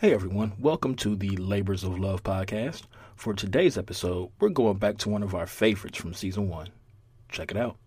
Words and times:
Hey 0.00 0.14
everyone, 0.14 0.52
welcome 0.60 0.94
to 0.98 1.16
the 1.16 1.36
Labors 1.38 1.82
of 1.82 1.98
Love 1.98 2.22
podcast. 2.22 2.82
For 3.16 3.34
today's 3.34 3.76
episode, 3.76 4.30
we're 4.38 4.48
going 4.48 4.76
back 4.76 4.96
to 4.98 5.08
one 5.08 5.24
of 5.24 5.34
our 5.34 5.48
favorites 5.48 5.98
from 5.98 6.14
season 6.14 6.48
one. 6.48 6.68
Check 7.28 7.50
it 7.50 7.56
out. 7.56 7.78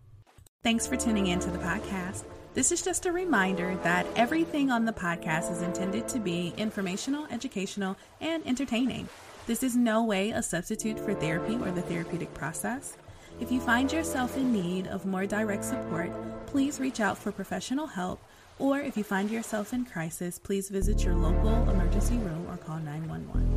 Thanks 0.62 0.86
for 0.86 0.97
tuning 0.97 1.28
in 1.28 1.39
to 1.39 1.50
the 1.50 1.58
podcast. 1.60 2.24
This 2.54 2.74
is 2.74 2.82
just 2.82 3.05
a 3.05 3.13
reminder 3.13 3.78
that 3.84 4.05
everything 4.18 4.70
on 4.70 4.84
the 4.84 4.92
podcast 4.92 5.54
is 5.54 5.62
intended 5.62 6.10
to 6.10 6.20
be 6.20 6.54
informational, 6.58 7.28
educational, 7.32 7.96
and 8.20 8.46
entertaining. 8.46 9.07
This 9.48 9.64
is 9.64 9.78
no 9.78 10.04
way 10.04 10.32
a 10.32 10.43
substitute 10.43 11.00
for 11.00 11.14
therapy 11.14 11.55
or 11.55 11.71
the 11.71 11.82
therapeutic 11.82 12.34
process. 12.34 12.98
If 13.39 13.54
you 13.54 13.62
find 13.62 13.89
yourself 13.89 14.36
in 14.36 14.52
need 14.52 14.88
of 14.88 15.05
more 15.05 15.25
direct 15.25 15.64
support, 15.64 16.12
please 16.46 16.78
reach 16.78 17.00
out 17.00 17.18
for 17.18 17.32
professional 17.32 17.88
help 17.88 18.20
or 18.62 18.80
if 18.80 18.96
you 18.96 19.04
find 19.04 19.32
yourself 19.32 19.73
in 19.73 19.84
crisis, 19.84 20.38
please 20.38 20.70
visit 20.70 21.04
your 21.04 21.16
local 21.16 21.68
emergency 21.70 22.18
room 22.18 22.46
or 22.48 22.57
call 22.57 22.78
911. 22.78 23.50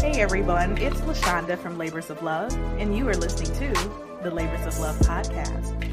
Hey 0.00 0.20
everyone, 0.20 0.78
it's 0.78 1.00
La 1.02 1.12
Shanda 1.12 1.58
from 1.58 1.76
Labors 1.76 2.08
of 2.08 2.22
Love, 2.22 2.52
and 2.78 2.96
you 2.96 3.06
are 3.08 3.14
listening 3.14 3.52
to 3.58 4.22
the 4.22 4.30
Labors 4.30 4.66
of 4.66 4.78
Love 4.78 4.96
podcast. 5.00 5.91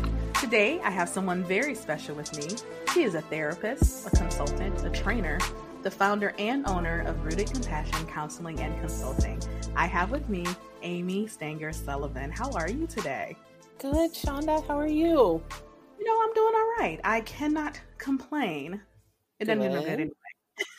Today, 0.50 0.82
I 0.82 0.90
have 0.90 1.08
someone 1.08 1.44
very 1.44 1.76
special 1.76 2.16
with 2.16 2.36
me. 2.36 2.58
She 2.92 3.04
is 3.04 3.14
a 3.14 3.22
therapist, 3.22 4.08
a 4.08 4.10
consultant, 4.10 4.84
a 4.84 4.90
trainer, 4.90 5.38
the 5.84 5.92
founder 5.92 6.34
and 6.40 6.68
owner 6.68 7.02
of 7.02 7.24
Rooted 7.24 7.52
Compassion 7.52 8.08
Counseling 8.08 8.60
and 8.60 8.76
Consulting. 8.80 9.40
I 9.76 9.86
have 9.86 10.10
with 10.10 10.28
me 10.28 10.48
Amy 10.82 11.28
Stanger 11.28 11.72
Sullivan. 11.72 12.32
How 12.32 12.50
are 12.54 12.68
you 12.68 12.88
today? 12.88 13.36
Good, 13.78 14.12
Shonda. 14.16 14.66
How 14.66 14.76
are 14.80 14.88
you? 14.88 15.40
You 16.00 16.06
know, 16.06 16.20
I'm 16.20 16.34
doing 16.34 16.54
all 16.56 16.76
right. 16.80 17.00
I 17.04 17.22
cannot 17.22 17.80
complain. 18.00 18.82
It 19.40 19.46
doesn't 19.46 19.60
mean 19.60 19.78
I'm 19.78 19.84
good 19.84 20.10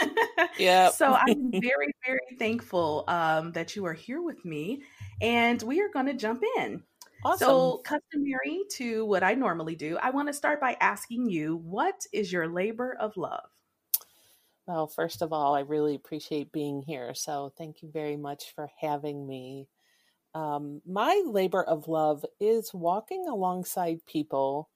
anyway. 0.02 0.48
yeah. 0.58 0.91
so 0.91 1.14
I'm 1.14 1.48
very, 1.52 1.94
very 2.04 2.36
thankful 2.41 3.04
um, 3.06 3.52
that 3.52 3.76
you 3.76 3.86
are 3.86 3.94
here 3.94 4.20
with 4.20 4.44
me, 4.44 4.82
and 5.20 5.62
we 5.62 5.80
are 5.80 5.91
going 5.91 6.06
to 6.06 6.14
jump 6.14 6.42
in. 6.58 6.82
Awesome. 7.22 7.72
So, 7.72 7.78
customary 7.84 8.64
to 8.72 9.04
what 9.06 9.22
I 9.22 9.34
normally 9.34 9.74
do, 9.76 9.96
I 9.98 10.10
want 10.10 10.28
to 10.28 10.34
start 10.34 10.60
by 10.60 10.76
asking 10.80 11.28
you, 11.30 11.56
what 11.56 12.06
is 12.12 12.32
your 12.32 12.48
labor 12.48 12.94
of 12.98 13.16
love? 13.16 13.50
Well, 14.66 14.86
first 14.86 15.22
of 15.22 15.32
all, 15.32 15.54
I 15.54 15.60
really 15.60 15.94
appreciate 15.94 16.52
being 16.52 16.82
here. 16.82 17.14
So, 17.14 17.52
thank 17.56 17.82
you 17.82 17.91
very 17.91 18.16
much 18.16 18.52
for 18.54 18.70
having 18.80 19.26
me. 19.26 19.68
Um, 20.34 20.82
my 20.86 21.22
labor 21.26 21.64
of 21.64 21.88
love 21.88 22.24
is 22.41 22.74
walking 22.74 23.28
alongside 23.28 24.06
people 24.06 24.70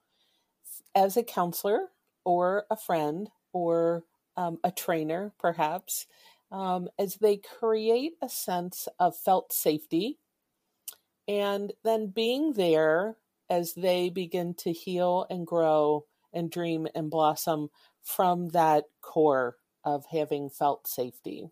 as 0.95 1.17
a 1.17 1.23
counselor 1.23 1.91
or 2.25 2.67
a 2.71 2.77
friend 2.77 3.31
or 3.53 4.05
um, 4.37 4.59
a 4.65 4.71
trainer, 4.71 5.33
perhaps, 5.39 6.07
um, 6.51 6.89
as 6.99 7.17
they 7.17 7.37
create 7.37 8.15
a 8.23 8.29
sense 8.29 8.89
of 8.99 9.17
felt 9.17 9.53
safety 9.53 10.19
and 11.29 11.73
then 11.85 12.09
being 12.09 12.53
there 12.53 13.17
as 13.51 13.75
they 13.75 14.11
begin 14.11 14.55
to 14.55 14.73
heal 14.73 15.27
and 15.31 15.47
grow 15.47 16.05
and 16.33 16.51
dream 16.51 16.87
and 16.95 17.11
blossom 17.11 17.69
from 18.03 18.49
that 18.49 18.85
core 19.01 19.57
of 19.85 20.05
having 20.07 20.51
felt 20.51 20.87
safety. 20.87 21.49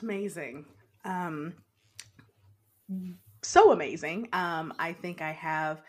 Amazing. 0.00 0.64
Um, 1.04 1.54
so 3.42 3.72
amazing. 3.72 4.28
Um, 4.32 4.72
I 4.78 4.92
think 4.92 5.20
I 5.20 5.32
have 5.32 5.82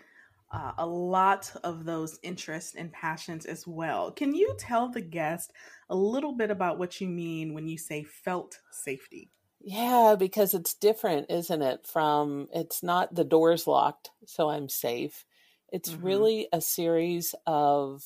uh, 0.52 0.74
a 0.78 0.86
lot 0.86 1.52
of 1.64 1.86
those 1.86 2.20
interests 2.22 2.76
and 2.76 2.92
passions 2.92 3.46
as 3.46 3.66
well. 3.66 4.12
Can 4.12 4.36
you 4.36 4.56
tell 4.60 4.90
the 4.90 5.02
guest 5.02 5.52
a 5.90 5.96
little 5.96 6.34
bit 6.34 6.52
about 6.52 6.78
what 6.78 7.02
you 7.02 7.08
mean 7.08 7.54
when 7.54 7.68
you 7.68 7.78
say 7.78 8.04
felt 8.04 8.60
safety? 8.72 9.32
Yeah, 9.66 10.16
because 10.20 10.54
it's 10.54 10.74
different, 10.74 11.28
isn't 11.32 11.62
it? 11.62 11.88
From 11.88 12.50
it's 12.54 12.84
not 12.84 13.16
the 13.16 13.24
doors 13.24 13.66
locked, 13.66 14.12
so 14.26 14.50
I'm 14.50 14.68
safe. 14.68 15.26
It's 15.72 15.90
mm-hmm. 15.92 16.06
really 16.06 16.48
a 16.52 16.60
series 16.60 17.34
of 17.48 18.04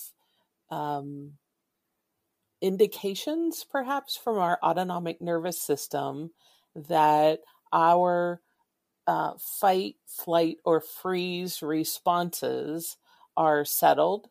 um, 0.70 1.34
indications, 2.62 3.66
perhaps, 3.70 4.16
from 4.16 4.38
our 4.38 4.60
autonomic 4.62 5.20
nervous 5.20 5.60
system 5.60 6.30
that 6.76 7.40
our 7.74 8.40
uh, 9.08 9.34
fight, 9.40 9.96
flight, 10.06 10.58
or 10.64 10.80
freeze 10.80 11.64
responses 11.64 12.98
are 13.36 13.66
settled. 13.66 14.28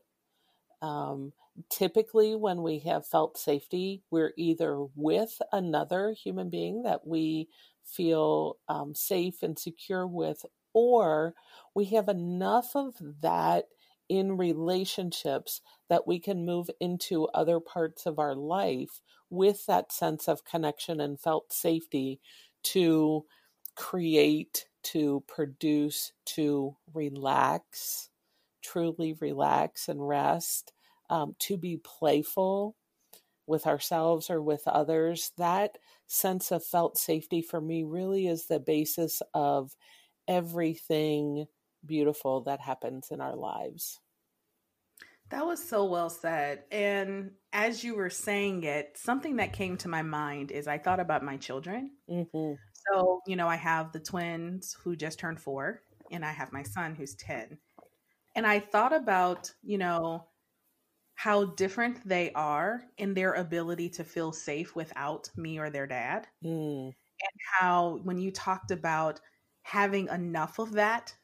Um, 0.80 1.32
typically 1.70 2.34
when 2.34 2.62
we 2.62 2.78
have 2.80 3.06
felt 3.06 3.38
safety 3.38 4.02
we're 4.10 4.32
either 4.36 4.84
with 4.94 5.40
another 5.52 6.12
human 6.12 6.50
being 6.50 6.82
that 6.82 7.06
we 7.06 7.48
feel 7.84 8.56
um, 8.68 8.94
safe 8.94 9.42
and 9.42 9.58
secure 9.58 10.06
with 10.06 10.44
or 10.74 11.34
we 11.74 11.86
have 11.86 12.08
enough 12.08 12.74
of 12.74 12.94
that 13.20 13.64
in 14.08 14.36
relationships 14.36 15.60
that 15.88 16.06
we 16.06 16.18
can 16.20 16.44
move 16.44 16.68
into 16.80 17.26
other 17.28 17.58
parts 17.58 18.06
of 18.06 18.18
our 18.18 18.34
life 18.34 19.00
with 19.30 19.66
that 19.66 19.90
sense 19.92 20.28
of 20.28 20.44
connection 20.44 21.00
and 21.00 21.20
felt 21.20 21.52
safety 21.52 22.20
to 22.62 23.24
create 23.74 24.66
to 24.82 25.22
produce 25.26 26.12
to 26.24 26.76
relax 26.94 28.10
truly 28.62 29.12
relax 29.20 29.88
and 29.88 30.06
rest 30.06 30.72
um, 31.10 31.34
to 31.40 31.56
be 31.56 31.76
playful 31.76 32.76
with 33.46 33.66
ourselves 33.66 34.30
or 34.30 34.42
with 34.42 34.66
others, 34.66 35.32
that 35.38 35.78
sense 36.06 36.50
of 36.50 36.64
felt 36.64 36.98
safety 36.98 37.42
for 37.42 37.60
me 37.60 37.84
really 37.84 38.26
is 38.26 38.46
the 38.46 38.60
basis 38.60 39.22
of 39.34 39.74
everything 40.28 41.46
beautiful 41.84 42.42
that 42.42 42.60
happens 42.60 43.08
in 43.10 43.20
our 43.20 43.36
lives. 43.36 44.00
That 45.30 45.44
was 45.44 45.62
so 45.62 45.84
well 45.84 46.10
said. 46.10 46.62
And 46.70 47.32
as 47.52 47.82
you 47.82 47.96
were 47.96 48.10
saying 48.10 48.62
it, 48.62 48.96
something 48.96 49.36
that 49.36 49.52
came 49.52 49.76
to 49.78 49.88
my 49.88 50.02
mind 50.02 50.52
is 50.52 50.68
I 50.68 50.78
thought 50.78 51.00
about 51.00 51.24
my 51.24 51.36
children. 51.36 51.90
Mm-hmm. 52.08 52.52
So, 52.72 53.20
you 53.26 53.34
know, 53.34 53.48
I 53.48 53.56
have 53.56 53.90
the 53.90 53.98
twins 53.98 54.76
who 54.84 54.94
just 54.94 55.18
turned 55.18 55.40
four, 55.40 55.82
and 56.12 56.24
I 56.24 56.30
have 56.30 56.52
my 56.52 56.62
son 56.62 56.94
who's 56.94 57.16
10. 57.16 57.58
And 58.36 58.46
I 58.46 58.60
thought 58.60 58.92
about, 58.92 59.52
you 59.64 59.78
know, 59.78 60.26
how 61.16 61.46
different 61.56 62.06
they 62.06 62.30
are 62.32 62.84
in 62.98 63.14
their 63.14 63.32
ability 63.32 63.88
to 63.88 64.04
feel 64.04 64.32
safe 64.32 64.76
without 64.76 65.28
me 65.36 65.58
or 65.58 65.70
their 65.70 65.86
dad. 65.86 66.28
Mm. 66.44 66.86
And 66.86 67.40
how, 67.58 68.00
when 68.04 68.18
you 68.18 68.30
talked 68.30 68.70
about 68.70 69.20
having 69.62 70.08
enough 70.08 70.58
of 70.58 70.72
that 70.72 71.14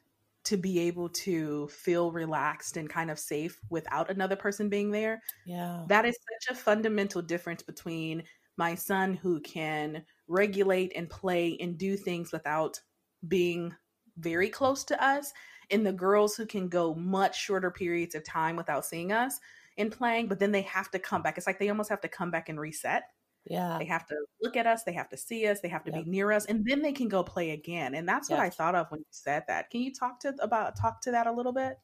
to 0.45 0.57
be 0.57 0.79
able 0.79 1.07
to 1.07 1.67
feel 1.69 2.11
relaxed 2.11 2.75
and 2.75 2.89
kind 2.89 3.09
of 3.09 3.17
safe 3.17 3.59
without 3.69 4.09
another 4.09 4.35
person 4.35 4.67
being 4.67 4.91
there. 4.91 5.21
Yeah. 5.45 5.85
That 5.87 6.05
is 6.05 6.17
such 6.41 6.53
a 6.53 6.59
fundamental 6.59 7.21
difference 7.21 7.63
between 7.63 8.23
my 8.57 8.75
son 8.75 9.13
who 9.13 9.39
can 9.39 10.03
regulate 10.27 10.91
and 10.95 11.09
play 11.09 11.57
and 11.61 11.77
do 11.77 11.95
things 11.95 12.31
without 12.31 12.79
being 13.27 13.73
very 14.17 14.49
close 14.49 14.83
to 14.85 15.03
us 15.03 15.31
and 15.71 15.85
the 15.85 15.93
girls 15.93 16.35
who 16.35 16.45
can 16.45 16.67
go 16.67 16.93
much 16.93 17.39
shorter 17.39 17.71
periods 17.71 18.13
of 18.13 18.23
time 18.23 18.55
without 18.55 18.85
seeing 18.85 19.11
us 19.11 19.39
in 19.77 19.89
playing, 19.89 20.27
but 20.27 20.39
then 20.39 20.51
they 20.51 20.61
have 20.63 20.89
to 20.91 20.99
come 20.99 21.21
back. 21.21 21.37
It's 21.37 21.47
like 21.47 21.59
they 21.59 21.69
almost 21.69 21.89
have 21.89 22.01
to 22.01 22.07
come 22.07 22.31
back 22.31 22.49
and 22.49 22.59
reset. 22.59 23.03
Yeah. 23.45 23.77
They 23.77 23.85
have 23.85 24.05
to 24.07 24.15
look 24.41 24.55
at 24.55 24.67
us, 24.67 24.83
they 24.83 24.93
have 24.93 25.09
to 25.09 25.17
see 25.17 25.47
us, 25.47 25.59
they 25.59 25.67
have 25.67 25.83
to 25.83 25.91
yep. 25.91 26.05
be 26.05 26.09
near 26.09 26.31
us, 26.31 26.45
and 26.45 26.65
then 26.65 26.81
they 26.81 26.93
can 26.93 27.09
go 27.09 27.23
play 27.23 27.51
again. 27.51 27.93
And 27.93 28.07
that's 28.07 28.29
what 28.29 28.39
I 28.39 28.49
thought 28.49 28.75
of 28.75 28.87
when 28.89 29.01
you 29.01 29.05
said 29.09 29.43
that. 29.47 29.69
Can 29.69 29.81
you 29.81 29.93
talk 29.93 30.21
to 30.21 30.33
about 30.39 30.77
talk 30.77 31.01
to 31.01 31.11
that 31.11 31.27
a 31.27 31.31
little 31.31 31.51
bit? 31.51 31.77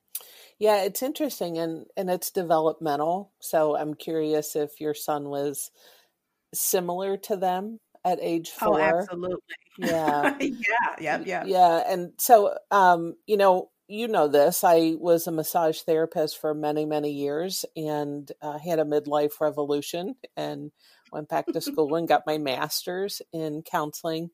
Yeah, 0.58 0.84
it's 0.84 1.04
interesting 1.04 1.58
and 1.58 1.86
and 1.98 2.10
it's 2.10 2.32
developmental. 2.32 3.34
So 3.40 3.76
I'm 3.76 3.94
curious 3.94 4.56
if 4.56 4.80
your 4.80 4.94
son 4.94 5.30
was 5.30 5.70
similar 6.54 7.18
to 7.18 7.36
them 7.36 7.80
at 8.06 8.20
age 8.22 8.52
oh, 8.62 8.66
four. 8.66 8.82
Oh, 8.82 9.00
absolutely. 9.00 9.38
Yeah. 9.78 10.38
yeah. 10.40 10.96
Yeah. 11.00 11.24
Yeah. 11.26 11.44
Yeah. 11.46 11.84
And 11.88 12.14
so, 12.18 12.58
um, 12.72 13.16
you 13.26 13.38
know, 13.38 13.70
you 13.90 14.08
know 14.08 14.28
this. 14.28 14.64
I 14.64 14.96
was 15.00 15.26
a 15.26 15.32
massage 15.32 15.82
therapist 15.82 16.40
for 16.40 16.54
many, 16.54 16.86
many 16.86 17.12
years 17.12 17.66
and 17.76 18.32
uh, 18.40 18.60
had 18.60 18.78
a 18.78 18.86
midlife 18.86 19.42
revolution 19.42 20.16
and 20.38 20.72
went 21.12 21.28
back 21.28 21.48
to 21.48 21.60
school 21.62 21.96
and 21.96 22.08
got 22.08 22.28
my 22.28 22.38
master's 22.38 23.22
in 23.34 23.64
counseling. 23.64 24.30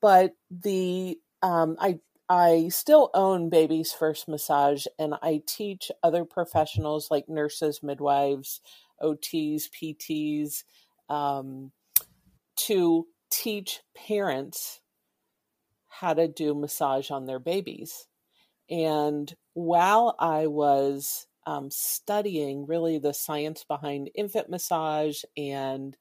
But 0.00 0.32
the 0.50 1.18
um, 1.42 1.76
I 1.78 2.00
I 2.30 2.68
still 2.68 3.10
own 3.12 3.50
Baby's 3.50 3.92
First 3.92 4.28
Massage 4.28 4.86
and 4.98 5.14
I 5.20 5.42
teach 5.46 5.90
other 6.02 6.24
professionals 6.24 7.10
like 7.10 7.28
nurses, 7.28 7.82
midwives, 7.82 8.62
OTs, 9.02 9.64
PTs, 9.70 10.64
um, 11.10 11.72
to 12.56 13.06
teach 13.30 13.80
parents 13.94 14.80
how 15.88 16.14
to 16.14 16.28
do 16.28 16.54
massage 16.54 17.10
on 17.10 17.26
their 17.26 17.38
babies. 17.38 18.06
And 18.70 19.34
while 19.54 20.14
I 20.18 20.46
was 20.46 21.26
um, 21.46 21.70
studying 21.70 22.66
really 22.66 22.98
the 22.98 23.12
science 23.14 23.64
behind 23.64 24.10
infant 24.14 24.48
massage 24.48 25.22
and 25.36 25.96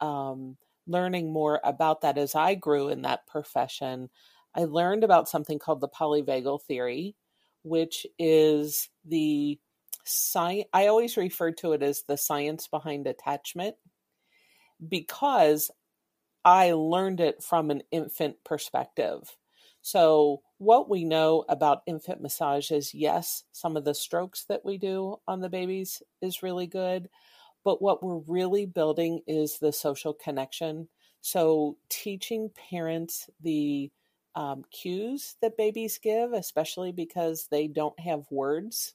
um, 0.00 0.56
learning 0.86 1.32
more 1.32 1.60
about 1.64 2.02
that 2.02 2.18
as 2.18 2.34
I 2.34 2.54
grew 2.54 2.88
in 2.88 3.02
that 3.02 3.26
profession, 3.26 4.10
I 4.54 4.64
learned 4.64 5.04
about 5.04 5.28
something 5.28 5.58
called 5.58 5.80
the 5.80 5.88
polyvagal 5.88 6.62
theory, 6.62 7.16
which 7.62 8.06
is 8.18 8.90
the 9.04 9.58
science. 10.04 10.68
I 10.72 10.88
always 10.88 11.16
refer 11.16 11.52
to 11.52 11.72
it 11.72 11.82
as 11.82 12.04
the 12.08 12.16
science 12.16 12.68
behind 12.68 13.06
attachment 13.06 13.76
because 14.86 15.70
I 16.44 16.72
learned 16.72 17.20
it 17.20 17.42
from 17.42 17.70
an 17.70 17.82
infant 17.90 18.36
perspective. 18.44 19.36
So, 19.82 20.42
what 20.62 20.88
we 20.88 21.04
know 21.04 21.44
about 21.48 21.82
infant 21.86 22.20
massage 22.20 22.70
is 22.70 22.94
yes, 22.94 23.42
some 23.50 23.76
of 23.76 23.84
the 23.84 23.94
strokes 23.94 24.44
that 24.44 24.64
we 24.64 24.78
do 24.78 25.16
on 25.26 25.40
the 25.40 25.48
babies 25.48 26.02
is 26.20 26.42
really 26.42 26.68
good, 26.68 27.08
but 27.64 27.82
what 27.82 28.02
we're 28.02 28.22
really 28.28 28.64
building 28.64 29.20
is 29.26 29.58
the 29.58 29.72
social 29.72 30.14
connection. 30.14 30.88
So, 31.20 31.78
teaching 31.88 32.50
parents 32.70 33.28
the 33.40 33.90
um, 34.36 34.64
cues 34.70 35.34
that 35.42 35.56
babies 35.56 35.98
give, 35.98 36.32
especially 36.32 36.92
because 36.92 37.48
they 37.50 37.66
don't 37.66 37.98
have 37.98 38.30
words. 38.30 38.94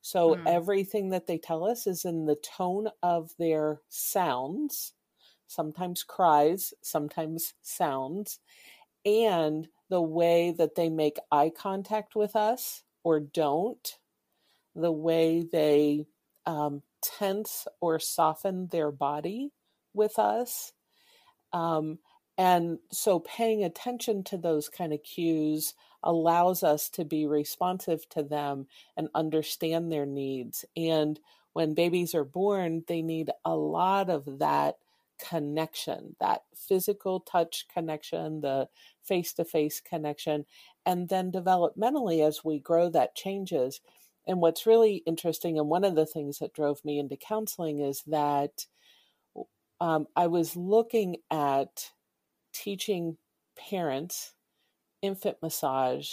So, 0.00 0.36
mm. 0.36 0.42
everything 0.46 1.10
that 1.10 1.26
they 1.26 1.36
tell 1.36 1.64
us 1.64 1.86
is 1.86 2.06
in 2.06 2.24
the 2.24 2.36
tone 2.36 2.88
of 3.02 3.30
their 3.38 3.80
sounds, 3.90 4.94
sometimes 5.48 6.02
cries, 6.02 6.72
sometimes 6.80 7.52
sounds, 7.60 8.40
and 9.04 9.68
the 9.90 10.02
way 10.02 10.54
that 10.56 10.74
they 10.74 10.88
make 10.88 11.18
eye 11.30 11.50
contact 11.56 12.16
with 12.16 12.36
us 12.36 12.82
or 13.02 13.20
don't, 13.20 13.98
the 14.74 14.92
way 14.92 15.44
they 15.50 16.06
um, 16.46 16.82
tense 17.02 17.66
or 17.80 17.98
soften 17.98 18.68
their 18.68 18.90
body 18.90 19.52
with 19.92 20.18
us. 20.18 20.72
Um, 21.52 21.98
and 22.36 22.78
so 22.90 23.20
paying 23.20 23.62
attention 23.62 24.24
to 24.24 24.36
those 24.36 24.68
kind 24.68 24.92
of 24.92 25.02
cues 25.02 25.74
allows 26.02 26.62
us 26.62 26.88
to 26.90 27.04
be 27.04 27.26
responsive 27.26 28.08
to 28.10 28.22
them 28.22 28.66
and 28.96 29.08
understand 29.14 29.90
their 29.90 30.06
needs. 30.06 30.64
And 30.76 31.18
when 31.52 31.74
babies 31.74 32.14
are 32.14 32.24
born, 32.24 32.84
they 32.88 33.02
need 33.02 33.30
a 33.44 33.54
lot 33.54 34.10
of 34.10 34.40
that 34.40 34.76
connection, 35.18 36.16
that 36.20 36.42
physical 36.56 37.20
touch 37.20 37.66
connection, 37.72 38.40
the 38.40 38.68
face 39.02 39.32
to 39.34 39.44
face 39.44 39.80
connection. 39.80 40.44
And 40.86 41.08
then 41.08 41.32
developmentally, 41.32 42.26
as 42.26 42.44
we 42.44 42.58
grow, 42.58 42.90
that 42.90 43.14
changes. 43.14 43.80
And 44.26 44.40
what's 44.40 44.66
really 44.66 45.02
interesting, 45.06 45.58
and 45.58 45.68
one 45.68 45.84
of 45.84 45.94
the 45.94 46.06
things 46.06 46.38
that 46.38 46.54
drove 46.54 46.84
me 46.84 46.98
into 46.98 47.16
counseling 47.16 47.80
is 47.80 48.02
that 48.06 48.66
um, 49.80 50.06
I 50.16 50.28
was 50.28 50.56
looking 50.56 51.16
at 51.30 51.90
teaching 52.52 53.18
parents 53.56 54.32
infant 55.02 55.36
massage 55.42 56.08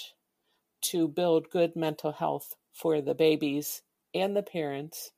to 0.81 1.07
build 1.07 1.49
good 1.49 1.75
mental 1.75 2.11
health 2.11 2.55
for 2.73 3.01
the 3.01 3.13
babies 3.13 3.81
and 4.13 4.35
the 4.35 4.43
parents 4.43 5.11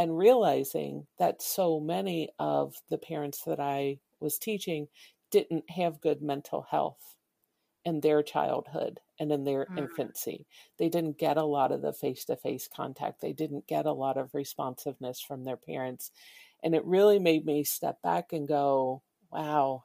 and 0.00 0.16
realizing 0.16 1.06
that 1.18 1.42
so 1.42 1.78
many 1.78 2.30
of 2.38 2.74
the 2.88 2.96
parents 2.96 3.42
that 3.44 3.60
I 3.60 3.98
was 4.18 4.38
teaching 4.38 4.88
didn't 5.30 5.68
have 5.68 6.00
good 6.00 6.22
mental 6.22 6.62
health 6.70 7.16
in 7.84 8.00
their 8.00 8.22
childhood 8.22 9.00
and 9.18 9.30
in 9.30 9.44
their 9.44 9.66
mm. 9.66 9.76
infancy. 9.76 10.46
They 10.78 10.88
didn't 10.88 11.18
get 11.18 11.36
a 11.36 11.44
lot 11.44 11.70
of 11.70 11.82
the 11.82 11.92
face 11.92 12.24
to 12.24 12.36
face 12.36 12.66
contact, 12.74 13.20
they 13.20 13.34
didn't 13.34 13.66
get 13.66 13.84
a 13.84 13.92
lot 13.92 14.16
of 14.16 14.34
responsiveness 14.34 15.20
from 15.20 15.44
their 15.44 15.58
parents. 15.58 16.12
And 16.62 16.74
it 16.74 16.84
really 16.86 17.18
made 17.18 17.44
me 17.44 17.62
step 17.62 18.00
back 18.00 18.32
and 18.32 18.48
go, 18.48 19.02
wow, 19.30 19.84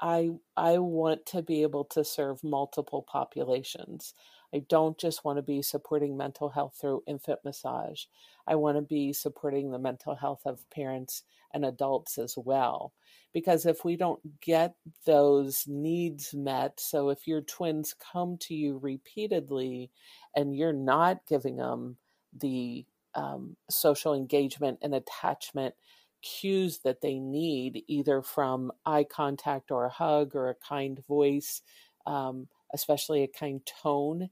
I 0.00 0.30
I 0.56 0.78
want 0.78 1.26
to 1.26 1.42
be 1.42 1.60
able 1.60 1.84
to 1.84 2.04
serve 2.04 2.42
multiple 2.42 3.02
populations. 3.02 4.14
I 4.54 4.60
don't 4.68 4.98
just 4.98 5.24
want 5.24 5.38
to 5.38 5.42
be 5.42 5.62
supporting 5.62 6.16
mental 6.16 6.48
health 6.48 6.76
through 6.80 7.02
infant 7.06 7.40
massage. 7.44 8.04
I 8.46 8.54
want 8.54 8.76
to 8.76 8.82
be 8.82 9.12
supporting 9.12 9.70
the 9.70 9.78
mental 9.78 10.14
health 10.14 10.42
of 10.46 10.68
parents 10.70 11.22
and 11.52 11.64
adults 11.64 12.18
as 12.18 12.34
well. 12.36 12.92
Because 13.32 13.66
if 13.66 13.84
we 13.84 13.96
don't 13.96 14.40
get 14.40 14.74
those 15.04 15.64
needs 15.66 16.32
met, 16.32 16.80
so 16.80 17.10
if 17.10 17.26
your 17.26 17.42
twins 17.42 17.94
come 18.12 18.38
to 18.38 18.54
you 18.54 18.78
repeatedly 18.78 19.90
and 20.34 20.56
you're 20.56 20.72
not 20.72 21.26
giving 21.28 21.56
them 21.56 21.96
the 22.38 22.86
um, 23.14 23.56
social 23.68 24.14
engagement 24.14 24.78
and 24.82 24.94
attachment 24.94 25.74
cues 26.22 26.78
that 26.78 27.00
they 27.00 27.18
need, 27.18 27.82
either 27.88 28.22
from 28.22 28.72
eye 28.84 29.04
contact 29.04 29.70
or 29.70 29.84
a 29.84 29.90
hug 29.90 30.34
or 30.34 30.48
a 30.48 30.54
kind 30.54 31.04
voice, 31.06 31.62
um, 32.06 32.48
especially 32.72 33.22
a 33.22 33.28
kind 33.28 33.60
tone 33.82 34.28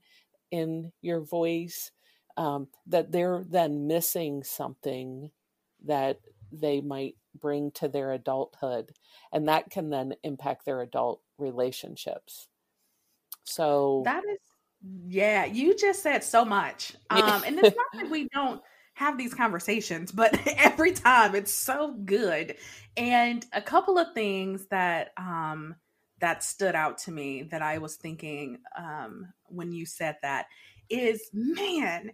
in 0.51 0.91
your 1.01 1.21
voice, 1.21 1.91
um, 2.37 2.67
that 2.87 3.11
they're 3.11 3.43
then 3.47 3.87
missing 3.87 4.43
something 4.43 5.31
that 5.85 6.19
they 6.51 6.81
might 6.81 7.15
bring 7.39 7.71
to 7.71 7.87
their 7.87 8.11
adulthood. 8.11 8.91
And 9.31 9.47
that 9.47 9.69
can 9.69 9.89
then 9.89 10.13
impact 10.23 10.65
their 10.65 10.81
adult 10.81 11.21
relationships. 11.37 12.47
So 13.43 14.01
that 14.05 14.23
is, 14.23 14.39
yeah, 15.07 15.45
you 15.45 15.75
just 15.75 16.01
said 16.03 16.23
so 16.23 16.45
much. 16.45 16.93
Um, 17.09 17.43
and 17.45 17.59
it's 17.59 17.75
not 17.75 18.01
that 18.01 18.09
we 18.09 18.27
don't 18.33 18.61
have 18.95 19.17
these 19.17 19.33
conversations, 19.33 20.11
but 20.11 20.37
every 20.57 20.91
time 20.93 21.35
it's 21.35 21.53
so 21.53 21.93
good. 21.93 22.55
And 22.97 23.45
a 23.53 23.61
couple 23.61 23.97
of 23.97 24.13
things 24.13 24.65
that 24.67 25.11
um, 25.17 25.75
that 26.19 26.43
stood 26.43 26.75
out 26.75 26.97
to 26.99 27.11
me 27.11 27.43
that 27.43 27.61
I 27.61 27.77
was 27.77 27.95
thinking 27.95 28.59
um, 28.77 29.33
when 29.47 29.71
you 29.71 29.85
said 29.85 30.17
that 30.21 30.45
is, 30.89 31.29
man, 31.33 32.11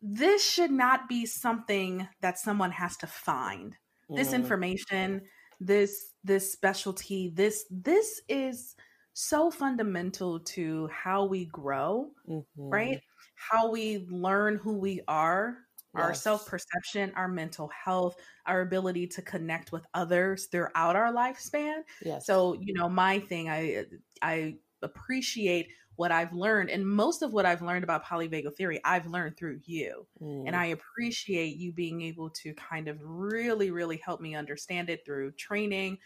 this 0.00 0.44
should 0.48 0.70
not 0.70 1.08
be 1.08 1.26
something 1.26 2.06
that 2.20 2.38
someone 2.38 2.72
has 2.72 2.96
to 2.98 3.06
find. 3.06 3.74
Mm. 4.10 4.16
This 4.16 4.32
information, 4.32 5.22
this 5.60 6.12
this 6.22 6.52
specialty, 6.52 7.32
this 7.34 7.64
this 7.70 8.20
is 8.28 8.76
so 9.14 9.50
fundamental 9.50 10.40
to 10.40 10.88
how 10.92 11.24
we 11.24 11.46
grow, 11.46 12.10
mm-hmm. 12.28 12.68
right? 12.68 13.00
How 13.36 13.70
we 13.70 14.06
learn 14.10 14.56
who 14.56 14.74
we 14.74 15.00
are, 15.08 15.56
yes. 15.94 16.04
our 16.04 16.14
self 16.14 16.46
perception, 16.46 17.12
our 17.16 17.28
mental 17.28 17.68
health, 17.68 18.16
our 18.46 18.60
ability 18.60 19.06
to 19.08 19.22
connect 19.22 19.72
with 19.72 19.86
others 19.94 20.46
throughout 20.46 20.96
our 20.96 21.12
lifespan. 21.12 21.82
Yes. 22.04 22.26
So, 22.26 22.54
you 22.60 22.74
know, 22.74 22.88
my 22.88 23.20
thing, 23.20 23.48
I 23.48 23.86
I 24.22 24.56
appreciate 24.82 25.68
what 25.96 26.10
I've 26.10 26.32
learned. 26.32 26.70
And 26.70 26.86
most 26.86 27.22
of 27.22 27.32
what 27.32 27.46
I've 27.46 27.62
learned 27.62 27.84
about 27.84 28.04
polyvagal 28.04 28.56
theory, 28.56 28.80
I've 28.84 29.06
learned 29.06 29.36
through 29.36 29.60
you. 29.64 30.06
Mm. 30.20 30.44
And 30.48 30.56
I 30.56 30.66
appreciate 30.66 31.56
you 31.56 31.72
being 31.72 32.02
able 32.02 32.30
to 32.30 32.52
kind 32.54 32.88
of 32.88 32.98
really, 33.00 33.70
really 33.70 34.00
help 34.04 34.20
me 34.20 34.34
understand 34.34 34.90
it 34.90 35.04
through 35.04 35.32
training, 35.32 35.98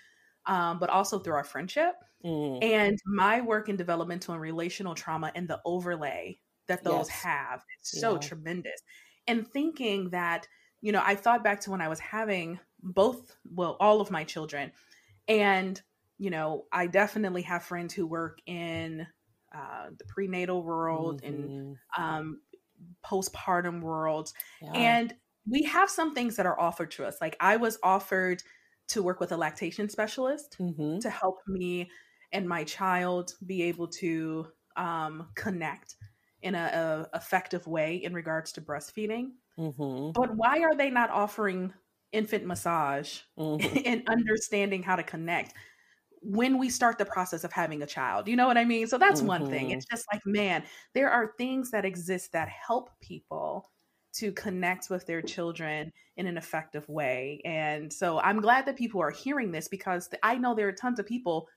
um, 0.46 0.78
but 0.78 0.90
also 0.90 1.18
through 1.18 1.34
our 1.34 1.44
friendship 1.44 1.94
mm. 2.24 2.62
and 2.62 2.98
my 3.06 3.40
work 3.40 3.68
in 3.68 3.76
developmental 3.76 4.34
and 4.34 4.42
relational 4.42 4.94
trauma 4.94 5.32
and 5.34 5.48
the 5.48 5.60
overlay 5.64 6.38
that 6.66 6.84
those 6.84 7.08
yes. 7.08 7.22
have. 7.22 7.64
It's 7.80 7.98
so 8.00 8.14
yeah. 8.14 8.18
tremendous. 8.18 8.80
And 9.28 9.46
thinking 9.46 10.10
that, 10.10 10.48
you 10.80 10.92
know, 10.92 11.02
I 11.04 11.14
thought 11.14 11.44
back 11.44 11.60
to 11.62 11.70
when 11.70 11.80
I 11.80 11.88
was 11.88 12.00
having 12.00 12.58
both, 12.82 13.36
well, 13.44 13.76
all 13.78 14.00
of 14.00 14.10
my 14.10 14.24
children. 14.24 14.72
And, 15.28 15.80
you 16.18 16.30
know, 16.30 16.64
I 16.72 16.86
definitely 16.86 17.42
have 17.42 17.62
friends 17.62 17.94
who 17.94 18.06
work 18.06 18.38
in 18.46 19.06
uh, 19.54 19.86
the 19.96 20.04
prenatal 20.06 20.62
world 20.62 21.22
mm-hmm. 21.22 21.42
and 21.42 21.76
um, 21.96 22.40
postpartum 23.04 23.80
world. 23.80 24.32
Yeah. 24.62 24.72
And 24.72 25.14
we 25.48 25.62
have 25.64 25.90
some 25.90 26.14
things 26.14 26.36
that 26.36 26.46
are 26.46 26.58
offered 26.58 26.90
to 26.92 27.06
us. 27.06 27.16
Like 27.20 27.36
I 27.40 27.56
was 27.56 27.78
offered 27.82 28.42
to 28.88 29.02
work 29.02 29.20
with 29.20 29.32
a 29.32 29.36
lactation 29.36 29.88
specialist 29.88 30.56
mm-hmm. 30.60 30.98
to 30.98 31.10
help 31.10 31.38
me 31.46 31.90
and 32.32 32.48
my 32.48 32.64
child 32.64 33.34
be 33.46 33.62
able 33.64 33.88
to 33.88 34.46
um, 34.76 35.28
connect 35.34 35.96
in 36.42 36.54
a, 36.54 37.06
a, 37.12 37.16
effective 37.16 37.66
way 37.66 37.96
in 37.96 38.12
regards 38.12 38.52
to 38.52 38.60
breastfeeding. 38.60 39.30
Mm-hmm. 39.58 40.12
But 40.12 40.36
why 40.36 40.60
are 40.60 40.74
they 40.74 40.90
not 40.90 41.10
offering 41.10 41.72
infant 42.12 42.46
massage 42.46 43.20
mm-hmm. 43.38 43.78
and 43.84 44.08
understanding 44.08 44.82
how 44.82 44.96
to 44.96 45.02
connect? 45.02 45.54
when 46.20 46.58
we 46.58 46.68
start 46.68 46.98
the 46.98 47.04
process 47.04 47.44
of 47.44 47.52
having 47.52 47.82
a 47.82 47.86
child. 47.86 48.28
You 48.28 48.36
know 48.36 48.46
what 48.46 48.58
I 48.58 48.64
mean? 48.64 48.86
So 48.86 48.98
that's 48.98 49.20
mm-hmm. 49.20 49.28
one 49.28 49.50
thing. 49.50 49.70
It's 49.70 49.84
mm-hmm. 49.86 49.94
just 49.94 50.06
like, 50.12 50.22
man, 50.26 50.64
there 50.94 51.10
are 51.10 51.32
things 51.38 51.70
that 51.70 51.84
exist 51.84 52.32
that 52.32 52.48
help 52.48 52.90
people 53.00 53.70
to 54.14 54.32
connect 54.32 54.90
with 54.90 55.06
their 55.06 55.22
children 55.22 55.92
in 56.16 56.26
an 56.26 56.36
effective 56.36 56.88
way. 56.88 57.40
And 57.44 57.92
so 57.92 58.18
I'm 58.18 58.40
glad 58.40 58.66
that 58.66 58.76
people 58.76 59.00
are 59.00 59.10
hearing 59.10 59.52
this 59.52 59.68
because 59.68 60.08
I 60.22 60.36
know 60.36 60.54
there 60.54 60.68
are 60.68 60.72
tons 60.72 60.98
of 60.98 61.06
people 61.06 61.48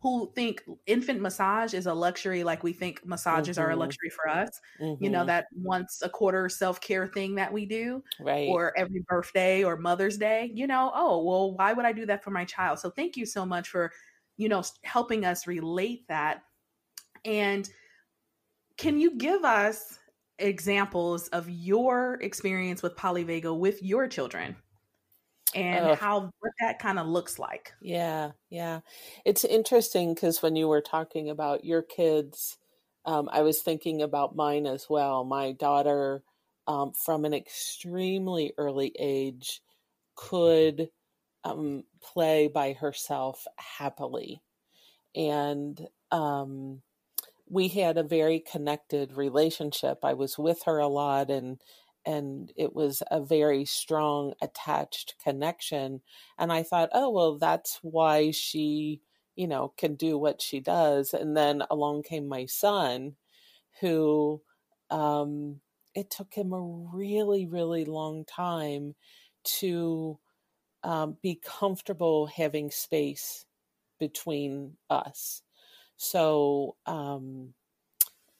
who 0.00 0.30
think 0.34 0.62
infant 0.86 1.20
massage 1.20 1.72
is 1.74 1.86
a 1.86 1.94
luxury 1.94 2.44
like 2.44 2.62
we 2.62 2.72
think 2.72 3.04
massages 3.04 3.56
mm-hmm. 3.56 3.64
are 3.64 3.70
a 3.70 3.72
mm-hmm. 3.72 3.80
luxury 3.80 4.10
for 4.10 4.28
us 4.28 4.60
mm-hmm. 4.80 5.02
you 5.02 5.10
know 5.10 5.20
mm-hmm. 5.20 5.28
that 5.28 5.46
once 5.54 6.02
a 6.02 6.08
quarter 6.08 6.48
self-care 6.48 7.06
thing 7.06 7.34
that 7.34 7.52
we 7.52 7.64
do 7.64 8.02
right 8.20 8.48
or 8.48 8.76
every 8.76 9.02
birthday 9.08 9.64
or 9.64 9.76
mother's 9.76 10.18
day 10.18 10.50
you 10.54 10.66
know 10.66 10.92
oh 10.94 11.22
well 11.24 11.54
why 11.56 11.72
would 11.72 11.86
i 11.86 11.92
do 11.92 12.06
that 12.06 12.22
for 12.22 12.30
my 12.30 12.44
child 12.44 12.78
so 12.78 12.90
thank 12.90 13.16
you 13.16 13.24
so 13.24 13.46
much 13.46 13.68
for 13.68 13.90
you 14.36 14.48
know 14.48 14.62
helping 14.82 15.24
us 15.24 15.46
relate 15.46 16.06
that 16.08 16.42
and 17.24 17.70
can 18.76 19.00
you 19.00 19.16
give 19.16 19.44
us 19.44 19.98
examples 20.38 21.28
of 21.28 21.48
your 21.48 22.18
experience 22.20 22.82
with 22.82 22.94
polyvagal 22.96 23.58
with 23.58 23.82
your 23.82 24.06
children 24.06 24.54
and 25.56 25.98
how 25.98 26.30
what 26.40 26.52
that 26.60 26.78
kind 26.78 26.98
of 26.98 27.06
looks 27.06 27.38
like. 27.38 27.72
Yeah, 27.80 28.32
yeah. 28.50 28.80
It's 29.24 29.44
interesting 29.44 30.14
because 30.14 30.42
when 30.42 30.56
you 30.56 30.68
were 30.68 30.80
talking 30.80 31.30
about 31.30 31.64
your 31.64 31.82
kids, 31.82 32.58
um, 33.04 33.28
I 33.32 33.42
was 33.42 33.62
thinking 33.62 34.02
about 34.02 34.36
mine 34.36 34.66
as 34.66 34.86
well. 34.88 35.24
My 35.24 35.52
daughter, 35.52 36.22
um, 36.66 36.92
from 36.92 37.24
an 37.24 37.34
extremely 37.34 38.52
early 38.58 38.92
age, 38.98 39.62
could 40.14 40.90
um, 41.44 41.84
play 42.02 42.48
by 42.48 42.72
herself 42.72 43.46
happily. 43.56 44.42
And 45.14 45.80
um, 46.10 46.82
we 47.48 47.68
had 47.68 47.96
a 47.96 48.02
very 48.02 48.40
connected 48.40 49.12
relationship. 49.16 49.98
I 50.02 50.14
was 50.14 50.36
with 50.36 50.64
her 50.64 50.78
a 50.78 50.88
lot 50.88 51.30
and 51.30 51.60
and 52.06 52.52
it 52.56 52.74
was 52.74 53.02
a 53.10 53.20
very 53.20 53.64
strong 53.64 54.32
attached 54.42 55.14
connection 55.22 56.00
and 56.38 56.52
i 56.52 56.62
thought 56.62 56.90
oh 56.92 57.10
well 57.10 57.38
that's 57.38 57.78
why 57.82 58.30
she 58.30 59.00
you 59.36 59.46
know 59.48 59.72
can 59.76 59.94
do 59.96 60.18
what 60.18 60.40
she 60.40 60.60
does 60.60 61.14
and 61.14 61.36
then 61.36 61.62
along 61.70 62.02
came 62.02 62.26
my 62.28 62.46
son 62.46 63.14
who 63.80 64.40
um 64.90 65.60
it 65.94 66.10
took 66.10 66.32
him 66.34 66.52
a 66.52 66.60
really 66.62 67.46
really 67.46 67.84
long 67.84 68.24
time 68.24 68.94
to 69.44 70.18
um, 70.84 71.16
be 71.22 71.40
comfortable 71.44 72.26
having 72.26 72.70
space 72.70 73.44
between 73.98 74.76
us. 74.90 75.42
So 75.96 76.76
um 76.86 77.54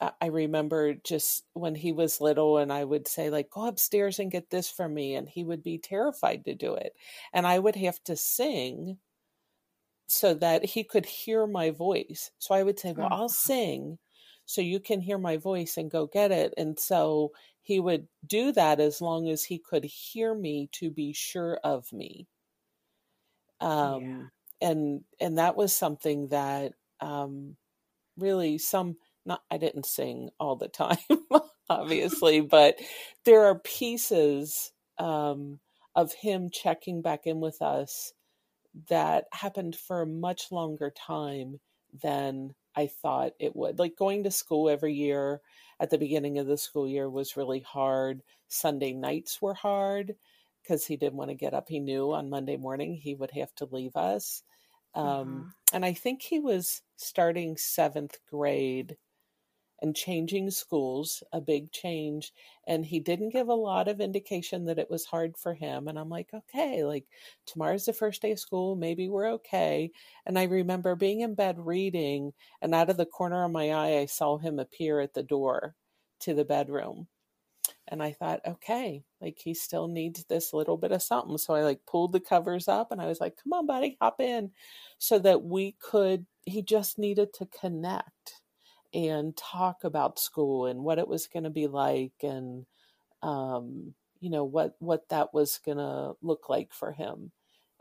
I 0.00 0.26
remember 0.26 0.95
just 0.95 1.45
when 1.55 1.75
he 1.75 1.91
was 1.93 2.21
little, 2.21 2.59
and 2.59 2.73
I 2.73 2.85
would 2.85 3.09
say, 3.09 3.31
like, 3.31 3.49
go 3.50 3.67
upstairs 3.67 4.19
and 4.19 4.31
get 4.31 4.50
this 4.50 4.71
for 4.71 4.88
me. 4.88 5.15
And 5.15 5.29
he 5.29 5.43
would 5.43 5.62
be 5.62 5.79
terrified 5.79 6.45
to 6.45 6.55
do 6.55 6.75
it. 6.75 6.95
And 7.33 7.47
I 7.47 7.59
would 7.59 7.76
have 7.76 8.03
to 8.05 8.17
sing 8.17 8.99
so 10.07 10.35
that 10.35 10.65
he 10.65 10.85
could 10.85 11.07
hear 11.07 11.47
my 11.47 11.71
voice. 11.71 12.31
So 12.38 12.55
I 12.55 12.62
would 12.62 12.79
say, 12.79 12.93
well, 12.93 13.09
I'll 13.11 13.29
sing 13.29 13.99
so 14.45 14.61
you 14.61 14.81
can 14.81 15.00
hear 15.00 15.19
my 15.19 15.37
voice 15.37 15.76
and 15.76 15.91
go 15.91 16.07
get 16.07 16.31
it. 16.31 16.55
And 16.57 16.79
so 16.79 17.33
he 17.62 17.81
would 17.81 18.07
do 18.26 18.53
that 18.53 18.79
as 18.79 19.00
long 19.00 19.29
as 19.29 19.45
he 19.45 19.59
could 19.59 19.85
hear 19.85 20.35
me 20.35 20.69
to 20.73 20.91
be 20.91 21.12
sure 21.12 21.59
of 21.65 21.93
me. 21.93 22.29
Um, 23.61 24.03
yeah. 24.03 24.23
and, 24.61 25.05
and 25.19 25.38
that 25.38 25.57
was 25.57 25.73
something 25.73 26.29
that, 26.29 26.75
um, 27.00 27.57
really 28.17 28.59
some, 28.59 28.97
not 29.26 29.42
I 29.50 29.59
didn't 29.59 29.87
sing 29.87 30.30
all 30.38 30.56
the 30.56 30.68
time, 30.68 30.99
obviously, 31.71 32.40
but 32.40 32.78
there 33.25 33.45
are 33.47 33.59
pieces 33.59 34.73
um, 34.99 35.59
of 35.95 36.12
him 36.12 36.50
checking 36.50 37.02
back 37.02 37.26
in 37.26 37.40
with 37.40 37.61
us 37.62 38.12
that 38.88 39.25
happened 39.33 39.76
for 39.76 40.02
a 40.02 40.06
much 40.06 40.52
longer 40.52 40.90
time 40.90 41.59
than 42.02 42.54
I 42.76 42.88
thought 42.88 43.33
it 43.38 43.56
would. 43.56 43.78
Like 43.78 43.97
going 43.97 44.25
to 44.25 44.30
school 44.30 44.68
every 44.68 44.95
year 44.95 45.40
at 45.80 45.90
the 45.90 45.99
beginning 45.99 46.38
of 46.38 46.47
the 46.47 46.59
school 46.59 46.87
year 46.87 47.09
was 47.09 47.37
really 47.37 47.61
hard. 47.61 48.23
Sunday 48.49 48.92
nights 48.92 49.40
were 49.40 49.54
hard 49.54 50.14
because 50.62 50.87
he 50.87 50.97
didn't 50.97 51.16
want 51.16 51.30
to 51.30 51.35
get 51.35 51.54
up. 51.54 51.68
He 51.68 51.80
knew 51.80 52.12
on 52.12 52.30
Monday 52.30 52.56
morning 52.56 52.95
he 52.95 53.14
would 53.14 53.30
have 53.33 53.54
to 53.56 53.68
leave 53.71 53.97
us. 53.97 54.42
Um, 54.95 55.04
mm-hmm. 55.04 55.42
And 55.73 55.85
I 55.85 55.92
think 55.92 56.23
he 56.23 56.38
was 56.38 56.83
starting 56.97 57.56
seventh 57.56 58.18
grade 58.30 58.97
and 59.83 59.95
changing 59.95 60.50
schools, 60.50 61.23
a 61.33 61.40
big 61.40 61.71
change. 61.71 62.33
And 62.66 62.85
he 62.85 63.00
didn't 63.00 63.30
give 63.30 63.49
a 63.49 63.54
lot 63.54 63.88
of 63.88 64.00
indication 64.00 64.64
that 64.66 64.78
it 64.78 64.90
was 64.90 65.04
hard 65.04 65.37
for 65.37 65.54
him. 65.54 65.88
And 65.88 65.99
I'm 65.99 66.09
like, 66.09 66.30
okay, 66.33 66.85
like 66.85 67.04
tomorrow's 67.47 67.85
the 67.85 67.92
first 67.92 68.23
day 68.23 68.33
of 68.33 68.40
school. 68.40 68.76
Maybe 68.76 69.09
we're 69.09 69.33
okay. 69.35 69.90
And 70.25 70.38
I 70.38 70.45
remember 70.45 70.95
being 70.97 71.21
in 71.21 71.35
bed 71.35 71.59
reading, 71.59 72.33
and 72.62 72.75
out 72.75 72.90
of 72.90 72.97
the 72.97 73.06
corner 73.06 73.45
of 73.45 73.52
my 73.52 73.71
eye, 73.73 73.99
I 73.99 74.06
saw 74.06 74.38
him 74.38 74.59
appear 74.59 75.00
at 75.00 75.14
the 75.14 75.23
door 75.23 75.75
to 76.21 76.35
the 76.35 76.45
bedroom. 76.45 77.06
And 77.88 78.02
I 78.02 78.12
thought, 78.12 78.40
okay, 78.47 79.04
like 79.21 79.38
he 79.38 79.54
still 79.54 79.87
needs 79.87 80.25
this 80.25 80.52
little 80.52 80.76
bit 80.76 80.90
of 80.90 81.02
something. 81.02 81.38
So 81.38 81.54
I 81.54 81.62
like 81.62 81.80
pulled 81.87 82.12
the 82.12 82.21
covers 82.21 82.66
up 82.66 82.90
and 82.90 83.00
I 83.00 83.06
was 83.06 83.21
like, 83.21 83.37
come 83.42 83.52
on, 83.52 83.66
buddy, 83.66 83.97
hop 84.00 84.21
in. 84.21 84.50
So 84.99 85.18
that 85.21 85.42
we 85.42 85.76
could, 85.80 86.26
he 86.47 86.62
just 86.62 86.99
needed 86.99 87.33
to 87.35 87.47
connect 87.47 88.40
and 88.95 89.37
talk 89.37 89.85
about 89.85 90.19
school 90.19 90.66
and 90.66 90.81
what 90.81 90.99
it 90.99 91.09
was 91.09 91.26
going 91.26 91.45
to 91.45 91.50
be 91.50 91.66
like 91.66 92.12
and 92.23 92.66
um, 93.23 93.95
you 94.21 94.31
know 94.31 94.45
what 94.45 94.76
what 94.78 95.09
that 95.09 95.35
was 95.35 95.61
going 95.64 95.78
to 95.78 96.14
look 96.23 96.49
like 96.49 96.73
for 96.73 96.93
him. 96.93 97.31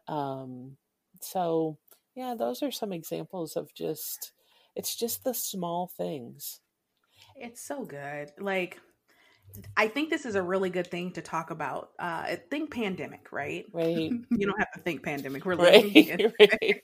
Um, 0.08 0.78
so 1.22 1.78
yeah 2.16 2.36
those 2.38 2.62
are 2.62 2.72
some 2.72 2.94
examples 2.94 3.56
of 3.56 3.74
just 3.74 4.32
it's 4.76 4.96
just 4.96 5.24
the 5.24 5.34
small 5.34 5.88
things. 5.88 6.60
It's 7.36 7.62
so 7.62 7.86
good. 7.86 8.32
Like 8.40 8.80
I 9.78 9.88
think 9.88 10.10
this 10.10 10.26
is 10.26 10.36
a 10.36 10.42
really 10.42 10.70
good 10.70 10.88
thing 10.88 11.12
to 11.12 11.22
talk 11.22 11.52
about. 11.52 11.90
Uh, 12.00 12.36
think 12.50 12.72
pandemic, 12.72 13.32
right? 13.32 13.66
Right. 13.72 14.12
you 14.30 14.46
don't 14.46 14.60
have 14.60 14.72
to 14.74 14.80
think 14.80 15.04
pandemic. 15.04 15.46
We're 15.46 15.56
right, 15.56 16.34
right. 16.40 16.82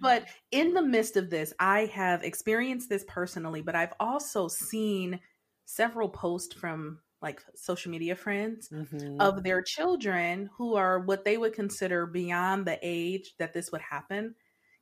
But 0.00 0.26
in 0.50 0.74
the 0.74 0.82
midst 0.82 1.16
of 1.16 1.30
this, 1.30 1.52
I 1.58 1.86
have 1.86 2.22
experienced 2.24 2.88
this 2.88 3.04
personally, 3.06 3.62
but 3.62 3.74
I've 3.74 3.94
also 4.00 4.48
seen 4.48 5.20
several 5.64 6.08
posts 6.08 6.54
from 6.54 6.98
like 7.20 7.42
social 7.54 7.90
media 7.90 8.14
friends 8.14 8.68
mm-hmm. 8.68 9.20
of 9.20 9.42
their 9.42 9.60
children 9.60 10.48
who 10.56 10.76
are 10.76 11.00
what 11.00 11.24
they 11.24 11.36
would 11.36 11.52
consider 11.52 12.06
beyond 12.06 12.64
the 12.64 12.78
age 12.80 13.34
that 13.38 13.52
this 13.52 13.72
would 13.72 13.80
happen 13.80 14.34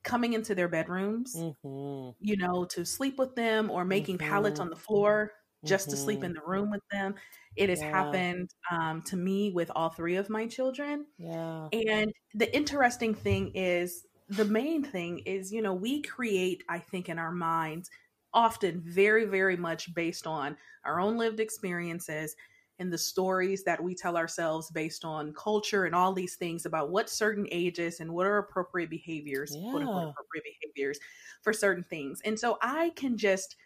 coming 0.04 0.34
into 0.34 0.54
their 0.54 0.68
bedrooms, 0.68 1.34
mm-hmm. 1.34 2.10
you 2.20 2.36
know, 2.36 2.64
to 2.66 2.84
sleep 2.84 3.18
with 3.18 3.34
them 3.34 3.70
or 3.70 3.84
making 3.84 4.18
mm-hmm. 4.18 4.30
pallets 4.30 4.60
on 4.60 4.70
the 4.70 4.76
floor 4.76 5.32
just 5.66 5.88
mm-hmm. 5.88 5.96
to 5.96 6.02
sleep 6.02 6.24
in 6.24 6.32
mm-hmm. 6.32 6.40
the 6.40 6.50
room 6.50 6.70
with 6.70 6.82
them. 6.90 7.14
It 7.56 7.68
has 7.70 7.80
yeah. 7.80 7.90
happened 7.90 8.50
um, 8.70 9.02
to 9.02 9.16
me 9.16 9.50
with 9.50 9.70
all 9.74 9.88
three 9.88 10.16
of 10.16 10.28
my 10.28 10.46
children. 10.46 11.06
Yeah. 11.18 11.68
And 11.72 12.12
the 12.34 12.54
interesting 12.54 13.14
thing 13.14 13.52
is, 13.54 14.06
the 14.28 14.44
main 14.44 14.82
thing 14.82 15.20
is, 15.20 15.52
you 15.52 15.62
know, 15.62 15.72
we 15.72 16.02
create, 16.02 16.64
I 16.68 16.78
think, 16.80 17.08
in 17.08 17.18
our 17.18 17.32
minds, 17.32 17.90
often 18.34 18.82
very, 18.84 19.24
very 19.24 19.56
much 19.56 19.94
based 19.94 20.26
on 20.26 20.56
our 20.84 21.00
own 21.00 21.16
lived 21.16 21.40
experiences 21.40 22.34
and 22.78 22.92
the 22.92 22.98
stories 22.98 23.64
that 23.64 23.82
we 23.82 23.94
tell 23.94 24.16
ourselves 24.16 24.70
based 24.70 25.04
on 25.04 25.32
culture 25.32 25.86
and 25.86 25.94
all 25.94 26.12
these 26.12 26.36
things 26.36 26.66
about 26.66 26.90
what 26.90 27.08
certain 27.08 27.46
ages 27.50 28.00
and 28.00 28.12
what 28.12 28.26
are 28.26 28.38
appropriate 28.38 28.90
behaviors, 28.90 29.54
yeah. 29.54 29.70
quote 29.70 29.82
unquote, 29.82 30.10
appropriate 30.10 30.44
behaviors 30.60 30.98
for 31.42 31.52
certain 31.52 31.84
things. 31.84 32.20
And 32.24 32.38
so 32.38 32.58
I 32.60 32.90
can 32.96 33.16
just 33.16 33.56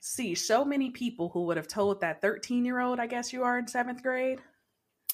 see 0.00 0.34
so 0.34 0.64
many 0.64 0.90
people 0.90 1.28
who 1.28 1.44
would 1.44 1.56
have 1.56 1.68
told 1.68 2.00
that 2.00 2.20
13 2.22 2.64
year 2.64 2.80
old, 2.80 2.98
I 2.98 3.06
guess 3.06 3.32
you 3.32 3.44
are 3.44 3.58
in 3.58 3.68
seventh 3.68 4.02
grade. 4.02 4.40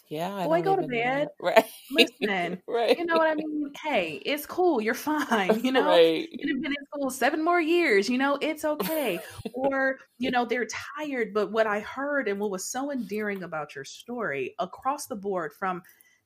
Yeah. 0.08 0.32
I 0.32 0.44
Boy, 0.44 0.62
go 0.62 0.76
to 0.76 0.86
bed. 0.86 1.28
Right. 1.40 1.64
Listen. 1.90 2.62
right. 2.68 2.96
You 2.96 3.06
know 3.06 3.16
what 3.16 3.28
I 3.28 3.34
mean? 3.34 3.72
Hey, 3.82 4.22
it's 4.24 4.46
cool. 4.46 4.80
You're 4.80 4.94
fine. 4.94 5.60
You 5.64 5.72
know, 5.72 5.84
right. 5.86 6.28
you've 6.30 6.62
been 6.62 6.72
in 6.72 6.86
school 6.86 7.10
seven 7.10 7.44
more 7.44 7.60
years. 7.60 8.08
You 8.08 8.18
know, 8.18 8.38
it's 8.40 8.64
okay. 8.64 9.18
or, 9.52 9.98
you 10.18 10.30
know, 10.30 10.44
they're 10.44 10.68
tired. 10.96 11.34
But 11.34 11.50
what 11.50 11.66
I 11.66 11.80
heard 11.80 12.28
and 12.28 12.38
what 12.38 12.52
was 12.52 12.70
so 12.70 12.92
endearing 12.92 13.42
about 13.42 13.74
your 13.74 13.84
story 13.84 14.54
across 14.60 15.06
the 15.06 15.16
board 15.16 15.52
from 15.58 15.82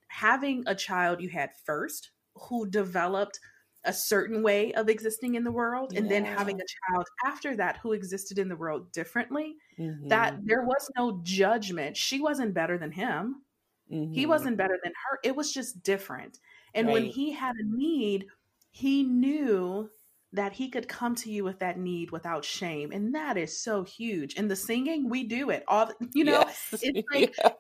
having 0.08 0.64
a 0.66 0.74
child 0.74 1.22
you 1.22 1.30
had 1.30 1.50
first 1.64 2.10
who 2.34 2.68
developed 2.68 3.40
a 3.84 3.92
certain 3.92 4.42
way 4.42 4.72
of 4.74 4.88
existing 4.88 5.36
in 5.36 5.44
the 5.44 5.50
world 5.50 5.92
and 5.94 6.06
yeah. 6.06 6.10
then 6.10 6.24
having 6.24 6.60
a 6.60 6.64
child 6.64 7.06
after 7.24 7.56
that 7.56 7.78
who 7.78 7.92
existed 7.92 8.38
in 8.38 8.48
the 8.48 8.56
world 8.56 8.92
differently 8.92 9.56
mm-hmm. 9.78 10.08
that 10.08 10.36
there 10.44 10.64
was 10.64 10.90
no 10.98 11.20
judgment 11.22 11.96
she 11.96 12.20
wasn't 12.20 12.52
better 12.52 12.76
than 12.76 12.92
him 12.92 13.42
mm-hmm. 13.90 14.12
he 14.12 14.26
wasn't 14.26 14.56
better 14.56 14.78
than 14.84 14.92
her 14.92 15.18
it 15.24 15.34
was 15.34 15.52
just 15.52 15.82
different 15.82 16.38
and 16.74 16.86
right. 16.86 16.92
when 16.92 17.04
he 17.04 17.32
had 17.32 17.56
a 17.56 17.76
need 17.76 18.26
he 18.70 19.02
knew 19.02 19.88
that 20.32 20.52
he 20.52 20.68
could 20.68 20.86
come 20.86 21.14
to 21.14 21.30
you 21.30 21.42
with 21.42 21.58
that 21.58 21.78
need 21.78 22.10
without 22.10 22.44
shame 22.44 22.92
and 22.92 23.14
that 23.14 23.38
is 23.38 23.62
so 23.62 23.82
huge 23.82 24.34
and 24.36 24.50
the 24.50 24.56
singing 24.56 25.08
we 25.08 25.24
do 25.24 25.48
it 25.48 25.64
all 25.68 25.90
you 26.14 26.24
know 26.24 26.44
yes. 26.46 26.74
it's 26.82 27.08
like 27.12 27.34
yeah. 27.38 27.50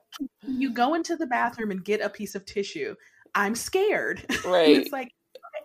you 0.46 0.70
go 0.70 0.94
into 0.94 1.16
the 1.16 1.26
bathroom 1.26 1.70
and 1.70 1.84
get 1.84 2.02
a 2.02 2.10
piece 2.10 2.34
of 2.34 2.44
tissue 2.44 2.94
i'm 3.34 3.54
scared 3.54 4.24
right 4.44 4.68
it's 4.68 4.92
like 4.92 5.10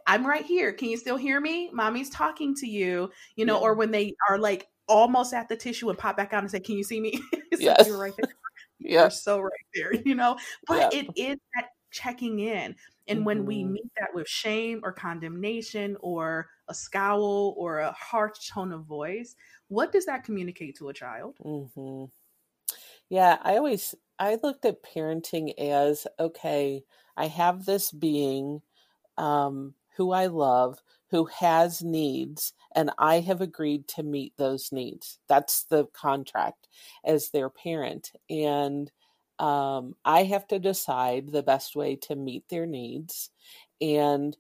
i'm 0.08 0.26
right 0.26 0.46
here 0.46 0.72
can 0.72 0.90
you 0.90 0.98
still 0.98 1.18
hear 1.18 1.40
me 1.40 1.70
mommy's 1.74 2.10
talking 2.10 2.56
to 2.56 2.68
you 2.68 3.10
you 3.36 3.46
know 3.46 3.56
yeah. 3.56 3.62
or 3.62 3.74
when 3.74 3.92
they 3.92 4.14
are 4.30 4.38
like 4.38 4.68
almost 4.88 5.34
at 5.34 5.50
the 5.50 5.56
tissue 5.56 5.90
and 5.90 5.98
pop 5.98 6.16
back 6.16 6.34
out 6.34 6.44
and 6.44 6.52
say 6.52 6.60
can 6.60 6.76
you 6.76 6.84
see 6.84 7.00
me 7.00 7.20
yes. 7.58 7.88
you're 7.88 7.98
right 7.98 8.14
there 8.18 8.32
you're 8.80 9.10
so 9.10 9.40
right 9.40 9.52
there 9.74 9.94
you 9.94 10.16
know 10.16 10.38
but 10.68 10.94
it 10.94 11.08
is 11.16 11.38
that 11.56 11.70
checking 11.92 12.40
in 12.40 12.76
and 13.08 13.20
mm-hmm. 13.20 13.26
when 13.26 13.46
we 13.46 13.64
mm-hmm. 13.64 13.74
meet 13.74 13.92
that 14.00 14.14
with 14.14 14.28
shame 14.28 14.82
or 14.84 14.92
condemnation 14.92 15.98
or 16.00 16.50
a 16.68 16.74
scowl 16.74 17.54
or 17.58 17.80
a 17.80 17.92
harsh 17.92 18.50
tone 18.50 18.72
of 18.72 18.86
voice, 18.86 19.36
what 19.68 19.92
does 19.92 20.06
that 20.06 20.24
communicate 20.24 20.78
to 20.78 20.90
a 20.90 20.94
child? 20.94 21.36
Mm-hmm. 21.44 22.06
Yeah, 23.10 23.38
I 23.44 23.58
always 23.58 23.94
I 24.18 24.38
looked 24.42 24.66
at 24.66 24.84
parenting 24.84 25.58
as 25.60 26.08
okay, 26.20 26.84
I 27.16 27.28
have 27.28 27.66
this 27.66 27.92
being 27.92 28.62
um, 29.18 29.76
who 29.96 30.12
I 30.12 30.28
love 30.28 30.82
who 31.12 31.26
has 31.26 31.84
needs, 31.84 32.54
and 32.76 32.92
I 32.98 33.20
have 33.22 33.40
agreed 33.40 33.88
to 33.90 34.04
meet 34.04 34.34
those 34.38 34.72
needs. 34.72 35.20
That's 35.30 35.64
the 35.64 35.86
contract 35.94 36.68
as 37.06 37.30
their 37.30 37.50
parent, 37.50 38.12
and 38.30 38.92
um, 39.40 39.96
I 40.06 40.24
have 40.24 40.48
to 40.48 40.60
decide 40.60 41.32
the 41.32 41.44
best 41.44 41.76
way 41.76 41.96
to 41.98 42.16
meet 42.16 42.48
their 42.50 42.66
needs. 42.66 43.32
And 43.82 44.36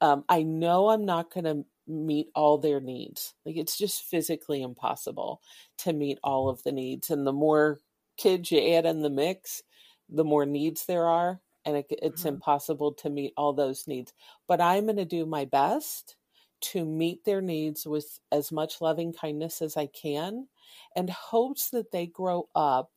um, 0.00 0.24
I 0.28 0.42
know 0.42 0.90
I'm 0.90 1.04
not 1.04 1.32
going 1.32 1.44
to 1.44 1.64
meet 1.88 2.28
all 2.34 2.58
their 2.58 2.80
needs. 2.80 3.34
Like 3.44 3.56
it's 3.56 3.76
just 3.76 4.04
physically 4.04 4.62
impossible 4.62 5.40
to 5.78 5.92
meet 5.92 6.18
all 6.22 6.48
of 6.48 6.62
the 6.62 6.72
needs. 6.72 7.10
And 7.10 7.26
the 7.26 7.32
more 7.32 7.80
kids 8.16 8.52
you 8.52 8.74
add 8.74 8.86
in 8.86 9.02
the 9.02 9.10
mix, 9.10 9.62
the 10.08 10.24
more 10.24 10.46
needs 10.46 10.86
there 10.86 11.06
are. 11.06 11.40
And 11.68 11.76
it, 11.76 11.86
it's 12.02 12.20
mm-hmm. 12.22 12.36
impossible 12.36 12.94
to 12.94 13.10
meet 13.10 13.34
all 13.36 13.52
those 13.52 13.86
needs. 13.86 14.14
But 14.46 14.60
I'm 14.60 14.86
going 14.86 14.96
to 14.96 15.04
do 15.04 15.26
my 15.26 15.44
best 15.44 16.16
to 16.60 16.84
meet 16.84 17.24
their 17.24 17.42
needs 17.42 17.86
with 17.86 18.18
as 18.32 18.50
much 18.50 18.80
loving 18.80 19.12
kindness 19.12 19.60
as 19.60 19.76
I 19.76 19.86
can 19.86 20.48
and 20.96 21.10
hopes 21.10 21.70
that 21.70 21.92
they 21.92 22.06
grow 22.06 22.48
up 22.54 22.90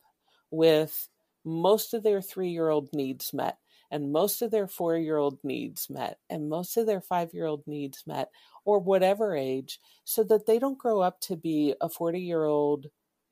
with 0.50 1.08
most 1.44 1.92
of 1.92 2.02
their 2.02 2.22
three 2.22 2.50
year 2.50 2.68
old 2.68 2.88
needs 2.92 3.32
met, 3.32 3.58
and 3.90 4.12
most 4.12 4.42
of 4.42 4.50
their 4.50 4.66
four 4.66 4.96
year 4.96 5.16
old 5.18 5.38
needs 5.42 5.90
met, 5.90 6.18
and 6.30 6.48
most 6.48 6.76
of 6.76 6.86
their 6.86 7.00
five 7.00 7.34
year 7.34 7.46
old 7.46 7.62
needs 7.66 8.04
met, 8.06 8.30
or 8.64 8.78
whatever 8.78 9.36
age, 9.36 9.80
so 10.04 10.22
that 10.24 10.46
they 10.46 10.58
don't 10.58 10.78
grow 10.78 11.00
up 11.00 11.20
to 11.20 11.36
be 11.36 11.74
a 11.80 11.88
40 11.88 12.20
year 12.20 12.44
old 12.44 12.86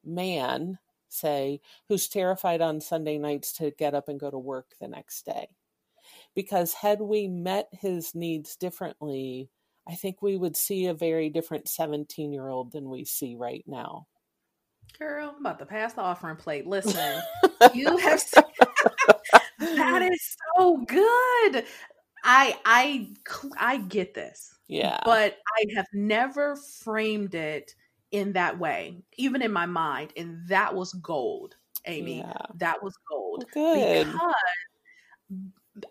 man, 0.04 0.78
say, 1.12 1.60
who's 1.88 2.08
terrified 2.08 2.60
on 2.60 2.80
Sunday 2.80 3.18
nights 3.18 3.52
to 3.54 3.70
get 3.72 3.94
up 3.94 4.08
and 4.08 4.20
go 4.20 4.30
to 4.30 4.38
work 4.38 4.74
the 4.80 4.88
next 4.88 5.24
day. 5.24 5.48
Because 6.34 6.72
had 6.72 7.00
we 7.00 7.28
met 7.28 7.68
his 7.72 8.14
needs 8.14 8.56
differently, 8.56 9.50
I 9.88 9.94
think 9.94 10.22
we 10.22 10.36
would 10.36 10.56
see 10.56 10.86
a 10.86 10.94
very 10.94 11.30
different 11.30 11.68
17 11.68 12.32
year 12.32 12.48
old 12.48 12.72
than 12.72 12.88
we 12.88 13.04
see 13.04 13.34
right 13.36 13.64
now. 13.66 14.06
Girl, 14.98 15.34
I'm 15.34 15.40
about 15.40 15.58
to 15.60 15.66
pass 15.66 15.94
the 15.94 16.00
offering 16.00 16.36
plate. 16.36 16.66
Listen, 16.66 17.20
you 17.74 17.96
have 17.98 18.22
that 19.58 20.02
is 20.02 20.36
so 20.56 20.78
good. 20.78 21.64
I 22.24 22.58
I 22.64 23.08
I 23.58 23.78
get 23.78 24.14
this. 24.14 24.54
Yeah. 24.68 25.00
But 25.04 25.38
I 25.58 25.74
have 25.76 25.86
never 25.92 26.56
framed 26.56 27.34
it 27.34 27.74
in 28.12 28.32
that 28.32 28.58
way, 28.58 28.96
even 29.16 29.42
in 29.42 29.52
my 29.52 29.66
mind, 29.66 30.12
and 30.16 30.46
that 30.48 30.74
was 30.74 30.92
gold, 30.94 31.56
Amy. 31.86 32.18
Yeah. 32.18 32.32
That 32.56 32.82
was 32.82 32.96
gold. 33.08 33.44
Good. 33.52 34.06
Because 34.06 34.34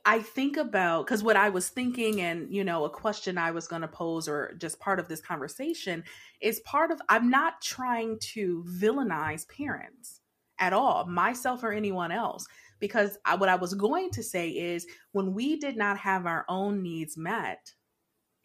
I 0.06 0.20
think 0.20 0.58
about 0.58 1.06
because 1.06 1.24
what 1.24 1.38
I 1.38 1.50
was 1.50 1.70
thinking, 1.70 2.22
and 2.22 2.54
you 2.54 2.64
know, 2.64 2.84
a 2.86 2.90
question 2.90 3.38
I 3.38 3.52
was 3.52 3.68
going 3.68 3.82
to 3.82 3.88
pose, 3.88 4.28
or 4.28 4.54
just 4.58 4.80
part 4.80 5.00
of 5.00 5.08
this 5.08 5.22
conversation, 5.22 6.04
is 6.42 6.60
part 6.62 6.92
of 6.92 7.02
I'm 7.08 7.30
not 7.30 7.62
trying 7.62 8.20
to 8.34 8.66
villainize 8.68 9.48
parents 9.48 10.20
at 10.60 10.74
all, 10.74 11.06
myself 11.06 11.64
or 11.64 11.72
anyone 11.72 12.12
else, 12.12 12.46
because 12.80 13.18
I, 13.24 13.36
what 13.36 13.48
I 13.48 13.56
was 13.56 13.74
going 13.74 14.12
to 14.12 14.22
say 14.22 14.50
is 14.50 14.86
when 15.14 15.34
we 15.34 15.58
did 15.58 15.78
not 15.78 15.98
have 15.98 16.26
our 16.26 16.44
own 16.50 16.84
needs 16.84 17.16
met, 17.16 17.72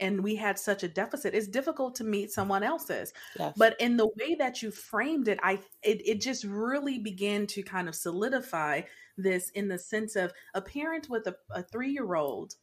and 0.00 0.22
we 0.22 0.34
had 0.34 0.58
such 0.58 0.82
a 0.82 0.88
deficit 0.88 1.34
it's 1.34 1.48
difficult 1.48 1.94
to 1.94 2.04
meet 2.04 2.30
someone 2.30 2.62
else's. 2.62 3.12
Yes. 3.38 3.54
but 3.56 3.80
in 3.80 3.96
the 3.96 4.06
way 4.06 4.34
that 4.38 4.62
you 4.62 4.70
framed 4.70 5.28
it 5.28 5.38
i 5.42 5.58
it, 5.82 6.06
it 6.06 6.20
just 6.20 6.44
really 6.44 6.98
began 6.98 7.46
to 7.48 7.62
kind 7.62 7.88
of 7.88 7.94
solidify 7.94 8.82
this 9.16 9.50
in 9.50 9.68
the 9.68 9.78
sense 9.78 10.16
of 10.16 10.32
a 10.54 10.60
parent 10.60 11.08
with 11.08 11.26
a, 11.26 11.36
a 11.50 11.62
three-year-old 11.62 12.54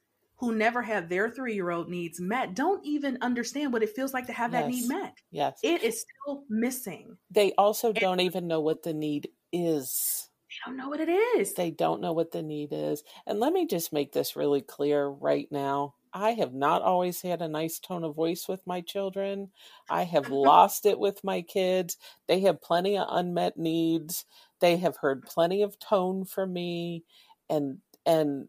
who 0.41 0.55
never 0.55 0.81
had 0.81 1.07
their 1.07 1.29
three-year-old 1.29 1.87
needs 1.87 2.19
met 2.19 2.55
don't 2.55 2.83
even 2.83 3.17
understand 3.21 3.71
what 3.71 3.83
it 3.83 3.95
feels 3.95 4.11
like 4.11 4.25
to 4.25 4.33
have 4.33 4.51
yes. 4.51 4.63
that 4.63 4.69
need 4.71 4.87
met. 4.87 5.13
Yes. 5.29 5.59
It 5.61 5.83
is 5.83 6.01
still 6.01 6.43
missing. 6.49 7.15
They 7.29 7.53
also 7.59 7.89
and, 7.89 7.97
don't 7.97 8.19
even 8.21 8.47
know 8.47 8.59
what 8.59 8.81
the 8.81 8.91
need 8.91 9.29
is. 9.53 10.29
They 10.49 10.55
don't 10.65 10.77
know 10.77 10.89
what 10.89 10.99
it 10.99 11.09
is. 11.09 11.53
They 11.53 11.69
don't 11.69 12.01
know 12.01 12.13
what 12.13 12.31
the 12.31 12.41
need 12.41 12.69
is. 12.71 13.03
And 13.27 13.39
let 13.39 13.53
me 13.53 13.67
just 13.67 13.93
make 13.93 14.13
this 14.13 14.35
really 14.35 14.61
clear 14.61 15.07
right 15.07 15.47
now 15.51 15.93
I 16.13 16.31
have 16.31 16.53
not 16.53 16.81
always 16.81 17.21
had 17.21 17.41
a 17.41 17.47
nice 17.47 17.79
tone 17.79 18.03
of 18.03 18.15
voice 18.15 18.47
with 18.47 18.65
my 18.67 18.81
children. 18.81 19.49
I 19.89 20.03
have 20.03 20.29
lost 20.29 20.85
it 20.85 20.99
with 20.99 21.23
my 21.23 21.41
kids. 21.41 21.97
They 22.27 22.41
have 22.41 22.61
plenty 22.61 22.97
of 22.97 23.07
unmet 23.09 23.57
needs. 23.57 24.25
They 24.59 24.77
have 24.77 24.97
heard 24.97 25.23
plenty 25.23 25.61
of 25.61 25.79
tone 25.79 26.25
from 26.25 26.53
me 26.53 27.03
and 27.49 27.79
and 28.05 28.47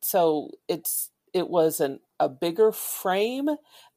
so 0.00 0.50
it's 0.66 1.10
it 1.32 1.48
wasn't 1.48 2.00
a 2.18 2.28
bigger 2.28 2.72
frame 2.72 3.48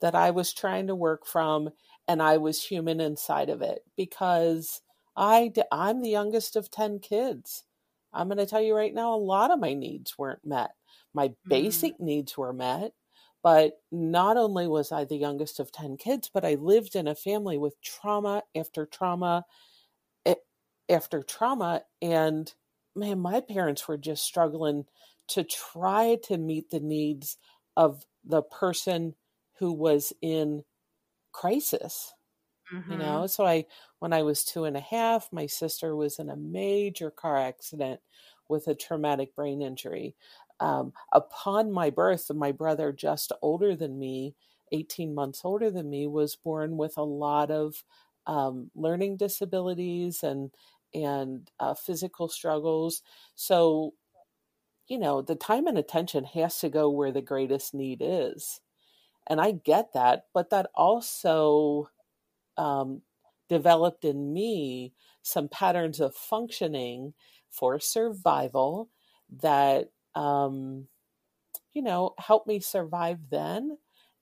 that 0.01 0.13
I 0.13 0.31
was 0.31 0.53
trying 0.53 0.87
to 0.87 0.95
work 0.95 1.25
from 1.25 1.69
and 2.07 2.21
I 2.21 2.37
was 2.37 2.63
human 2.63 2.99
inside 2.99 3.49
of 3.49 3.61
it 3.61 3.83
because 3.95 4.81
I 5.15 5.51
I'm 5.71 6.01
the 6.01 6.09
youngest 6.09 6.55
of 6.55 6.69
10 6.69 6.99
kids. 6.99 7.63
I'm 8.13 8.27
going 8.27 8.37
to 8.37 8.45
tell 8.45 8.61
you 8.61 8.75
right 8.75 8.93
now 8.93 9.13
a 9.13 9.15
lot 9.15 9.51
of 9.51 9.59
my 9.59 9.73
needs 9.73 10.17
weren't 10.17 10.45
met. 10.45 10.71
My 11.13 11.29
mm-hmm. 11.29 11.49
basic 11.49 11.93
mm-hmm. 11.93 12.05
needs 12.05 12.37
were 12.37 12.53
met 12.53 12.91
but 13.43 13.79
not 13.91 14.37
only 14.37 14.67
was 14.67 14.91
I 14.91 15.05
the 15.05 15.15
youngest 15.15 15.59
of 15.59 15.71
10 15.71 15.97
kids, 15.97 16.29
but 16.33 16.45
I 16.45 16.55
lived 16.55 16.95
in 16.95 17.07
a 17.07 17.15
family 17.15 17.57
with 17.57 17.81
trauma 17.81 18.43
after 18.55 18.85
trauma 18.85 19.45
after 20.91 21.23
trauma. 21.23 21.83
And 22.01 22.53
man, 22.95 23.19
my 23.19 23.41
parents 23.41 23.87
were 23.87 23.97
just 23.97 24.23
struggling 24.23 24.85
to 25.29 25.43
try 25.43 26.17
to 26.23 26.37
meet 26.37 26.69
the 26.69 26.79
needs 26.79 27.37
of 27.77 28.05
the 28.23 28.41
person 28.41 29.15
who 29.59 29.71
was 29.71 30.13
in 30.21 30.63
crisis. 31.31 32.13
Mm-hmm. 32.73 32.91
You 32.91 32.97
know, 32.97 33.27
so 33.27 33.45
I, 33.45 33.65
when 33.99 34.13
I 34.13 34.23
was 34.23 34.43
two 34.43 34.65
and 34.65 34.77
a 34.77 34.81
half, 34.81 35.29
my 35.31 35.45
sister 35.45 35.95
was 35.95 36.19
in 36.19 36.29
a 36.29 36.37
major 36.37 37.11
car 37.11 37.37
accident 37.37 37.99
with 38.47 38.67
a 38.67 38.75
traumatic 38.75 39.35
brain 39.35 39.61
injury 39.61 40.15
um, 40.61 40.93
upon 41.13 41.71
my 41.73 41.91
birth, 41.91 42.31
my 42.33 42.53
brother, 42.53 42.93
just 42.93 43.33
older 43.43 43.75
than 43.75 43.99
me, 43.99 44.35
18 44.71 45.15
months 45.15 45.41
older 45.45 45.71
than 45.71 45.89
me, 45.91 46.07
was 46.07 46.37
born 46.37 46.77
with 46.77 46.97
a 46.97 47.03
lot 47.03 47.51
of 47.51 47.83
um, 48.27 48.71
learning 48.75 49.17
disabilities 49.17 50.23
and 50.23 50.51
and 50.95 51.51
uh, 51.59 51.75
physical 51.75 52.29
struggles. 52.29 53.03
So, 53.35 53.95
you 54.87 54.97
know, 54.97 55.21
the 55.21 55.35
time 55.35 55.67
and 55.67 55.77
attention 55.77 56.25
has 56.25 56.59
to 56.59 56.69
go 56.69 56.89
where 56.89 57.11
the 57.11 57.21
greatest 57.21 57.73
need 57.73 58.01
is, 58.03 58.59
and 59.27 59.41
I 59.41 59.51
get 59.51 59.93
that. 59.93 60.25
But 60.33 60.49
that 60.51 60.69
also 60.75 61.89
um, 62.57 63.01
developed 63.49 64.05
in 64.05 64.33
me 64.33 64.93
some 65.23 65.49
patterns 65.49 65.99
of 65.99 66.15
functioning 66.15 67.13
for 67.49 67.79
survival 67.79 68.89
that 69.41 69.91
um, 70.15 70.87
you 71.73 71.81
know, 71.81 72.13
help 72.17 72.47
me 72.47 72.59
survive 72.59 73.19
then. 73.29 73.77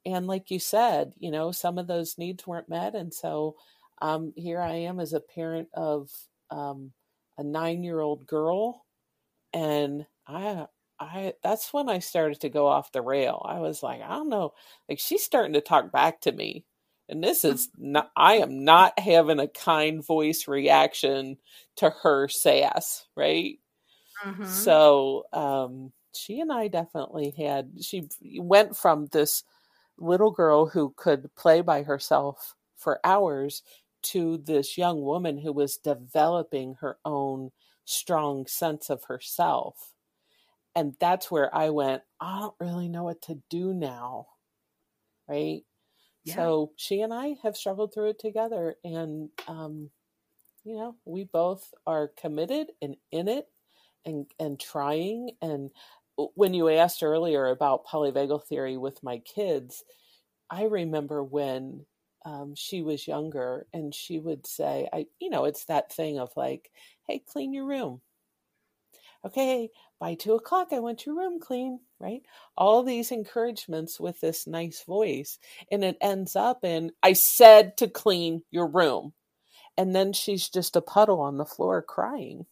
And 0.05 0.27
like 0.27 0.51
you 0.51 0.59
said, 0.59 1.13
you 1.19 1.31
know, 1.31 1.51
some 1.51 1.77
of 1.77 1.87
those 1.87 2.17
needs 2.17 2.45
weren't 2.47 2.69
met. 2.69 2.95
And 2.95 3.13
so 3.13 3.55
um, 4.01 4.33
here 4.35 4.61
I 4.61 4.73
am 4.73 4.99
as 4.99 5.13
a 5.13 5.19
parent 5.19 5.69
of 5.73 6.09
um, 6.51 6.91
a 7.37 7.43
nine 7.43 7.83
year 7.83 7.99
old 7.99 8.25
girl. 8.25 8.85
And 9.53 10.05
I, 10.27 10.67
I, 10.99 11.33
that's 11.43 11.73
when 11.73 11.89
I 11.89 11.99
started 11.99 12.41
to 12.41 12.49
go 12.49 12.67
off 12.67 12.91
the 12.91 13.01
rail. 13.01 13.43
I 13.47 13.59
was 13.59 13.81
like, 13.83 14.01
I 14.01 14.09
don't 14.09 14.29
know, 14.29 14.53
like 14.87 14.99
she's 14.99 15.23
starting 15.23 15.53
to 15.53 15.61
talk 15.61 15.91
back 15.91 16.21
to 16.21 16.31
me. 16.31 16.65
And 17.07 17.23
this 17.23 17.43
is 17.43 17.69
not, 17.77 18.11
I 18.15 18.35
am 18.35 18.63
not 18.63 18.99
having 18.99 19.39
a 19.39 19.47
kind 19.47 20.05
voice 20.05 20.47
reaction 20.47 21.37
to 21.77 21.89
her 22.03 22.27
sass, 22.27 23.07
right? 23.15 23.57
Mm-hmm. 24.25 24.45
So 24.45 25.25
um, 25.31 25.91
she 26.13 26.39
and 26.39 26.51
I 26.51 26.67
definitely 26.67 27.33
had, 27.37 27.71
she 27.81 28.07
went 28.37 28.75
from 28.75 29.07
this 29.07 29.43
little 29.97 30.31
girl 30.31 30.65
who 30.67 30.93
could 30.95 31.33
play 31.35 31.61
by 31.61 31.83
herself 31.83 32.55
for 32.75 32.99
hours 33.03 33.63
to 34.01 34.37
this 34.37 34.77
young 34.77 35.01
woman 35.01 35.37
who 35.37 35.51
was 35.51 35.77
developing 35.77 36.75
her 36.75 36.97
own 37.03 37.51
strong 37.85 38.45
sense 38.47 38.89
of 38.89 39.03
herself. 39.05 39.93
And 40.75 40.95
that's 40.99 41.29
where 41.29 41.53
I 41.53 41.71
went, 41.71 42.03
I 42.21 42.39
don't 42.39 42.55
really 42.59 42.87
know 42.87 43.03
what 43.03 43.21
to 43.23 43.41
do 43.49 43.73
now. 43.73 44.27
Right. 45.27 45.63
Yeah. 46.23 46.35
So 46.35 46.71
she 46.75 47.01
and 47.01 47.13
I 47.13 47.35
have 47.43 47.57
struggled 47.57 47.93
through 47.93 48.09
it 48.09 48.19
together. 48.19 48.75
And, 48.83 49.29
um, 49.47 49.89
you 50.63 50.75
know, 50.75 50.95
we 51.05 51.23
both 51.23 51.73
are 51.85 52.11
committed 52.19 52.67
and 52.81 52.95
in 53.11 53.27
it 53.27 53.47
and, 54.05 54.25
and 54.39 54.59
trying. 54.59 55.31
And 55.41 55.71
when 56.35 56.53
you 56.53 56.69
asked 56.69 57.03
earlier 57.03 57.47
about 57.47 57.85
polyvagal 57.85 58.45
theory 58.47 58.77
with 58.77 59.03
my 59.03 59.19
kids, 59.19 59.83
I 60.49 60.63
remember 60.63 61.23
when 61.23 61.85
um, 62.25 62.53
she 62.55 62.81
was 62.81 63.07
younger 63.07 63.67
and 63.73 63.93
she 63.93 64.19
would 64.19 64.45
say, 64.45 64.89
I, 64.91 65.05
you 65.19 65.29
know, 65.29 65.45
it's 65.45 65.65
that 65.65 65.93
thing 65.93 66.19
of 66.19 66.31
like, 66.35 66.71
hey, 67.07 67.23
clean 67.27 67.53
your 67.53 67.65
room. 67.65 68.01
Okay, 69.25 69.69
by 69.99 70.15
two 70.15 70.35
o'clock, 70.35 70.69
I 70.71 70.79
want 70.79 71.05
your 71.05 71.15
room 71.15 71.39
clean, 71.41 71.81
right? 71.99 72.21
All 72.57 72.83
these 72.83 73.11
encouragements 73.11 73.99
with 73.99 74.21
this 74.21 74.47
nice 74.47 74.83
voice. 74.83 75.37
And 75.71 75.83
it 75.83 75.97
ends 75.99 76.35
up 76.37 76.63
in, 76.63 76.91
I 77.03 77.13
said 77.13 77.75
to 77.77 77.89
clean 77.89 78.43
your 78.49 78.67
room. 78.67 79.13
And 79.77 79.95
then 79.95 80.13
she's 80.13 80.49
just 80.49 80.75
a 80.75 80.81
puddle 80.81 81.19
on 81.19 81.37
the 81.37 81.45
floor 81.45 81.81
crying. 81.81 82.45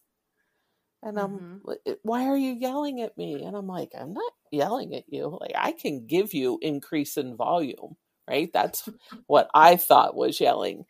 And 1.03 1.19
I'm, 1.19 1.61
mm-hmm. 1.65 1.91
why 2.03 2.25
are 2.25 2.37
you 2.37 2.53
yelling 2.53 3.01
at 3.01 3.17
me? 3.17 3.43
And 3.43 3.55
I'm 3.55 3.67
like, 3.67 3.91
I'm 3.97 4.13
not 4.13 4.33
yelling 4.51 4.95
at 4.95 5.05
you. 5.07 5.37
Like, 5.39 5.53
I 5.55 5.71
can 5.71 6.07
give 6.07 6.33
you 6.33 6.59
increase 6.61 7.17
in 7.17 7.37
volume 7.37 7.95
right? 8.27 8.51
That's 8.53 8.87
what 9.27 9.49
I 9.53 9.77
thought 9.77 10.15
was 10.15 10.39
yelling. 10.39 10.85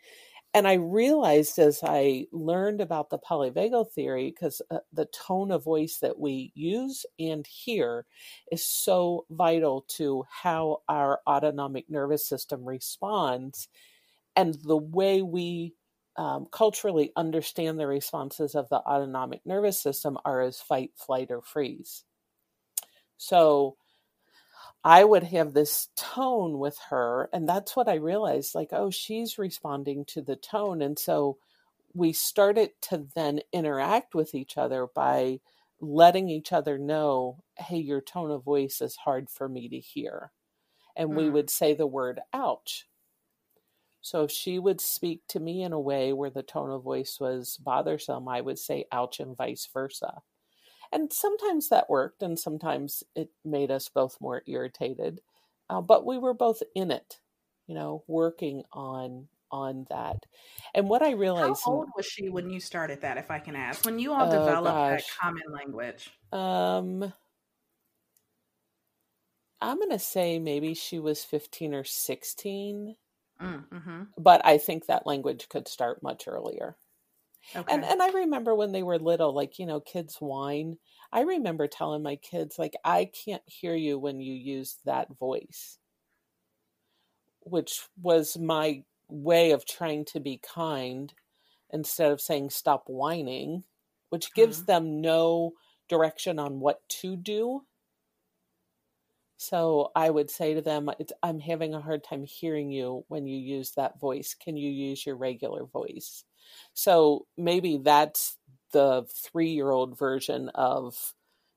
And 0.54 0.68
I 0.68 0.74
realized 0.74 1.60
as 1.60 1.82
I 1.84 2.26
learned 2.32 2.82
about 2.82 3.10
the 3.10 3.20
polyvagal 3.20 3.92
theory, 3.92 4.34
because 4.34 4.62
uh, 4.72 4.80
the 4.92 5.06
tone 5.06 5.52
of 5.52 5.64
voice 5.64 6.00
that 6.02 6.18
we 6.18 6.52
use 6.56 7.06
and 7.20 7.46
hear 7.46 8.06
is 8.52 8.66
so 8.66 9.26
vital 9.30 9.86
to 9.98 10.24
how 10.30 10.82
our 10.90 11.20
autonomic 11.28 11.90
nervous 11.90 12.28
system 12.28 12.66
responds 12.66 13.68
and 14.36 14.56
the 14.64 14.78
way 14.78 15.22
we 15.22 15.74
um, 16.18 16.48
culturally 16.52 17.12
understand 17.16 17.80
the 17.80 17.88
responses 17.88 18.56
of 18.56 18.70
the 18.70 18.78
autonomic 18.78 19.42
nervous 19.46 19.80
system 19.80 20.18
are 20.26 20.42
as 20.42 20.60
fight, 20.60 20.92
flight, 20.96 21.30
or 21.32 21.42
freeze. 21.42 22.04
So, 23.18 23.78
I 24.84 25.04
would 25.04 25.24
have 25.24 25.54
this 25.54 25.90
tone 25.96 26.60
with 26.60 26.78
her. 26.90 27.30
And 27.34 27.48
that's 27.48 27.76
what 27.76 27.90
I 27.90 27.96
realized 27.96 28.56
like, 28.56 28.70
oh, 28.72 28.90
she's 28.90 29.38
responding 29.38 30.06
to 30.06 30.22
the 30.22 30.36
tone. 30.36 30.82
And 30.82 30.98
so 30.98 31.38
we 31.94 32.14
started 32.14 32.70
to 32.84 33.08
then 33.16 33.42
interact 33.52 34.16
with 34.16 34.34
each 34.34 34.58
other 34.58 34.88
by 34.94 35.40
letting 35.82 36.30
each 36.30 36.54
other 36.54 36.78
know, 36.78 37.44
hey, 37.58 37.78
your 37.78 38.02
tone 38.02 38.32
of 38.32 38.44
voice 38.44 38.82
is 38.82 38.96
hard 38.96 39.30
for 39.30 39.50
me 39.50 39.68
to 39.70 39.80
hear. 39.80 40.32
And 40.96 41.12
mm. 41.12 41.16
we 41.16 41.30
would 41.30 41.50
say 41.50 41.74
the 41.74 41.88
word 41.88 42.20
ouch. 42.34 42.88
So 44.08 44.24
if 44.24 44.32
she 44.32 44.60
would 44.60 44.80
speak 44.80 45.22
to 45.30 45.40
me 45.40 45.64
in 45.64 45.74
a 45.74 45.80
way 45.80 46.14
where 46.14 46.30
the 46.30 46.44
tone 46.44 46.72
of 46.72 46.84
voice 46.84 47.18
was 47.20 47.58
bothersome, 47.58 48.28
I 48.28 48.42
would 48.42 48.58
say 48.58 48.86
ouch 48.92 49.20
and 49.20 49.36
vice 49.36 49.68
versa. 49.74 50.22
And 50.92 51.12
sometimes 51.12 51.70
that 51.70 51.90
worked 51.90 52.24
and 52.24 52.40
sometimes 52.40 53.04
it 53.16 53.30
made 53.44 53.72
us 53.72 53.90
both 53.90 54.22
more 54.22 54.44
irritated 54.48 55.22
uh, 55.70 55.82
but 55.82 56.06
we 56.06 56.18
were 56.18 56.34
both 56.34 56.64
in 56.76 56.92
it 56.92 57.20
you 57.68 57.76
know 57.76 58.04
working 58.08 58.64
on 58.72 59.28
on 59.50 59.86
that. 59.90 60.26
And 60.76 60.90
what 60.90 61.02
i 61.02 61.12
realized 61.12 61.62
how 61.66 61.72
old 61.72 61.90
was 61.96 62.06
she 62.06 62.28
when 62.28 62.50
you 62.50 62.60
started 62.60 63.02
that 63.02 63.18
if 63.18 63.32
i 63.32 63.40
can 63.40 63.56
ask? 63.56 63.86
When 63.86 63.98
you 63.98 64.12
all 64.14 64.28
oh, 64.28 64.32
developed 64.32 64.76
gosh. 64.76 65.06
that 65.06 65.22
common 65.22 65.44
language? 65.52 66.10
Um 66.32 67.14
i'm 69.62 69.80
gonna 69.80 70.00
say 70.00 70.38
maybe 70.38 70.74
she 70.74 71.00
was 71.00 71.24
15 71.24 71.74
or 71.74 71.84
16 71.84 72.76
mm, 72.76 72.96
mm-hmm. 73.46 74.04
but 74.18 74.42
i 74.46 74.58
think 74.58 74.86
that 74.86 75.08
language 75.08 75.48
could 75.50 75.68
start 75.68 76.02
much 76.04 76.28
earlier 76.28 76.76
Okay. 77.56 77.74
And 77.74 77.86
and 77.86 78.02
I 78.02 78.10
remember 78.10 78.54
when 78.56 78.72
they 78.72 78.84
were 78.84 79.00
little, 79.00 79.34
like, 79.34 79.58
you 79.58 79.66
know, 79.66 79.80
kids 79.80 80.18
whine. 80.20 80.78
I 81.12 81.22
remember 81.22 81.68
telling 81.68 82.04
my 82.04 82.18
kids, 82.18 82.60
like, 82.60 82.76
I 82.84 83.06
can't 83.06 83.44
hear 83.46 83.76
you 83.76 83.98
when 83.98 84.20
you 84.20 84.34
use 84.34 84.78
that 84.86 85.08
voice. 85.18 85.78
Which 87.42 87.88
was 88.02 88.38
my 88.38 88.84
way 89.08 89.52
of 89.52 89.66
trying 89.66 90.04
to 90.06 90.20
be 90.20 90.42
kind 90.44 91.14
instead 91.72 92.12
of 92.12 92.20
saying 92.20 92.50
stop 92.50 92.84
whining, 92.88 93.64
which 94.10 94.34
gives 94.34 94.58
mm-hmm. 94.58 94.66
them 94.66 95.02
no 95.02 95.54
direction 95.88 96.40
on 96.40 96.60
what 96.60 96.82
to 96.90 97.16
do. 97.16 97.64
So 99.38 99.92
I 99.96 100.10
would 100.10 100.30
say 100.32 100.54
to 100.56 100.62
them, 100.62 100.90
I'm 101.22 101.40
having 101.40 101.74
a 101.74 101.82
hard 101.82 102.04
time 102.04 102.24
hearing 102.24 102.72
you 102.72 103.06
when 103.08 103.28
you 103.28 103.38
use 103.38 103.72
that 103.72 104.00
voice. 104.00 104.34
Can 104.34 104.58
you 104.58 104.70
use 104.72 105.06
your 105.06 105.16
regular 105.16 105.66
voice? 105.66 106.24
So 106.74 107.28
maybe 107.38 107.78
that's 107.78 108.38
the 108.72 109.06
three 109.14 109.50
year 109.52 109.70
old 109.72 109.98
version 109.98 110.50
of, 110.56 111.14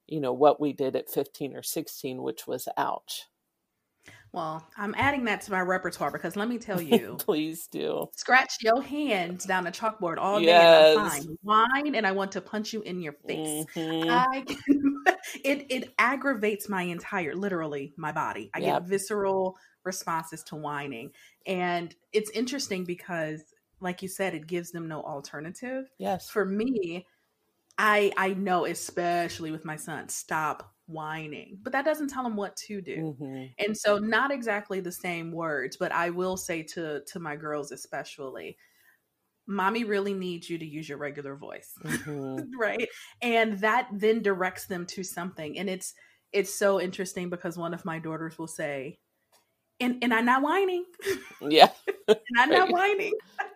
you 0.07 0.21
know, 0.21 0.33
what 0.35 0.61
we 0.61 0.73
did 0.75 0.95
at 0.97 1.11
15 1.11 1.57
or 1.57 1.63
16, 1.63 2.23
which 2.23 2.47
was 2.47 2.69
ouch. 2.77 3.27
Well, 4.33 4.65
I'm 4.77 4.95
adding 4.97 5.25
that 5.25 5.41
to 5.43 5.51
my 5.51 5.61
repertoire 5.61 6.11
because 6.11 6.37
let 6.37 6.49
me 6.49 6.59
tell 6.59 6.81
you. 6.81 7.17
Please 7.19 7.67
do. 7.67 8.09
Scratch 8.15 8.59
your 8.61 8.81
hands 8.81 9.45
down 9.45 9.65
the 9.65 9.73
chalkboard 9.73 10.19
all 10.19 10.41
day 10.41 10.53
and 10.53 11.01
I'm 11.01 11.11
fine. 11.11 11.39
Whine 11.43 11.95
and 11.95 12.07
I 12.07 12.13
want 12.13 12.33
to 12.33 12.41
punch 12.41 12.73
you 12.73 12.81
in 12.83 13.01
your 13.01 13.15
face. 13.27 13.65
Mm-hmm. 13.75 14.11
I 14.11 14.41
can, 14.47 15.05
it 15.45 15.67
it 15.69 15.95
aggravates 15.99 16.69
my 16.69 16.83
entire 16.83 17.35
literally 17.35 17.93
my 17.97 18.13
body. 18.13 18.51
I 18.55 18.61
yep. 18.61 18.83
get 18.83 18.89
visceral 18.89 19.57
responses 19.85 20.45
to 20.45 20.57
whining. 20.57 21.11
And 21.47 21.95
it's 22.13 22.31
interesting 22.31 22.85
because 22.85 23.43
like 23.81 24.03
you 24.03 24.09
said, 24.09 24.35
it 24.35 24.47
gives 24.47 24.71
them 24.71 24.87
no 24.87 25.03
alternative. 25.03 25.91
Yes. 25.99 26.31
For 26.31 26.45
me, 26.45 27.07
I 27.79 28.13
I 28.17 28.35
know, 28.35 28.65
especially 28.65 29.51
with 29.51 29.65
my 29.65 29.77
son, 29.77 30.09
stop 30.09 30.73
whining, 30.91 31.59
but 31.63 31.73
that 31.73 31.85
doesn't 31.85 32.09
tell 32.09 32.23
them 32.23 32.37
what 32.37 32.57
to 32.57 32.81
do. 32.81 33.17
Mm-hmm. 33.21 33.45
And 33.59 33.77
so, 33.77 33.99
not 33.99 34.31
exactly 34.31 34.81
the 34.81 34.93
same 34.93 35.33
words, 35.33 35.77
but 35.77 35.93
I 35.93 36.11
will 36.11 36.37
say 36.37 36.63
to 36.75 37.01
to 37.07 37.21
my 37.21 37.37
girls 37.37 37.73
especially, 37.73 38.57
mommy 39.47 39.85
really 39.85 40.15
needs 40.15 40.51
you 40.51 40.59
to 40.59 40.67
use 40.67 40.89
your 40.89 40.99
regular 40.99 41.35
voice 41.35 41.73
mm-hmm. 41.85 42.37
right 42.61 42.87
and 43.21 43.59
that 43.59 43.89
then 43.91 44.23
directs 44.23 44.67
them 44.67 44.87
to 44.87 45.03
something 45.03 45.59
and 45.59 45.69
it's 45.69 45.95
it's 46.33 46.55
so 46.55 46.81
interesting 46.81 47.29
because 47.29 47.59
one 47.59 47.75
of 47.75 47.85
my 47.85 47.99
daughters 47.99 48.39
will 48.39 48.47
say 48.47 48.97
and 49.81 49.97
and 50.03 50.15
I'm 50.15 50.25
not 50.25 50.43
whining. 50.43 50.85
Yeah. 51.43 51.71
and 52.07 52.19
I'm 52.39 52.51
not 52.51 52.71
whining. 52.71 53.15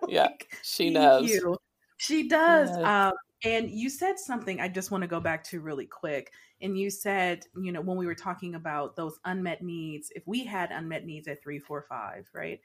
yeah. 0.09 0.29
She 0.63 0.89
knows. 0.89 1.29
You. 1.29 1.57
She 1.99 2.29
does. 2.29 2.71
Yes. 2.71 2.79
Um, 2.79 3.13
and 3.45 3.71
you 3.71 3.91
said 3.91 4.19
something 4.19 4.61
I 4.61 4.69
just 4.69 4.91
want 4.91 5.03
to 5.03 5.09
go 5.09 5.21
back 5.21 5.45
to 5.45 5.61
really 5.61 5.87
quick. 5.87 6.33
And 6.61 6.79
you 6.79 6.91
said, 6.91 7.45
you 7.61 7.73
know, 7.73 7.81
when 7.81 7.97
we 7.97 8.07
were 8.07 8.15
talking 8.15 8.55
about 8.55 8.97
those 8.97 9.19
unmet 9.25 9.63
needs, 9.63 10.11
if 10.15 10.27
we 10.27 10.45
had 10.45 10.71
unmet 10.71 11.05
needs 11.05 11.29
at 11.29 11.43
three, 11.43 11.59
four, 11.59 11.83
five, 11.83 12.29
right? 12.35 12.61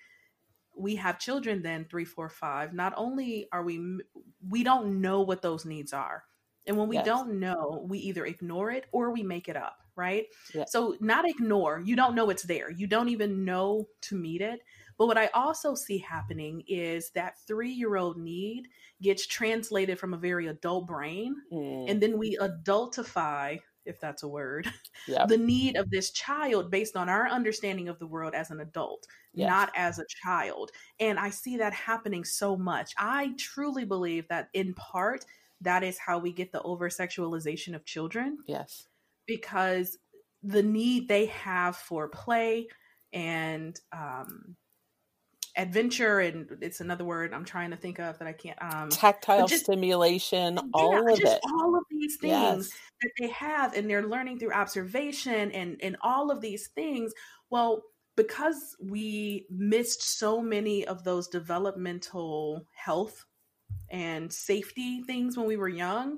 We 0.76 0.96
have 0.96 1.20
children 1.20 1.62
then 1.62 1.86
three, 1.89 2.06
four, 2.06 2.30
five. 2.30 2.74
Not 2.74 2.94
only 2.96 3.48
are 3.52 3.63
we, 3.63 4.00
we 4.48 4.63
don't 4.63 5.02
know 5.02 5.22
what 5.22 5.42
those 5.42 5.65
needs 5.65 5.92
are. 5.92 6.24
And 6.65 6.78
when 6.78 6.88
we 6.88 6.98
yes. 6.98 7.06
don't 7.06 7.39
know, 7.39 7.86
we 7.88 8.00
either 8.00 8.26
ignore 8.26 8.72
it 8.72 8.86
or 8.92 9.12
we 9.12 9.24
make 9.24 9.50
it 9.50 9.58
up 9.58 9.80
right? 10.00 10.28
Yeah. 10.56 10.63
So 10.65 10.96
not 11.02 11.30
ignore, 11.30 11.82
you 11.84 11.98
don't 11.98 12.15
know 12.15 12.30
it's 12.30 12.44
there. 12.44 12.72
You 12.72 12.88
don't 12.88 13.10
even 13.10 13.44
know 13.44 13.89
to 14.04 14.15
meet 14.15 14.42
it. 14.42 14.62
But 14.99 15.07
what 15.07 15.17
I 15.17 15.27
also 15.33 15.73
see 15.73 15.97
happening 15.97 16.63
is 16.67 17.09
that 17.15 17.39
three 17.47 17.71
year 17.71 17.95
old 17.95 18.17
need 18.17 18.67
gets 19.01 19.25
translated 19.25 19.97
from 19.97 20.13
a 20.13 20.17
very 20.17 20.47
adult 20.47 20.85
brain. 20.85 21.35
Mm. 21.51 21.89
And 21.89 22.01
then 22.01 22.19
we 22.19 22.38
adultify, 22.38 23.59
if 23.85 23.99
that's 23.99 24.21
a 24.21 24.27
word, 24.27 24.71
yeah. 25.07 25.25
the 25.25 25.38
need 25.38 25.75
of 25.75 25.89
this 25.89 26.12
child 26.12 26.69
based 26.69 26.95
on 26.95 27.09
our 27.09 27.27
understanding 27.27 27.89
of 27.89 27.97
the 27.97 28.07
world 28.07 28.35
as 28.35 28.51
an 28.51 28.59
adult, 28.59 29.07
yes. 29.33 29.49
not 29.49 29.71
as 29.75 29.97
a 29.97 30.05
child. 30.23 30.69
And 30.99 31.17
I 31.17 31.31
see 31.31 31.57
that 31.57 31.73
happening 31.73 32.23
so 32.23 32.55
much. 32.55 32.93
I 32.99 33.33
truly 33.39 33.85
believe 33.85 34.27
that 34.27 34.49
in 34.53 34.75
part, 34.75 35.25
that 35.62 35.83
is 35.83 35.97
how 35.97 36.19
we 36.19 36.31
get 36.31 36.51
the 36.51 36.62
over 36.62 36.89
sexualization 36.89 37.73
of 37.73 37.85
children. 37.85 38.38
Yes 38.45 38.85
because 39.29 39.99
the 40.41 40.63
need 40.63 41.07
they 41.07 41.27
have 41.27 41.75
for 41.77 42.09
play 42.09 42.67
and 43.13 43.79
um, 43.93 44.55
adventure 45.60 46.19
and 46.19 46.48
it's 46.62 46.80
another 46.80 47.04
word 47.04 47.34
I'm 47.34 47.45
trying 47.45 47.72
to 47.72 47.78
think 47.78 48.00
of 48.00 48.17
that 48.19 48.28
I 48.28 48.34
can't 48.34 48.58
um 48.62 48.89
tactile 48.89 49.48
just, 49.48 49.65
stimulation 49.65 50.56
yeah, 50.56 50.62
all 50.74 51.12
of 51.12 51.19
it 51.19 51.39
all 51.43 51.76
of 51.76 51.84
these 51.91 52.17
things 52.17 52.32
yes. 52.32 52.69
that 53.02 53.12
they 53.19 53.28
have 53.30 53.76
and 53.76 53.89
they're 53.89 54.08
learning 54.08 54.39
through 54.39 54.54
observation 54.54 55.52
and 55.52 55.78
and 55.82 55.98
all 56.02 56.32
of 56.32 56.41
these 56.41 56.67
things 56.69 57.13
well 57.50 57.84
because 58.19 58.76
we 58.82 59.45
missed 59.50 60.17
so 60.17 60.41
many 60.41 60.86
of 60.86 61.06
those 61.06 61.30
developmental 61.30 62.65
health 62.76 63.26
and 63.89 64.32
safety 64.32 65.02
things 65.04 65.38
when 65.38 65.48
we 65.48 65.56
were 65.56 65.69
young, 65.69 66.17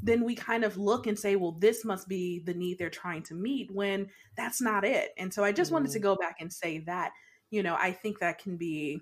then 0.00 0.24
we 0.24 0.36
kind 0.36 0.62
of 0.62 0.76
look 0.76 1.08
and 1.08 1.18
say, 1.18 1.34
well, 1.34 1.52
this 1.58 1.84
must 1.84 2.06
be 2.06 2.40
the 2.46 2.54
need 2.54 2.78
they're 2.78 2.88
trying 2.88 3.24
to 3.24 3.34
meet 3.34 3.68
when 3.72 4.06
that's 4.36 4.60
not 4.60 4.84
it. 4.84 5.10
And 5.18 5.34
so 5.34 5.42
I 5.42 5.50
just 5.50 5.70
mm 5.70 5.74
wanted 5.74 5.90
to 5.90 5.98
mm-hmm. 5.98 6.04
go 6.04 6.16
back 6.16 6.36
and 6.40 6.52
say 6.52 6.78
that, 6.86 7.10
you 7.50 7.62
know, 7.62 7.76
I 7.78 7.92
think 7.92 8.18
that 8.20 8.38
can 8.38 8.56
be 8.56 9.00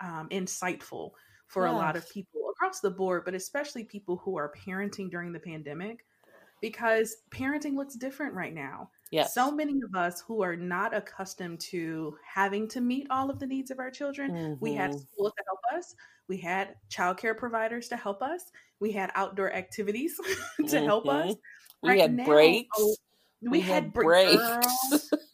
um, 0.00 0.28
insightful 0.30 1.12
for 1.46 1.66
yes. 1.66 1.74
a 1.74 1.76
lot 1.76 1.96
of 1.96 2.08
people 2.10 2.40
across 2.52 2.80
the 2.80 2.90
board, 2.90 3.24
but 3.24 3.34
especially 3.34 3.84
people 3.84 4.16
who 4.16 4.36
are 4.36 4.52
parenting 4.66 5.10
during 5.10 5.32
the 5.32 5.40
pandemic 5.40 6.04
because 6.60 7.16
parenting 7.30 7.74
looks 7.74 7.94
different 7.94 8.34
right 8.34 8.54
now. 8.54 8.90
Yes. 9.10 9.34
So 9.34 9.50
many 9.50 9.80
of 9.82 9.94
us 9.94 10.20
who 10.20 10.42
are 10.42 10.56
not 10.56 10.94
accustomed 10.94 11.60
to 11.60 12.16
having 12.22 12.68
to 12.68 12.80
meet 12.80 13.06
all 13.10 13.30
of 13.30 13.38
the 13.38 13.46
needs 13.46 13.70
of 13.70 13.78
our 13.78 13.90
children, 13.90 14.30
mm-hmm. 14.30 14.54
we 14.60 14.74
had 14.74 14.90
mm-hmm. 14.90 15.00
schools 15.00 15.32
to 15.36 15.44
help 15.46 15.60
us, 15.78 15.94
we 16.28 16.36
had 16.36 16.74
childcare 16.90 17.36
providers 17.36 17.88
to 17.88 17.96
help 17.96 18.22
us, 18.22 18.44
we 18.78 18.92
had 18.92 19.10
outdoor 19.14 19.52
activities 19.52 20.16
to 20.56 20.62
mm-hmm. 20.62 20.84
help 20.84 21.08
us. 21.08 21.34
We 21.82 21.88
right 21.88 22.00
had 22.00 22.14
now, 22.14 22.26
breaks. 22.26 22.68
Oh, 22.78 22.94
we, 23.42 23.48
we, 23.48 23.60
had, 23.60 23.84
had 23.84 23.92
breaks. 23.94 24.38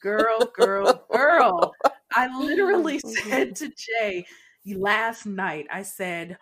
Girl, 0.01 0.39
girl, 0.55 0.55
girl, 0.55 1.07
girl. 1.11 1.75
I 2.17 2.37
literally 2.37 2.99
mm-hmm. 3.05 3.31
said 3.31 3.57
to 3.57 3.71
Jay 3.77 4.27
last 4.67 5.27
night, 5.27 5.67
I 5.71 5.83
said, 5.83 6.39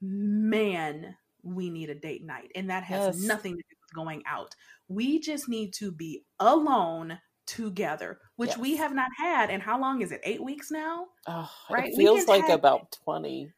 man, 0.00 1.16
we 1.42 1.70
need 1.70 1.90
a 1.90 1.94
date 1.94 2.24
night. 2.24 2.50
And 2.54 2.68
that 2.70 2.84
has 2.84 3.16
yes. 3.16 3.26
nothing 3.26 3.52
to 3.52 3.62
do 3.62 3.76
with 3.80 3.94
going 3.94 4.22
out. 4.26 4.54
We 4.88 5.20
just 5.20 5.48
need 5.48 5.72
to 5.74 5.90
be 5.90 6.24
alone 6.38 7.18
together, 7.46 8.18
which 8.36 8.50
yes. 8.50 8.58
we 8.58 8.76
have 8.76 8.94
not 8.94 9.08
had. 9.18 9.50
And 9.50 9.62
how 9.62 9.80
long 9.80 10.02
is 10.02 10.12
it? 10.12 10.20
Eight 10.24 10.42
weeks 10.42 10.70
now? 10.70 11.06
Oh, 11.26 11.50
right? 11.70 11.88
It 11.88 11.96
feels 11.96 12.26
like 12.26 12.46
tag- 12.46 12.58
about 12.58 12.96
20. 13.04 13.50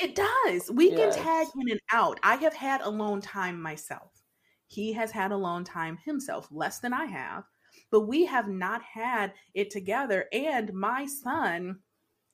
It 0.00 0.14
does. 0.14 0.70
We 0.70 0.90
yes. 0.90 1.16
can 1.16 1.24
tag 1.24 1.46
in 1.60 1.70
and 1.70 1.80
out. 1.92 2.20
I 2.22 2.36
have 2.36 2.54
had 2.54 2.80
alone 2.80 3.20
time 3.20 3.60
myself. 3.60 4.12
He 4.66 4.92
has 4.92 5.10
had 5.10 5.32
alone 5.32 5.64
time 5.64 5.98
himself, 6.04 6.48
less 6.50 6.78
than 6.78 6.92
I 6.92 7.06
have. 7.06 7.44
But 7.90 8.02
we 8.02 8.26
have 8.26 8.48
not 8.48 8.82
had 8.82 9.32
it 9.54 9.70
together. 9.70 10.26
And 10.32 10.72
my 10.74 11.06
son 11.06 11.78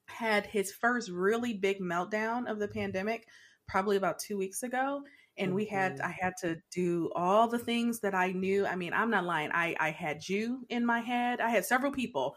had 0.07 0.47
his 0.47 0.73
first 0.73 1.11
really 1.11 1.55
big 1.55 1.81
meltdown 1.81 2.51
of 2.51 2.59
the 2.59 2.69
pandemic 2.69 3.27
probably 3.67 3.97
about 3.97 4.19
two 4.19 4.37
weeks 4.37 4.63
ago 4.63 5.03
and 5.37 5.49
mm-hmm. 5.49 5.57
we 5.57 5.65
had 5.65 5.95
mm-hmm. 5.95 6.07
i 6.07 6.11
had 6.11 6.35
to 6.41 6.57
do 6.71 7.11
all 7.15 7.49
the 7.49 7.59
things 7.59 8.01
that 8.01 8.15
i 8.15 8.31
knew 8.33 8.67
i 8.67 8.77
mean 8.77 8.93
i'm 8.93 9.11
not 9.11 9.25
lying 9.25 9.51
i 9.53 9.75
i 9.81 9.91
had 9.91 10.27
you 10.29 10.65
in 10.69 10.85
my 10.85 11.01
head 11.01 11.41
i 11.41 11.49
had 11.49 11.65
several 11.65 11.93
people 11.93 12.37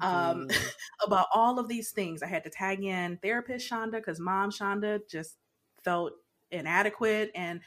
um 0.00 0.48
mm. 0.48 0.68
about 1.06 1.26
all 1.34 1.58
of 1.58 1.68
these 1.68 1.90
things 1.90 2.22
i 2.22 2.26
had 2.26 2.44
to 2.44 2.50
tag 2.50 2.82
in 2.82 3.18
therapist 3.18 3.70
shonda 3.70 3.92
because 3.92 4.18
mom 4.18 4.50
shonda 4.50 5.00
just 5.08 5.36
felt 5.84 6.12
inadequate 6.50 7.30
and 7.34 7.60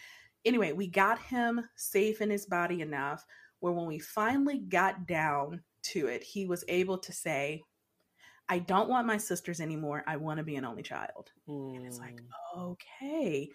anyway 0.43 0.71
we 0.71 0.87
got 0.87 1.19
him 1.19 1.61
safe 1.75 2.21
in 2.21 2.29
his 2.29 2.45
body 2.45 2.81
enough 2.81 3.25
where 3.65 3.73
when 3.73 3.87
we 3.87 3.97
finally 3.97 4.59
got 4.59 5.07
down 5.07 5.61
to 5.81 6.05
it 6.05 6.21
he 6.21 6.45
was 6.45 6.63
able 6.67 6.99
to 6.99 7.11
say 7.11 7.63
I 8.47 8.59
don't 8.59 8.89
want 8.89 9.07
my 9.07 9.17
sisters 9.17 9.59
anymore. 9.59 10.03
I 10.05 10.17
want 10.17 10.37
to 10.37 10.43
be 10.43 10.55
an 10.55 10.65
only 10.65 10.83
child. 10.83 11.31
Mm. 11.49 11.77
And 11.77 11.87
it's 11.87 11.97
like, 11.97 12.21
mm. 12.21 12.59
okay, 12.59 13.49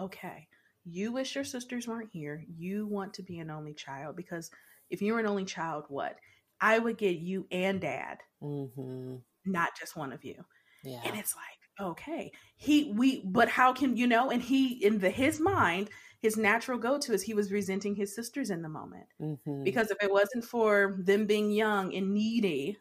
okay. 0.00 0.46
You 0.84 1.10
wish 1.10 1.34
your 1.34 1.42
sisters 1.42 1.88
weren't 1.88 2.10
here. 2.12 2.44
You 2.56 2.86
want 2.86 3.14
to 3.14 3.24
be 3.24 3.40
an 3.40 3.50
only 3.50 3.74
child 3.74 4.14
because 4.14 4.50
if 4.88 5.02
you 5.02 5.14
were 5.14 5.18
an 5.18 5.26
only 5.26 5.46
child, 5.46 5.86
what? 5.88 6.16
I 6.60 6.78
would 6.78 6.96
get 6.96 7.16
you 7.16 7.48
and 7.50 7.80
dad, 7.80 8.18
mm-hmm. 8.40 9.16
not 9.44 9.70
just 9.76 9.96
one 9.96 10.12
of 10.12 10.24
you. 10.24 10.44
Yeah. 10.84 11.00
And 11.04 11.18
it's 11.18 11.34
like, 11.34 11.88
okay, 11.88 12.30
he, 12.56 12.92
we, 12.96 13.22
but 13.24 13.48
how 13.48 13.72
can, 13.72 13.96
you 13.96 14.06
know, 14.06 14.30
and 14.30 14.40
he, 14.40 14.68
in 14.84 15.00
the, 15.00 15.10
his 15.10 15.40
mind, 15.40 15.90
his 16.20 16.36
natural 16.36 16.78
go-to 16.78 17.12
is 17.12 17.22
he 17.22 17.34
was 17.34 17.52
resenting 17.52 17.94
his 17.94 18.14
sisters 18.14 18.50
in 18.50 18.62
the 18.62 18.68
moment 18.68 19.06
mm-hmm. 19.20 19.62
because 19.62 19.90
if 19.90 20.02
it 20.02 20.10
wasn't 20.10 20.44
for 20.44 20.96
them 21.00 21.26
being 21.26 21.50
young 21.50 21.94
and 21.94 22.12
needy 22.12 22.76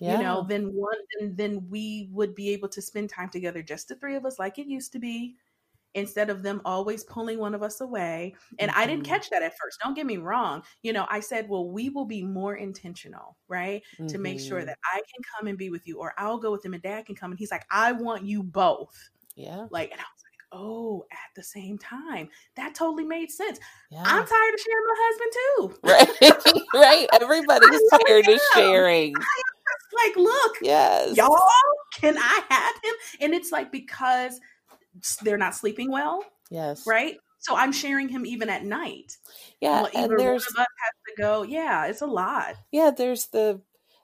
yeah. 0.00 0.16
you 0.16 0.22
know 0.22 0.44
then 0.48 0.72
one 0.74 0.96
then, 1.18 1.34
then 1.36 1.66
we 1.68 2.08
would 2.12 2.34
be 2.34 2.50
able 2.50 2.68
to 2.68 2.82
spend 2.82 3.08
time 3.08 3.28
together 3.28 3.62
just 3.62 3.88
the 3.88 3.94
three 3.96 4.16
of 4.16 4.24
us 4.24 4.38
like 4.38 4.58
it 4.58 4.66
used 4.66 4.92
to 4.92 4.98
be 4.98 5.36
instead 5.94 6.28
of 6.28 6.42
them 6.42 6.60
always 6.64 7.02
pulling 7.04 7.38
one 7.38 7.54
of 7.54 7.62
us 7.62 7.80
away 7.80 8.34
and 8.58 8.70
mm-hmm. 8.70 8.80
i 8.80 8.86
didn't 8.86 9.02
mm-hmm. 9.02 9.12
catch 9.12 9.30
that 9.30 9.42
at 9.42 9.56
first 9.58 9.78
don't 9.82 9.94
get 9.94 10.06
me 10.06 10.18
wrong 10.18 10.62
you 10.82 10.92
know 10.92 11.06
i 11.08 11.18
said 11.18 11.48
well 11.48 11.70
we 11.70 11.88
will 11.88 12.04
be 12.04 12.22
more 12.22 12.56
intentional 12.56 13.36
right 13.48 13.82
mm-hmm. 13.94 14.06
to 14.06 14.18
make 14.18 14.38
sure 14.38 14.58
mm-hmm. 14.58 14.66
that 14.66 14.78
i 14.92 14.96
can 14.96 15.22
come 15.36 15.48
and 15.48 15.56
be 15.56 15.70
with 15.70 15.86
you 15.86 15.98
or 15.98 16.12
i'll 16.18 16.38
go 16.38 16.52
with 16.52 16.62
them 16.62 16.74
and 16.74 16.82
dad 16.82 17.06
can 17.06 17.14
come 17.14 17.30
and 17.30 17.38
he's 17.38 17.50
like 17.50 17.64
i 17.70 17.90
want 17.92 18.22
you 18.22 18.42
both 18.42 19.10
yeah 19.34 19.66
like 19.70 19.90
and 19.90 20.00
i 20.00 20.04
was 20.04 20.24
oh, 20.52 21.04
at 21.12 21.34
the 21.36 21.42
same 21.42 21.78
time. 21.78 22.28
That 22.56 22.74
totally 22.74 23.04
made 23.04 23.30
sense. 23.30 23.58
Yeah. 23.90 24.02
I'm 24.04 24.26
tired 24.26 24.54
of 24.54 24.60
sharing 24.60 24.86
my 24.86 24.96
husband 25.06 25.32
too. 25.34 25.74
Right. 25.82 26.62
right. 26.74 27.08
Everybody's 27.20 27.80
tired 27.90 28.28
of 28.28 28.40
sharing. 28.54 29.14
like, 29.14 30.16
look, 30.16 30.56
yes, 30.62 31.16
y'all, 31.16 31.38
can 31.94 32.16
I 32.18 32.42
have 32.48 32.74
him? 32.82 32.94
And 33.20 33.34
it's 33.34 33.52
like 33.52 33.72
because 33.72 34.40
they're 35.22 35.38
not 35.38 35.54
sleeping 35.54 35.90
well. 35.90 36.24
Yes. 36.50 36.86
Right. 36.86 37.16
So 37.40 37.54
I'm 37.56 37.72
sharing 37.72 38.08
him 38.08 38.26
even 38.26 38.48
at 38.48 38.64
night. 38.64 39.16
Yeah. 39.60 39.82
Well, 39.82 39.90
and 39.94 40.10
there's, 40.18 40.44
one 40.44 40.56
of 40.56 40.60
us 40.60 40.66
has 40.66 41.16
to 41.16 41.22
go. 41.22 41.42
Yeah, 41.42 41.86
it's 41.86 42.02
a 42.02 42.06
lot. 42.06 42.54
Yeah, 42.72 42.90
there's 42.96 43.26
the 43.28 43.60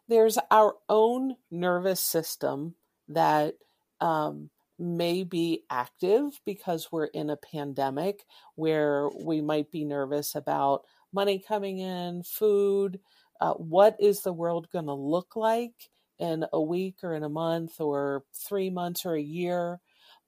there's 0.08 0.38
our 0.50 0.74
own 0.88 1.36
nervous 1.50 2.00
system 2.00 2.74
that 3.08 3.54
um 4.00 4.50
may 4.78 5.22
be 5.22 5.62
active 5.70 6.40
because 6.44 6.90
we're 6.90 7.06
in 7.06 7.30
a 7.30 7.36
pandemic 7.36 8.24
where 8.56 9.08
we 9.24 9.40
might 9.40 9.70
be 9.70 9.84
nervous 9.84 10.34
about 10.34 10.82
money 11.12 11.38
coming 11.38 11.78
in, 11.78 12.22
food. 12.22 12.98
Uh, 13.40 13.54
what 13.54 13.96
is 14.00 14.22
the 14.22 14.32
world 14.32 14.68
going 14.72 14.86
to 14.86 14.94
look 14.94 15.36
like 15.36 15.90
in 16.18 16.44
a 16.52 16.60
week 16.60 16.96
or 17.02 17.14
in 17.14 17.22
a 17.22 17.28
month 17.28 17.80
or 17.80 18.24
three 18.34 18.70
months 18.70 19.06
or 19.06 19.14
a 19.14 19.22
year? 19.22 19.80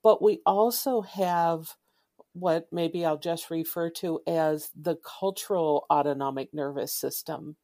But 0.03 0.21
we 0.21 0.41
also 0.45 1.01
have 1.01 1.75
what 2.33 2.67
maybe 2.71 3.05
I'll 3.05 3.17
just 3.17 3.49
refer 3.49 3.89
to 3.89 4.21
as 4.27 4.69
the 4.79 4.97
cultural 4.97 5.85
autonomic 5.89 6.53
nervous 6.53 6.93
system, 6.93 7.55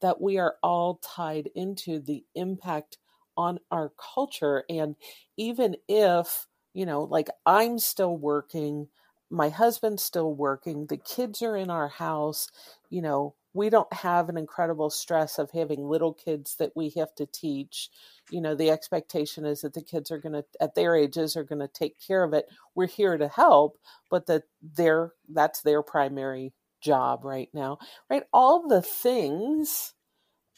that 0.00 0.20
we 0.20 0.38
are 0.38 0.56
all 0.62 0.98
tied 1.02 1.50
into 1.54 2.00
the 2.00 2.24
impact 2.34 2.98
on 3.36 3.58
our 3.70 3.92
culture. 4.14 4.64
And 4.68 4.96
even 5.36 5.76
if, 5.88 6.46
you 6.72 6.86
know, 6.86 7.02
like 7.02 7.28
I'm 7.46 7.78
still 7.78 8.16
working, 8.16 8.88
my 9.30 9.48
husband's 9.48 10.02
still 10.02 10.32
working, 10.32 10.86
the 10.86 10.96
kids 10.96 11.42
are 11.42 11.56
in 11.56 11.70
our 11.70 11.88
house, 11.88 12.48
you 12.90 13.02
know, 13.02 13.34
we 13.54 13.70
don't 13.70 13.92
have 13.92 14.28
an 14.28 14.36
incredible 14.36 14.90
stress 14.90 15.38
of 15.38 15.50
having 15.52 15.88
little 15.88 16.12
kids 16.12 16.56
that 16.56 16.72
we 16.74 16.90
have 16.96 17.14
to 17.14 17.26
teach. 17.26 17.88
You 18.30 18.40
know, 18.40 18.56
the 18.56 18.70
expectation 18.70 19.44
is 19.44 19.60
that 19.60 19.74
the 19.74 19.82
kids 19.82 20.10
are 20.10 20.18
going 20.18 20.32
to, 20.32 20.44
at 20.60 20.74
their 20.74 20.96
ages, 20.96 21.36
are 21.36 21.44
going 21.44 21.60
to 21.60 21.68
take 21.68 21.94
care 22.04 22.24
of 22.24 22.34
it. 22.34 22.48
We're 22.74 22.88
here 22.88 23.16
to 23.16 23.28
help, 23.28 23.78
but 24.10 24.26
that 24.26 24.42
they're, 24.60 25.12
that's 25.32 25.62
their 25.62 25.82
primary 25.82 26.52
job 26.80 27.24
right 27.24 27.48
now, 27.54 27.78
right? 28.10 28.24
All 28.32 28.66
the 28.66 28.82
things 28.82 29.94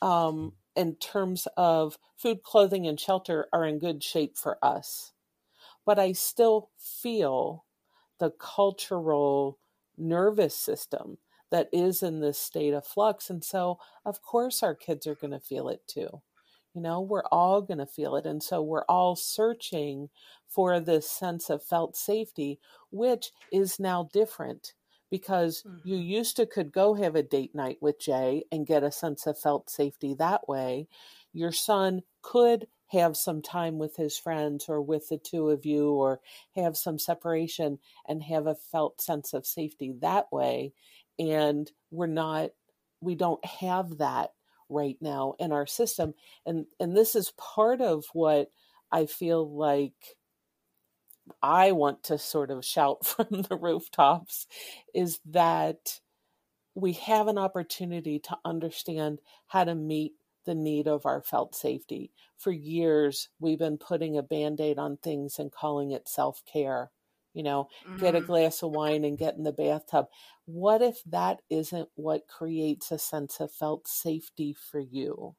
um, 0.00 0.52
in 0.76 0.96
terms 0.96 1.48
of 1.56 1.98
food, 2.16 2.42
clothing, 2.42 2.86
and 2.86 3.00
shelter 3.00 3.48
are 3.52 3.64
in 3.66 3.78
good 3.78 4.02
shape 4.04 4.36
for 4.38 4.58
us. 4.64 5.12
But 5.86 5.98
I 5.98 6.12
still 6.12 6.70
feel 6.78 7.64
the 8.18 8.30
cultural 8.32 9.58
nervous 9.98 10.56
system 10.56 11.18
that 11.50 11.68
is 11.72 12.02
in 12.02 12.20
this 12.20 12.38
state 12.38 12.74
of 12.74 12.86
flux. 12.86 13.30
And 13.30 13.44
so, 13.44 13.78
of 14.04 14.22
course, 14.22 14.62
our 14.62 14.74
kids 14.74 15.06
are 15.06 15.14
going 15.14 15.32
to 15.32 15.40
feel 15.40 15.68
it 15.68 15.86
too. 15.88 16.22
You 16.74 16.82
know, 16.82 17.00
we're 17.00 17.24
all 17.32 17.62
going 17.62 17.78
to 17.78 17.86
feel 17.86 18.16
it. 18.16 18.26
And 18.26 18.42
so, 18.42 18.62
we're 18.62 18.84
all 18.88 19.16
searching 19.16 20.10
for 20.48 20.80
this 20.80 21.10
sense 21.10 21.50
of 21.50 21.62
felt 21.64 21.96
safety, 21.96 22.60
which 22.90 23.32
is 23.52 23.80
now 23.80 24.08
different 24.12 24.74
because 25.10 25.62
mm-hmm. 25.66 25.88
you 25.88 25.96
used 25.96 26.36
to 26.36 26.46
could 26.46 26.72
go 26.72 26.94
have 26.94 27.14
a 27.14 27.22
date 27.22 27.54
night 27.54 27.78
with 27.80 28.00
Jay 28.00 28.44
and 28.50 28.66
get 28.66 28.82
a 28.82 28.92
sense 28.92 29.26
of 29.26 29.38
felt 29.38 29.70
safety 29.70 30.14
that 30.14 30.48
way. 30.48 30.88
Your 31.32 31.52
son 31.52 32.02
could 32.22 32.66
have 32.88 33.16
some 33.16 33.42
time 33.42 33.78
with 33.78 33.96
his 33.96 34.18
friends 34.18 34.66
or 34.68 34.80
with 34.80 35.08
the 35.08 35.18
two 35.18 35.50
of 35.50 35.66
you 35.66 35.90
or 35.90 36.20
have 36.54 36.76
some 36.76 36.98
separation 36.98 37.78
and 38.08 38.22
have 38.22 38.46
a 38.46 38.54
felt 38.54 39.00
sense 39.00 39.32
of 39.32 39.46
safety 39.46 39.94
that 40.00 40.30
way 40.30 40.72
and 41.18 41.70
we're 41.90 42.06
not 42.06 42.50
we 43.00 43.14
don't 43.14 43.44
have 43.44 43.98
that 43.98 44.30
right 44.68 44.96
now 45.00 45.34
in 45.38 45.52
our 45.52 45.66
system 45.66 46.14
and 46.44 46.66
and 46.78 46.96
this 46.96 47.14
is 47.14 47.32
part 47.36 47.80
of 47.80 48.04
what 48.12 48.50
i 48.92 49.06
feel 49.06 49.48
like 49.48 50.16
I 51.42 51.72
want 51.72 52.04
to 52.04 52.18
sort 52.18 52.50
of 52.50 52.64
shout 52.64 53.04
from 53.06 53.42
the 53.42 53.56
rooftops 53.56 54.46
is 54.94 55.20
that 55.26 56.00
we 56.74 56.92
have 56.92 57.28
an 57.28 57.38
opportunity 57.38 58.18
to 58.18 58.36
understand 58.44 59.20
how 59.46 59.64
to 59.64 59.74
meet 59.74 60.12
the 60.44 60.54
need 60.54 60.86
of 60.86 61.06
our 61.06 61.22
felt 61.22 61.54
safety. 61.54 62.12
For 62.38 62.52
years, 62.52 63.28
we've 63.40 63.58
been 63.58 63.78
putting 63.78 64.16
a 64.16 64.22
band 64.22 64.60
aid 64.60 64.78
on 64.78 64.98
things 64.98 65.38
and 65.38 65.50
calling 65.50 65.90
it 65.90 66.08
self 66.08 66.42
care. 66.50 66.90
You 67.34 67.42
know, 67.42 67.68
mm-hmm. 67.86 67.98
get 67.98 68.14
a 68.14 68.18
mm-hmm. 68.18 68.26
glass 68.26 68.62
of 68.62 68.70
wine 68.70 69.04
and 69.04 69.18
get 69.18 69.36
in 69.36 69.42
the 69.42 69.52
bathtub. 69.52 70.06
What 70.46 70.80
if 70.80 71.02
that 71.06 71.40
isn't 71.50 71.88
what 71.94 72.28
creates 72.28 72.90
a 72.92 72.98
sense 72.98 73.40
of 73.40 73.52
felt 73.52 73.86
safety 73.86 74.54
for 74.70 74.80
you? 74.80 75.34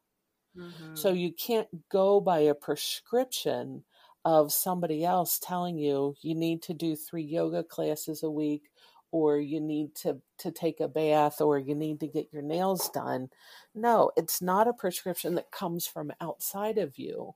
Mm-hmm. 0.56 0.96
So 0.96 1.10
you 1.10 1.32
can't 1.32 1.68
go 1.90 2.20
by 2.20 2.40
a 2.40 2.54
prescription 2.54 3.84
of 4.28 4.52
somebody 4.52 5.06
else 5.06 5.40
telling 5.40 5.78
you 5.78 6.14
you 6.20 6.36
need 6.36 6.62
to 6.62 6.74
do 6.74 6.98
three 6.98 7.24
yoga 7.24 7.64
classes 7.64 8.24
a 8.24 8.30
week 8.30 8.64
or 9.10 9.40
you 9.40 9.62
need 9.62 9.96
to 9.96 10.22
to 10.38 10.52
take 10.52 10.82
a 10.82 10.88
bath 10.90 11.40
or 11.40 11.58
you 11.58 11.74
need 11.74 11.98
to 12.02 12.08
get 12.08 12.28
your 12.34 12.42
nails 12.42 12.90
done. 12.90 13.30
No 13.74 14.12
it's 14.18 14.42
not 14.42 14.68
a 14.68 14.74
prescription 14.74 15.36
that 15.36 15.50
comes 15.52 15.88
from 15.88 16.12
outside 16.20 16.78
of 16.78 16.98
you. 16.98 17.36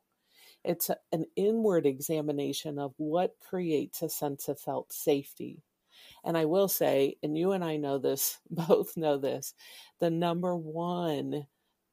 It's 0.66 0.90
a, 0.90 0.98
an 1.14 1.24
inward 1.38 1.86
examination 1.86 2.78
of 2.78 2.94
what 2.98 3.38
creates 3.40 4.02
a 4.02 4.10
sense 4.10 4.50
of 4.50 4.60
felt 4.60 4.92
safety. 4.92 5.64
And 6.26 6.38
i 6.38 6.44
will 6.44 6.68
say 6.68 7.16
and 7.24 7.38
you 7.38 7.54
and 7.54 7.64
i 7.64 7.78
know 7.78 8.00
this 8.00 8.38
both 8.52 8.98
know 8.98 9.18
this 9.18 9.54
the 10.02 10.10
number 10.10 10.58
one 10.58 11.48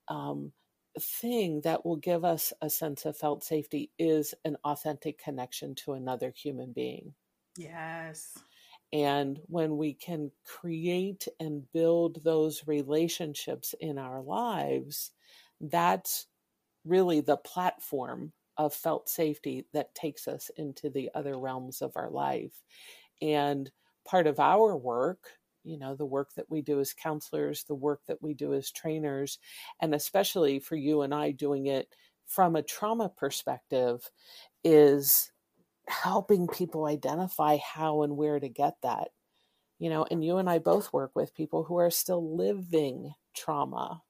um, 0.09 0.53
thing 1.01 1.61
that 1.62 1.85
will 1.85 1.96
give 1.96 2.24
us 2.24 2.53
a 2.61 2.70
sense 2.70 3.05
of 3.07 3.16
felt 3.16 3.44
safety 3.44 3.90
is 3.98 4.35
an 4.44 4.57
authentic 4.64 5.18
connection 5.18 5.74
to 5.74 5.92
another 5.92 6.31
human 6.31 6.72
being 6.72 7.14
yes 7.57 8.44
and 8.92 9.40
when 9.46 9.77
we 9.77 9.94
can 9.94 10.33
create 10.44 11.29
and 11.38 11.70
build 11.72 12.22
those 12.24 12.66
relationships 12.66 13.74
in 13.81 13.98
our 13.98 14.22
lives, 14.22 15.12
that's 15.61 16.27
really 16.85 17.20
the 17.20 17.37
platform 17.37 18.33
of 18.57 18.74
felt 18.74 19.09
safety 19.09 19.66
that 19.72 19.94
takes 19.94 20.29
us 20.29 20.51
into 20.57 20.90
the 20.90 21.11
other 21.14 21.38
realms 21.38 21.83
of 21.83 21.92
our 21.96 22.11
life. 22.11 22.62
And 23.22 23.70
part 24.07 24.27
of 24.27 24.40
our 24.40 24.77
work, 24.77 25.38
you 25.68 25.78
know, 25.78 25.94
the 25.94 26.07
work 26.07 26.33
that 26.35 26.48
we 26.48 26.62
do 26.62 26.81
as 26.81 26.94
counselors, 26.94 27.64
the 27.64 27.74
work 27.74 28.00
that 28.07 28.22
we 28.22 28.33
do 28.33 28.54
as 28.54 28.70
trainers, 28.70 29.38
and 29.81 29.94
especially 29.94 30.59
for 30.59 30.76
you 30.76 31.02
and 31.02 31.14
I 31.14 31.31
doing 31.33 31.66
it 31.66 31.94
from 32.26 32.57
a 32.57 32.62
trauma 32.62 33.11
perspective, 33.11 34.11
is 34.64 35.31
helping 35.88 36.48
people 36.48 36.87
identify 36.87 37.59
how 37.59 38.02
and 38.02 38.16
where 38.16 38.40
to 38.40 38.48
get 38.48 38.76
that. 38.83 39.09
You 39.78 39.90
know, 39.90 40.07
and 40.11 40.24
you 40.24 40.38
and 40.38 40.48
I 40.48 40.59
both 40.59 40.92
work 40.92 41.12
with 41.14 41.35
people 41.35 41.64
who 41.64 41.76
are 41.76 41.90
still 41.90 42.37
living 42.37 43.12
trauma. 43.37 44.02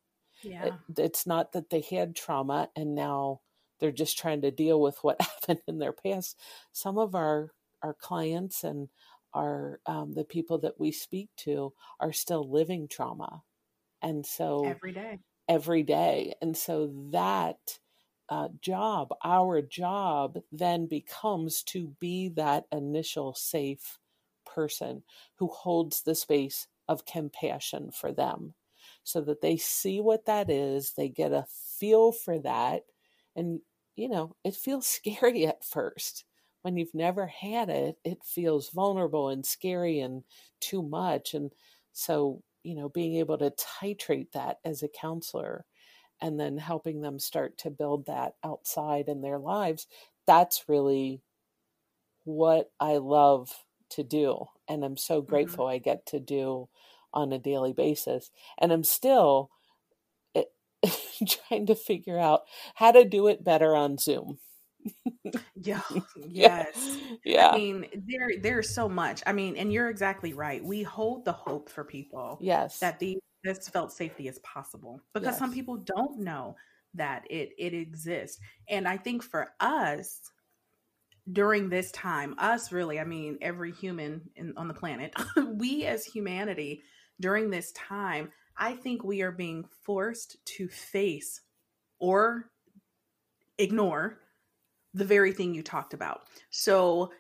Yeah. 0.42 0.66
It, 0.66 0.74
it's 0.96 1.26
not 1.26 1.52
that 1.52 1.70
they 1.70 1.80
had 1.80 2.14
trauma 2.14 2.70
and 2.76 2.94
now 2.94 3.40
they're 3.80 3.90
just 3.90 4.16
trying 4.16 4.42
to 4.42 4.50
deal 4.50 4.80
with 4.80 4.96
what 5.02 5.20
happened 5.20 5.60
in 5.66 5.78
their 5.78 5.92
past. 5.92 6.38
Some 6.72 6.98
of 6.98 7.14
our 7.14 7.50
our 7.82 7.94
clients 7.94 8.64
and 8.64 8.88
our 9.34 9.80
um, 9.86 10.14
the 10.14 10.24
people 10.24 10.58
that 10.58 10.78
we 10.80 10.92
speak 10.92 11.30
to 11.38 11.74
are 12.00 12.12
still 12.12 12.48
living 12.50 12.88
trauma, 12.88 13.44
and 14.02 14.26
so 14.26 14.80
every 14.80 14.92
day, 14.92 15.18
every 15.48 15.82
day, 15.82 16.34
and 16.40 16.56
so 16.56 16.92
that 17.10 17.78
uh, 18.28 18.48
job, 18.60 19.08
our 19.24 19.62
job 19.62 20.38
then 20.52 20.86
becomes 20.86 21.62
to 21.62 21.88
be 22.00 22.28
that 22.28 22.66
initial 22.72 23.34
safe 23.34 23.98
person 24.44 25.02
who 25.36 25.48
holds 25.48 26.02
the 26.02 26.14
space 26.14 26.66
of 26.88 27.06
compassion 27.06 27.90
for 27.90 28.12
them 28.12 28.54
so 29.02 29.20
that 29.22 29.40
they 29.40 29.56
see 29.56 30.00
what 30.00 30.26
that 30.26 30.50
is, 30.50 30.92
they 30.92 31.08
get 31.08 31.32
a 31.32 31.46
feel 31.48 32.12
for 32.12 32.38
that. 32.38 32.82
And, 33.34 33.60
you 33.96 34.08
know, 34.08 34.36
it 34.44 34.54
feels 34.54 34.86
scary 34.86 35.46
at 35.46 35.64
first. 35.64 36.24
When 36.68 36.76
you've 36.76 36.94
never 36.94 37.26
had 37.26 37.70
it, 37.70 37.96
it 38.04 38.18
feels 38.22 38.68
vulnerable 38.68 39.30
and 39.30 39.44
scary 39.44 40.00
and 40.00 40.22
too 40.60 40.82
much. 40.82 41.32
And 41.32 41.50
so, 41.94 42.42
you 42.62 42.74
know, 42.74 42.90
being 42.90 43.16
able 43.16 43.38
to 43.38 43.52
titrate 43.52 44.32
that 44.32 44.58
as 44.66 44.82
a 44.82 44.88
counselor 44.88 45.64
and 46.20 46.38
then 46.38 46.58
helping 46.58 47.00
them 47.00 47.18
start 47.18 47.56
to 47.58 47.70
build 47.70 48.04
that 48.06 48.34
outside 48.44 49.08
in 49.08 49.22
their 49.22 49.38
lives 49.38 49.86
that's 50.26 50.68
really 50.68 51.22
what 52.24 52.70
i 52.80 52.96
love 52.96 53.50
to 53.88 54.02
do 54.02 54.44
and 54.68 54.84
i'm 54.84 54.96
so 54.96 55.20
mm-hmm. 55.20 55.30
grateful 55.30 55.64
mm-hmm. 55.64 55.74
i 55.74 55.78
get 55.78 56.04
to 56.06 56.20
do 56.20 56.68
on 57.14 57.32
a 57.32 57.38
daily 57.38 57.72
basis 57.72 58.30
and 58.58 58.72
i'm 58.72 58.84
still 58.84 59.50
eh, 60.34 60.42
trying 61.48 61.66
to 61.66 61.74
figure 61.74 62.18
out 62.18 62.42
how 62.74 62.92
to 62.92 63.04
do 63.04 63.26
it 63.26 63.44
better 63.44 63.74
on 63.74 63.96
zoom 63.96 64.38
yeah 65.56 65.82
yes. 66.16 66.98
Yeah. 67.24 67.50
i 67.50 67.56
mean 67.56 67.86
there 68.08 68.30
there's 68.40 68.70
so 68.70 68.88
much. 68.88 69.22
I 69.26 69.32
mean 69.32 69.56
and 69.56 69.72
you're 69.72 69.90
exactly 69.90 70.32
right 70.32 70.64
we 70.64 70.82
hold 70.82 71.24
the 71.24 71.32
hope 71.32 71.68
for 71.68 71.84
people 71.84 72.38
yes. 72.40 72.78
that 72.78 72.98
these 72.98 73.18
this 73.44 73.68
felt 73.68 73.92
safety 73.92 74.28
is 74.28 74.38
possible 74.40 75.00
because 75.14 75.32
yes. 75.32 75.38
some 75.38 75.52
people 75.52 75.76
don't 75.76 76.18
know 76.18 76.56
that 76.94 77.24
it 77.30 77.50
it 77.58 77.74
exists 77.74 78.38
and 78.68 78.88
i 78.88 78.96
think 78.96 79.22
for 79.22 79.50
us 79.60 80.20
during 81.32 81.68
this 81.68 81.92
time 81.92 82.34
us 82.38 82.72
really 82.72 82.98
i 82.98 83.04
mean 83.04 83.38
every 83.40 83.72
human 83.72 84.22
in, 84.36 84.54
on 84.56 84.68
the 84.68 84.74
planet 84.74 85.12
we 85.54 85.84
as 85.84 86.04
humanity 86.04 86.82
during 87.20 87.50
this 87.50 87.70
time 87.72 88.30
i 88.56 88.72
think 88.72 89.04
we 89.04 89.22
are 89.22 89.32
being 89.32 89.64
forced 89.84 90.36
to 90.44 90.66
face 90.68 91.42
or 91.98 92.50
ignore 93.58 94.18
the 94.98 95.04
very 95.04 95.32
thing 95.32 95.54
you 95.54 95.62
talked 95.62 95.94
about 95.94 96.22
so 96.50 97.10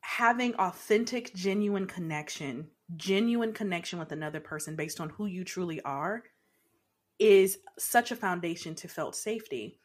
having 0.00 0.54
authentic 0.54 1.34
genuine 1.34 1.86
connection 1.86 2.68
genuine 2.96 3.52
connection 3.52 3.98
with 3.98 4.12
another 4.12 4.40
person 4.40 4.74
based 4.74 5.00
on 5.00 5.10
who 5.10 5.26
you 5.26 5.44
truly 5.44 5.80
are 5.82 6.22
is 7.18 7.58
such 7.78 8.10
a 8.10 8.16
foundation 8.16 8.74
to 8.76 8.88
felt 8.88 9.14
safety. 9.14 9.78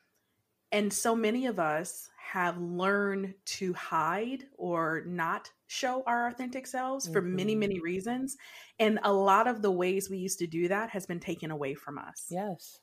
And 0.72 0.92
so 0.92 1.16
many 1.16 1.46
of 1.46 1.60
us 1.60 2.10
have 2.32 2.58
learned 2.58 3.36
to 3.46 3.74
hide 3.74 4.46
or 4.58 5.04
not 5.06 5.52
show 5.68 6.04
our 6.08 6.28
authentic 6.28 6.66
selves 6.66 7.06
mm-hmm. 7.06 7.14
for 7.14 7.22
many, 7.22 7.54
mm-hmm. 7.54 7.60
many 7.60 7.80
reasons. 7.80 8.38
And 8.80 9.00
a 9.04 9.14
lot 9.14 9.48
of 9.48 9.62
the 9.62 9.72
ways 9.72 10.10
we 10.10 10.18
used 10.18 10.40
to 10.40 10.48
do 10.48 10.68
that 10.70 10.90
has 10.92 11.06
been 11.06 11.20
taken 11.20 11.52
away 11.52 11.76
from 11.76 11.98
us. 12.00 12.28
Yes. 12.30 12.80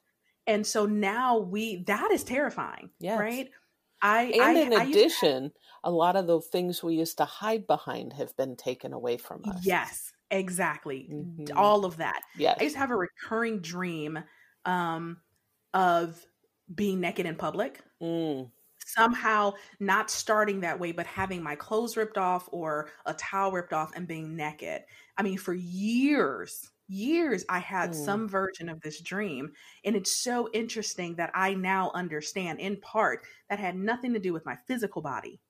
And 0.47 0.67
so 0.67 0.87
now 0.87 1.39
we, 1.39 1.85
that 1.85 2.11
is 2.13 2.23
terrifying. 2.23 2.91
Yes. 3.01 3.19
Right. 3.19 3.51
I, 4.03 4.23
and 4.25 4.43
I, 4.43 4.61
in 4.61 4.75
I 4.75 4.85
addition, 4.85 5.53
a 5.85 5.91
lot 5.91 6.17
of 6.17 6.27
the 6.27 6.41
things 6.41 6.83
we 6.83 6.95
used 6.95 7.19
to 7.19 7.25
hide 7.25 7.67
behind 7.67 8.13
have 8.15 8.37
been 8.37 8.57
taken 8.57 8.93
away 8.93 9.17
from 9.17 9.43
us. 9.47 9.65
Yes, 9.65 10.13
exactly. 10.31 11.09
Mm-hmm. 11.13 11.57
All 11.57 11.85
of 11.85 11.99
that. 11.99 12.21
Yes. 12.37 12.57
I 12.61 12.65
used 12.65 12.77
to 12.77 12.81
have 12.81 12.91
a 12.91 12.97
recurring 12.97 13.61
dream 13.61 14.19
um, 14.65 15.19
of 15.75 16.25
being 16.75 17.01
naked 17.01 17.27
in 17.27 17.37
public. 17.37 17.81
Mm. 18.03 18.51
Somehow 18.87 19.53
not 19.79 20.11
starting 20.11 20.61
that 20.61 20.81
way, 20.81 20.93
but 20.93 21.07
having 21.07 21.43
my 21.43 21.55
clothes 21.55 21.97
ripped 21.97 22.19
off 22.19 22.49
or 22.51 22.89
a 23.07 23.15
towel 23.15 23.53
ripped 23.53 23.73
off 23.73 23.93
and 23.95 24.09
being 24.09 24.35
naked. 24.35 24.83
I 25.17 25.23
mean, 25.23 25.39
for 25.39 25.55
years, 25.55 26.71
years 26.91 27.45
I 27.49 27.61
had 27.61 27.95
some 27.95 28.29
version 28.29 28.69
of 28.69 28.81
this 28.81 29.01
dream. 29.01 29.53
And 29.85 29.97
it's 29.97 30.17
so 30.23 30.49
interesting 30.53 31.15
that 31.17 31.31
I 31.35 31.55
now 31.55 31.91
understand 31.95 32.61
in 32.61 32.77
part 32.81 33.23
that 33.49 33.59
had 33.59 33.77
nothing 33.77 34.13
to 34.15 34.19
do 34.19 34.33
with 34.33 34.45
my 34.45 34.57
physical 34.67 35.03
body. 35.03 35.41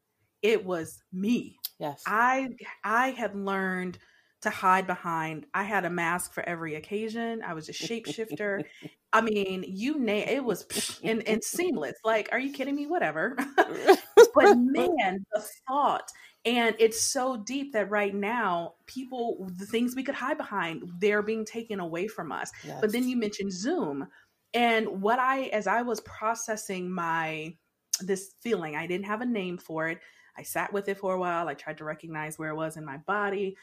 It 0.43 0.65
was 0.65 1.03
me. 1.13 1.59
Yes. 1.79 2.03
I 2.07 2.49
I 2.85 3.11
had 3.11 3.35
learned 3.35 3.99
to 4.43 4.51
hide 4.51 4.87
behind. 4.87 5.47
I 5.53 5.65
had 5.65 5.85
a 5.85 5.91
mask 5.91 6.33
for 6.33 6.43
every 6.49 6.75
occasion. 6.75 7.43
I 7.43 7.53
was 7.53 7.69
a 7.69 7.73
shapeshifter. 7.73 8.65
I 9.13 9.21
mean, 9.21 9.65
you 9.67 9.99
name 9.99 10.29
it 10.29 10.45
was 10.45 10.99
and, 11.03 11.27
and 11.29 11.43
seamless. 11.45 11.97
Like, 12.05 12.31
are 12.33 12.39
you 12.39 12.53
kidding 12.53 12.75
me? 12.75 12.87
Whatever. 12.87 13.37
but 13.57 13.99
man, 14.57 15.25
the 15.33 15.45
thought 15.69 16.11
and 16.45 16.75
it's 16.79 17.03
so 17.03 17.37
deep 17.37 17.73
that 17.75 17.91
right 17.91 18.15
now, 18.15 18.75
people, 18.87 19.51
the 19.59 19.67
things 19.67 19.95
we 19.95 20.03
could 20.03 20.15
hide 20.15 20.39
behind, 20.39 20.91
they're 20.99 21.23
being 21.23 21.45
taken 21.45 21.81
away 21.81 22.09
from 22.09 22.33
us. 22.33 22.51
Yes. 22.65 22.79
But 22.81 22.93
then 22.93 23.09
you 23.09 23.17
mentioned 23.17 23.53
Zoom. 23.53 24.09
And 24.55 25.03
what 25.03 25.19
I, 25.19 25.45
as 25.47 25.67
I 25.67 25.83
was 25.83 26.01
processing 26.01 26.91
my, 26.91 27.55
this 28.01 28.35
feeling, 28.41 28.75
I 28.75 28.87
didn't 28.87 29.07
have 29.07 29.21
a 29.21 29.27
name 29.27 29.59
for 29.59 29.89
it. 29.89 30.01
I 30.37 30.43
sat 30.43 30.73
with 30.73 30.89
it 30.89 30.99
for 30.99 31.15
a 31.15 31.19
while. 31.19 31.49
I 31.49 31.55
tried 31.55 31.77
to 31.79 31.85
recognize 31.85 32.39
where 32.39 32.51
it 32.51 32.57
was 32.57 32.79
in 32.79 32.85
my 32.85 32.97
body. 32.99 33.57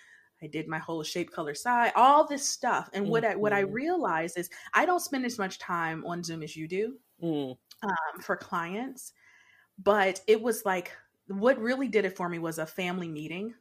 I 0.43 0.45
did 0.45 0.67
my 0.67 0.77
whole 0.77 1.01
shape, 1.01 1.31
color, 1.31 1.55
size, 1.55 1.91
all 1.95 2.27
this 2.27 2.47
stuff. 2.47 2.91
And 2.93 3.05
mm-hmm. 3.05 3.11
what 3.11 3.25
I 3.25 3.35
what 3.35 3.53
I 3.53 3.63
mm-hmm. 3.63 3.73
realized 3.73 4.37
is 4.37 4.51
I 4.73 4.85
don't 4.85 4.99
spend 4.99 5.25
as 5.25 5.39
much 5.39 5.57
time 5.57 6.05
on 6.05 6.23
Zoom 6.23 6.43
as 6.43 6.55
you 6.55 6.67
do 6.67 6.93
mm. 7.23 7.57
um, 7.81 8.21
for 8.21 8.35
clients, 8.35 9.13
but 9.83 10.21
it 10.27 10.39
was 10.39 10.63
like 10.63 10.91
what 11.27 11.59
really 11.59 11.87
did 11.87 12.05
it 12.05 12.15
for 12.15 12.29
me 12.29 12.39
was 12.39 12.57
a 12.57 12.65
family 12.65 13.07
meeting. 13.07 13.53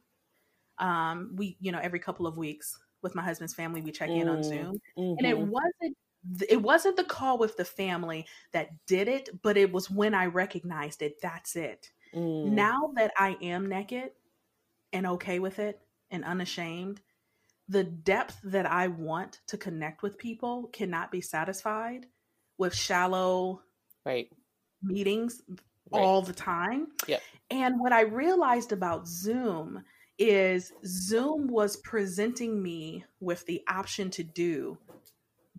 Um, 0.79 1.31
we, 1.35 1.57
you 1.59 1.71
know, 1.71 1.79
every 1.81 1.99
couple 1.99 2.27
of 2.27 2.37
weeks 2.37 2.77
with 3.01 3.15
my 3.15 3.23
husband's 3.23 3.53
family, 3.53 3.81
we 3.81 3.91
check 3.91 4.09
in 4.09 4.27
on 4.27 4.39
mm, 4.39 4.43
Zoom, 4.43 4.81
mm-hmm. 4.97 5.17
and 5.17 5.25
it 5.25 5.35
mm-hmm. 5.37 5.49
wasn't 5.49 5.97
it 6.49 6.61
wasn't 6.61 6.97
the 6.97 7.03
call 7.03 7.37
with 7.37 7.55
the 7.57 7.65
family 7.65 8.25
that 8.51 8.69
did 8.85 9.07
it, 9.07 9.29
but 9.43 9.55
it 9.55 9.71
was 9.71 9.89
when 9.89 10.13
I 10.13 10.25
recognized 10.25 11.01
it. 11.01 11.21
That's 11.21 11.55
it. 11.55 11.89
Mm. 12.13 12.51
Now 12.51 12.91
that 12.95 13.11
I 13.17 13.37
am 13.41 13.69
naked 13.69 14.11
and 14.91 15.07
okay 15.07 15.39
with 15.39 15.59
it 15.59 15.79
and 16.11 16.25
unashamed, 16.25 17.01
the 17.69 17.83
depth 17.83 18.39
that 18.43 18.65
I 18.65 18.87
want 18.87 19.39
to 19.47 19.57
connect 19.57 20.01
with 20.01 20.17
people 20.17 20.69
cannot 20.73 21.11
be 21.11 21.21
satisfied 21.21 22.07
with 22.57 22.73
shallow 22.73 23.61
right 24.05 24.29
meetings 24.81 25.41
right. 25.91 26.01
all 26.01 26.21
the 26.21 26.33
time. 26.33 26.87
Yep. 27.07 27.21
And 27.49 27.79
what 27.79 27.93
I 27.93 28.01
realized 28.01 28.71
about 28.71 29.07
Zoom 29.07 29.83
is 30.19 30.73
Zoom 30.85 31.47
was 31.47 31.77
presenting 31.77 32.61
me 32.61 33.05
with 33.19 33.45
the 33.45 33.61
option 33.69 34.09
to 34.11 34.23
do 34.23 34.77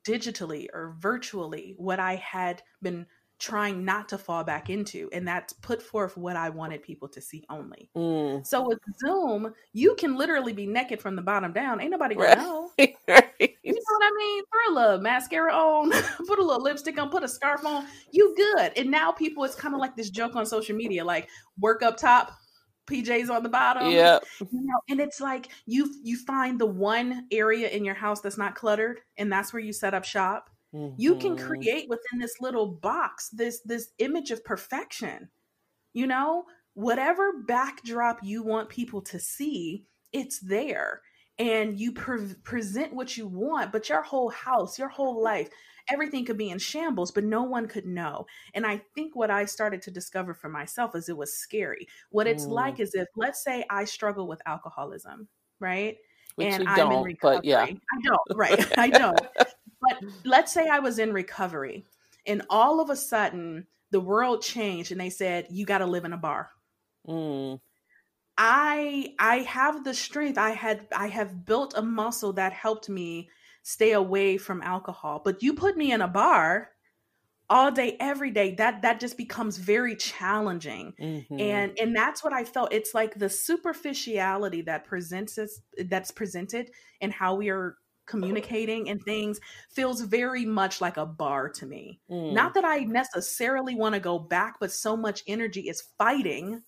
digitally 0.02 0.66
or 0.72 0.96
virtually 0.98 1.74
what 1.76 2.00
I 2.00 2.16
had 2.16 2.62
been 2.82 3.06
trying 3.38 3.84
not 3.84 4.08
to 4.08 4.18
fall 4.18 4.42
back 4.42 4.68
into 4.68 5.08
and 5.12 5.26
that's 5.26 5.52
put 5.52 5.80
forth 5.80 6.16
what 6.16 6.34
i 6.34 6.48
wanted 6.48 6.82
people 6.82 7.08
to 7.08 7.20
see 7.20 7.44
only 7.48 7.88
mm. 7.96 8.44
so 8.46 8.66
with 8.66 8.78
zoom 9.00 9.52
you 9.72 9.94
can 9.94 10.16
literally 10.16 10.52
be 10.52 10.66
naked 10.66 11.00
from 11.00 11.14
the 11.14 11.22
bottom 11.22 11.52
down 11.52 11.80
ain't 11.80 11.90
nobody 11.90 12.14
gonna 12.14 12.28
right. 12.28 12.38
know 12.38 12.70
right. 12.78 12.94
you 13.38 13.72
know 13.72 13.80
what 13.86 14.02
i 14.02 14.10
mean 14.16 14.44
throw 14.44 14.74
a 14.74 14.76
little 14.76 15.00
mascara 15.00 15.52
on 15.52 15.90
put 16.26 16.38
a 16.38 16.44
little 16.44 16.62
lipstick 16.62 16.98
on 16.98 17.10
put 17.10 17.22
a 17.22 17.28
scarf 17.28 17.64
on 17.64 17.84
you 18.10 18.34
good 18.36 18.72
and 18.76 18.90
now 18.90 19.12
people 19.12 19.44
it's 19.44 19.54
kind 19.54 19.74
of 19.74 19.80
like 19.80 19.94
this 19.94 20.10
joke 20.10 20.34
on 20.34 20.44
social 20.44 20.74
media 20.74 21.04
like 21.04 21.28
work 21.58 21.82
up 21.82 21.96
top 21.96 22.32
PJs 22.88 23.28
on 23.28 23.42
the 23.42 23.48
bottom. 23.50 23.90
Yeah. 23.90 24.18
You 24.40 24.48
know, 24.62 24.80
and 24.88 24.98
it's 24.98 25.20
like 25.20 25.50
you 25.66 25.94
you 26.02 26.16
find 26.16 26.58
the 26.58 26.66
one 26.66 27.26
area 27.30 27.68
in 27.68 27.84
your 27.84 27.94
house 27.94 28.20
that's 28.20 28.38
not 28.38 28.54
cluttered 28.54 29.00
and 29.18 29.30
that's 29.30 29.52
where 29.52 29.60
you 29.60 29.72
set 29.72 29.94
up 29.94 30.04
shop. 30.04 30.50
Mm-hmm. 30.74 30.94
You 30.96 31.16
can 31.16 31.36
mm-hmm. 31.36 31.46
create 31.46 31.88
within 31.88 32.20
this 32.20 32.34
little 32.40 32.66
box 32.66 33.30
this 33.30 33.60
this 33.64 33.88
image 33.98 34.30
of 34.30 34.44
perfection. 34.44 35.30
You 35.92 36.06
know, 36.06 36.44
whatever 36.74 37.32
backdrop 37.46 38.20
you 38.22 38.42
want 38.42 38.68
people 38.68 39.00
to 39.02 39.18
see, 39.18 39.84
it's 40.12 40.38
there. 40.38 41.02
And 41.38 41.78
you 41.78 41.92
pre- 41.92 42.34
present 42.42 42.92
what 42.92 43.16
you 43.16 43.26
want, 43.26 43.72
but 43.72 43.88
your 43.88 44.02
whole 44.02 44.28
house, 44.28 44.78
your 44.78 44.88
whole 44.88 45.22
life, 45.22 45.48
everything 45.90 46.24
could 46.24 46.36
be 46.36 46.50
in 46.50 46.58
shambles, 46.58 47.10
but 47.10 47.24
no 47.24 47.42
one 47.42 47.66
could 47.66 47.86
know. 47.86 48.26
And 48.54 48.66
I 48.66 48.82
think 48.94 49.16
what 49.16 49.30
I 49.30 49.44
started 49.44 49.82
to 49.82 49.90
discover 49.90 50.34
for 50.34 50.48
myself 50.48 50.94
is 50.94 51.08
it 51.08 51.16
was 51.16 51.32
scary. 51.32 51.86
What 52.10 52.26
it's 52.26 52.46
mm. 52.46 52.50
like 52.50 52.80
is 52.80 52.94
if, 52.94 53.08
let's 53.16 53.42
say, 53.42 53.64
I 53.70 53.84
struggle 53.84 54.26
with 54.26 54.42
alcoholism, 54.46 55.28
right? 55.60 55.96
Which 56.36 56.54
and 56.54 56.68
I'm 56.68 56.92
in 56.92 57.02
recovery. 57.02 57.18
But 57.20 57.44
yeah. 57.44 57.62
I 57.62 57.76
don't, 58.04 58.38
right? 58.38 58.78
I 58.78 58.88
don't. 58.90 59.20
But 59.88 60.08
let's 60.24 60.52
say 60.52 60.68
I 60.68 60.78
was 60.80 60.98
in 60.98 61.12
recovery 61.12 61.84
and 62.26 62.42
all 62.50 62.80
of 62.80 62.90
a 62.90 62.96
sudden 62.96 63.66
the 63.90 64.00
world 64.00 64.42
changed 64.42 64.92
and 64.92 65.00
they 65.00 65.10
said, 65.10 65.46
you 65.50 65.64
got 65.64 65.78
to 65.78 65.86
live 65.86 66.04
in 66.04 66.12
a 66.12 66.18
bar. 66.18 66.50
Mm. 67.06 67.60
I 68.36 69.14
I 69.18 69.38
have 69.38 69.82
the 69.82 69.94
strength. 69.94 70.38
I 70.38 70.50
had 70.50 70.86
I 70.94 71.08
have 71.08 71.44
built 71.44 71.74
a 71.76 71.82
muscle 71.82 72.34
that 72.34 72.52
helped 72.52 72.88
me 72.88 73.30
stay 73.62 73.92
away 73.92 74.36
from 74.36 74.62
alcohol. 74.62 75.20
But 75.24 75.42
you 75.42 75.54
put 75.54 75.76
me 75.76 75.90
in 75.90 76.00
a 76.00 76.08
bar 76.08 76.70
all 77.50 77.70
day 77.70 77.96
every 77.98 78.30
day 78.30 78.54
that 78.56 78.82
that 78.82 79.00
just 79.00 79.16
becomes 79.16 79.56
very 79.56 79.96
challenging 79.96 80.92
mm-hmm. 81.00 81.40
and 81.40 81.78
and 81.78 81.96
that's 81.96 82.22
what 82.22 82.32
i 82.32 82.44
felt 82.44 82.72
it's 82.72 82.92
like 82.92 83.14
the 83.14 83.28
superficiality 83.28 84.60
that 84.60 84.84
presents 84.84 85.38
us 85.38 85.60
that's 85.86 86.10
presented 86.10 86.70
and 87.00 87.12
how 87.12 87.34
we 87.34 87.48
are 87.48 87.76
communicating 88.08 88.88
and 88.88 89.02
things 89.02 89.38
feels 89.70 90.00
very 90.00 90.44
much 90.44 90.80
like 90.80 90.96
a 90.96 91.06
bar 91.06 91.48
to 91.50 91.66
me. 91.66 92.00
Mm. 92.10 92.32
Not 92.32 92.54
that 92.54 92.64
I 92.64 92.78
necessarily 92.78 93.74
want 93.74 93.94
to 93.94 94.00
go 94.00 94.18
back, 94.18 94.56
but 94.58 94.72
so 94.72 94.96
much 94.96 95.22
energy 95.26 95.68
is 95.68 95.84
fighting 95.98 96.62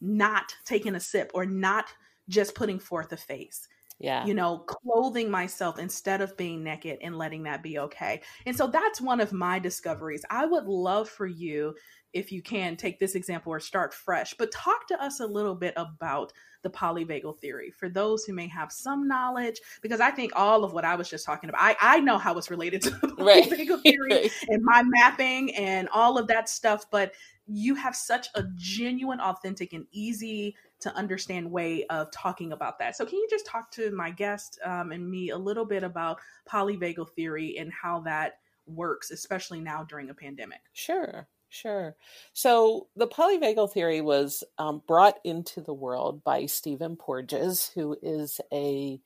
not 0.00 0.54
taking 0.64 0.94
a 0.94 1.00
sip 1.00 1.30
or 1.34 1.44
not 1.44 1.86
just 2.28 2.54
putting 2.54 2.78
forth 2.78 3.12
a 3.12 3.16
face. 3.16 3.68
Yeah. 4.00 4.24
You 4.24 4.34
know, 4.34 4.58
clothing 4.58 5.28
myself 5.28 5.78
instead 5.78 6.20
of 6.20 6.36
being 6.36 6.62
naked 6.62 6.98
and 7.02 7.18
letting 7.18 7.42
that 7.44 7.64
be 7.64 7.80
okay. 7.80 8.22
And 8.46 8.56
so 8.56 8.68
that's 8.68 9.00
one 9.00 9.20
of 9.20 9.32
my 9.32 9.58
discoveries. 9.58 10.24
I 10.30 10.46
would 10.46 10.66
love 10.66 11.08
for 11.08 11.26
you 11.26 11.74
if 12.12 12.30
you 12.30 12.40
can 12.40 12.76
take 12.76 13.00
this 13.00 13.16
example 13.16 13.52
or 13.52 13.58
start 13.58 13.92
fresh, 13.92 14.34
but 14.38 14.52
talk 14.52 14.86
to 14.88 15.02
us 15.02 15.18
a 15.18 15.26
little 15.26 15.56
bit 15.56 15.74
about 15.76 16.32
the 16.62 16.70
polyvagal 16.70 17.38
theory 17.38 17.70
for 17.70 17.88
those 17.88 18.24
who 18.24 18.32
may 18.32 18.48
have 18.48 18.72
some 18.72 19.06
knowledge, 19.06 19.60
because 19.80 20.00
I 20.00 20.10
think 20.10 20.32
all 20.34 20.64
of 20.64 20.72
what 20.72 20.84
I 20.84 20.94
was 20.94 21.08
just 21.08 21.24
talking 21.24 21.48
about, 21.48 21.62
I, 21.62 21.76
I 21.80 22.00
know 22.00 22.18
how 22.18 22.36
it's 22.36 22.50
related 22.50 22.82
to 22.82 22.90
the 23.02 23.08
polyvagal 23.08 23.82
theory 23.82 24.30
and 24.48 24.62
my 24.62 24.82
mapping 24.82 25.54
and 25.54 25.88
all 25.90 26.18
of 26.18 26.26
that 26.28 26.48
stuff, 26.48 26.84
but 26.90 27.12
you 27.46 27.74
have 27.74 27.96
such 27.96 28.28
a 28.34 28.44
genuine, 28.56 29.20
authentic, 29.20 29.72
and 29.72 29.86
easy 29.90 30.54
to 30.80 30.94
understand 30.94 31.50
way 31.50 31.84
of 31.86 32.10
talking 32.10 32.52
about 32.52 32.78
that. 32.78 32.94
So, 32.94 33.06
can 33.06 33.18
you 33.18 33.26
just 33.30 33.46
talk 33.46 33.70
to 33.72 33.90
my 33.90 34.10
guest 34.10 34.58
um, 34.64 34.92
and 34.92 35.08
me 35.08 35.30
a 35.30 35.38
little 35.38 35.64
bit 35.64 35.82
about 35.82 36.18
polyvagal 36.48 37.10
theory 37.10 37.56
and 37.58 37.72
how 37.72 38.00
that 38.00 38.38
works, 38.66 39.10
especially 39.10 39.60
now 39.60 39.82
during 39.82 40.10
a 40.10 40.14
pandemic? 40.14 40.60
Sure. 40.74 41.26
Sure. 41.50 41.96
So 42.34 42.88
the 42.94 43.06
polyvagal 43.08 43.72
theory 43.72 44.00
was 44.00 44.44
um, 44.58 44.82
brought 44.86 45.18
into 45.24 45.60
the 45.62 45.72
world 45.72 46.22
by 46.22 46.46
Stephen 46.46 46.96
Porges, 46.96 47.70
who 47.74 47.96
is 48.02 48.40
a 48.52 49.00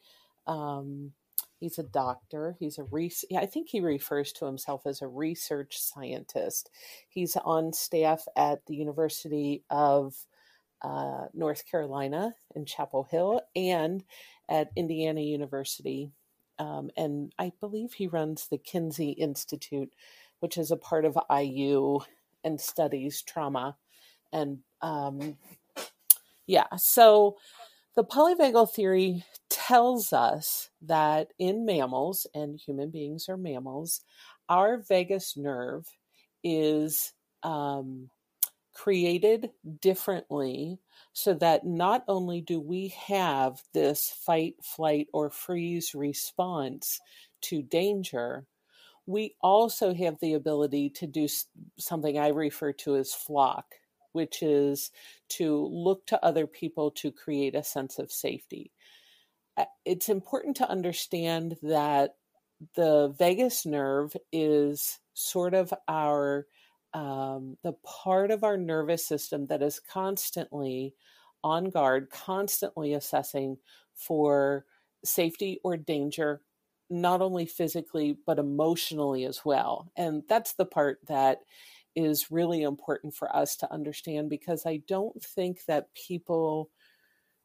um, 0.46 1.12
he's 1.60 1.78
a 1.78 1.84
doctor. 1.84 2.56
He's 2.58 2.78
a 2.78 2.82
re- 2.82 3.12
I 3.36 3.46
think 3.46 3.68
he 3.68 3.80
refers 3.80 4.32
to 4.32 4.46
himself 4.46 4.86
as 4.86 5.00
a 5.02 5.06
research 5.06 5.78
scientist. 5.78 6.68
He's 7.08 7.36
on 7.36 7.72
staff 7.72 8.26
at 8.36 8.66
the 8.66 8.74
University 8.74 9.62
of 9.70 10.14
uh, 10.82 11.26
North 11.32 11.64
Carolina 11.70 12.34
in 12.56 12.66
Chapel 12.66 13.04
Hill 13.04 13.40
and 13.54 14.02
at 14.48 14.70
Indiana 14.76 15.20
University. 15.20 16.10
Um, 16.58 16.90
and 16.96 17.32
I 17.38 17.52
believe 17.60 17.92
he 17.92 18.08
runs 18.08 18.48
the 18.48 18.58
Kinsey 18.58 19.10
Institute, 19.10 19.92
which 20.40 20.58
is 20.58 20.72
a 20.72 20.76
part 20.76 21.04
of 21.04 21.16
IU 21.30 22.00
and 22.44 22.60
studies 22.60 23.22
trauma. 23.22 23.76
And 24.32 24.58
um, 24.80 25.36
yeah, 26.46 26.66
so 26.76 27.36
the 27.94 28.04
polyvagal 28.04 28.72
theory 28.72 29.24
tells 29.50 30.12
us 30.12 30.70
that 30.80 31.28
in 31.38 31.64
mammals, 31.66 32.26
and 32.34 32.58
human 32.58 32.90
beings 32.90 33.28
are 33.28 33.36
mammals, 33.36 34.00
our 34.48 34.78
vagus 34.78 35.36
nerve 35.36 35.86
is 36.42 37.12
um, 37.42 38.10
created 38.74 39.50
differently 39.80 40.78
so 41.12 41.34
that 41.34 41.66
not 41.66 42.04
only 42.08 42.40
do 42.40 42.58
we 42.58 42.88
have 42.88 43.62
this 43.74 44.08
fight, 44.24 44.54
flight, 44.62 45.08
or 45.12 45.30
freeze 45.30 45.94
response 45.94 47.00
to 47.42 47.62
danger, 47.62 48.46
we 49.06 49.34
also 49.40 49.94
have 49.94 50.18
the 50.20 50.34
ability 50.34 50.90
to 50.90 51.06
do 51.06 51.26
something 51.78 52.18
I 52.18 52.28
refer 52.28 52.72
to 52.72 52.96
as 52.96 53.14
flock, 53.14 53.66
which 54.12 54.42
is 54.42 54.90
to 55.30 55.66
look 55.66 56.06
to 56.06 56.24
other 56.24 56.46
people 56.46 56.90
to 56.92 57.10
create 57.10 57.54
a 57.54 57.64
sense 57.64 57.98
of 57.98 58.12
safety. 58.12 58.70
It's 59.84 60.08
important 60.08 60.56
to 60.56 60.70
understand 60.70 61.56
that 61.62 62.14
the 62.74 63.14
vagus 63.18 63.66
nerve 63.66 64.16
is 64.32 64.98
sort 65.14 65.54
of 65.54 65.74
our 65.88 66.46
um, 66.94 67.56
the 67.62 67.72
part 67.84 68.30
of 68.30 68.44
our 68.44 68.58
nervous 68.58 69.06
system 69.06 69.46
that 69.46 69.62
is 69.62 69.80
constantly 69.80 70.94
on 71.42 71.70
guard, 71.70 72.10
constantly 72.10 72.92
assessing 72.92 73.56
for 73.94 74.66
safety 75.04 75.58
or 75.64 75.76
danger 75.76 76.42
not 76.92 77.22
only 77.22 77.46
physically 77.46 78.16
but 78.26 78.38
emotionally 78.38 79.24
as 79.24 79.44
well 79.44 79.90
and 79.96 80.22
that's 80.28 80.54
the 80.54 80.66
part 80.66 80.98
that 81.08 81.40
is 81.96 82.30
really 82.30 82.62
important 82.62 83.14
for 83.14 83.34
us 83.34 83.56
to 83.56 83.72
understand 83.72 84.30
because 84.30 84.66
i 84.66 84.78
don't 84.88 85.22
think 85.22 85.64
that 85.66 85.92
people 85.94 86.70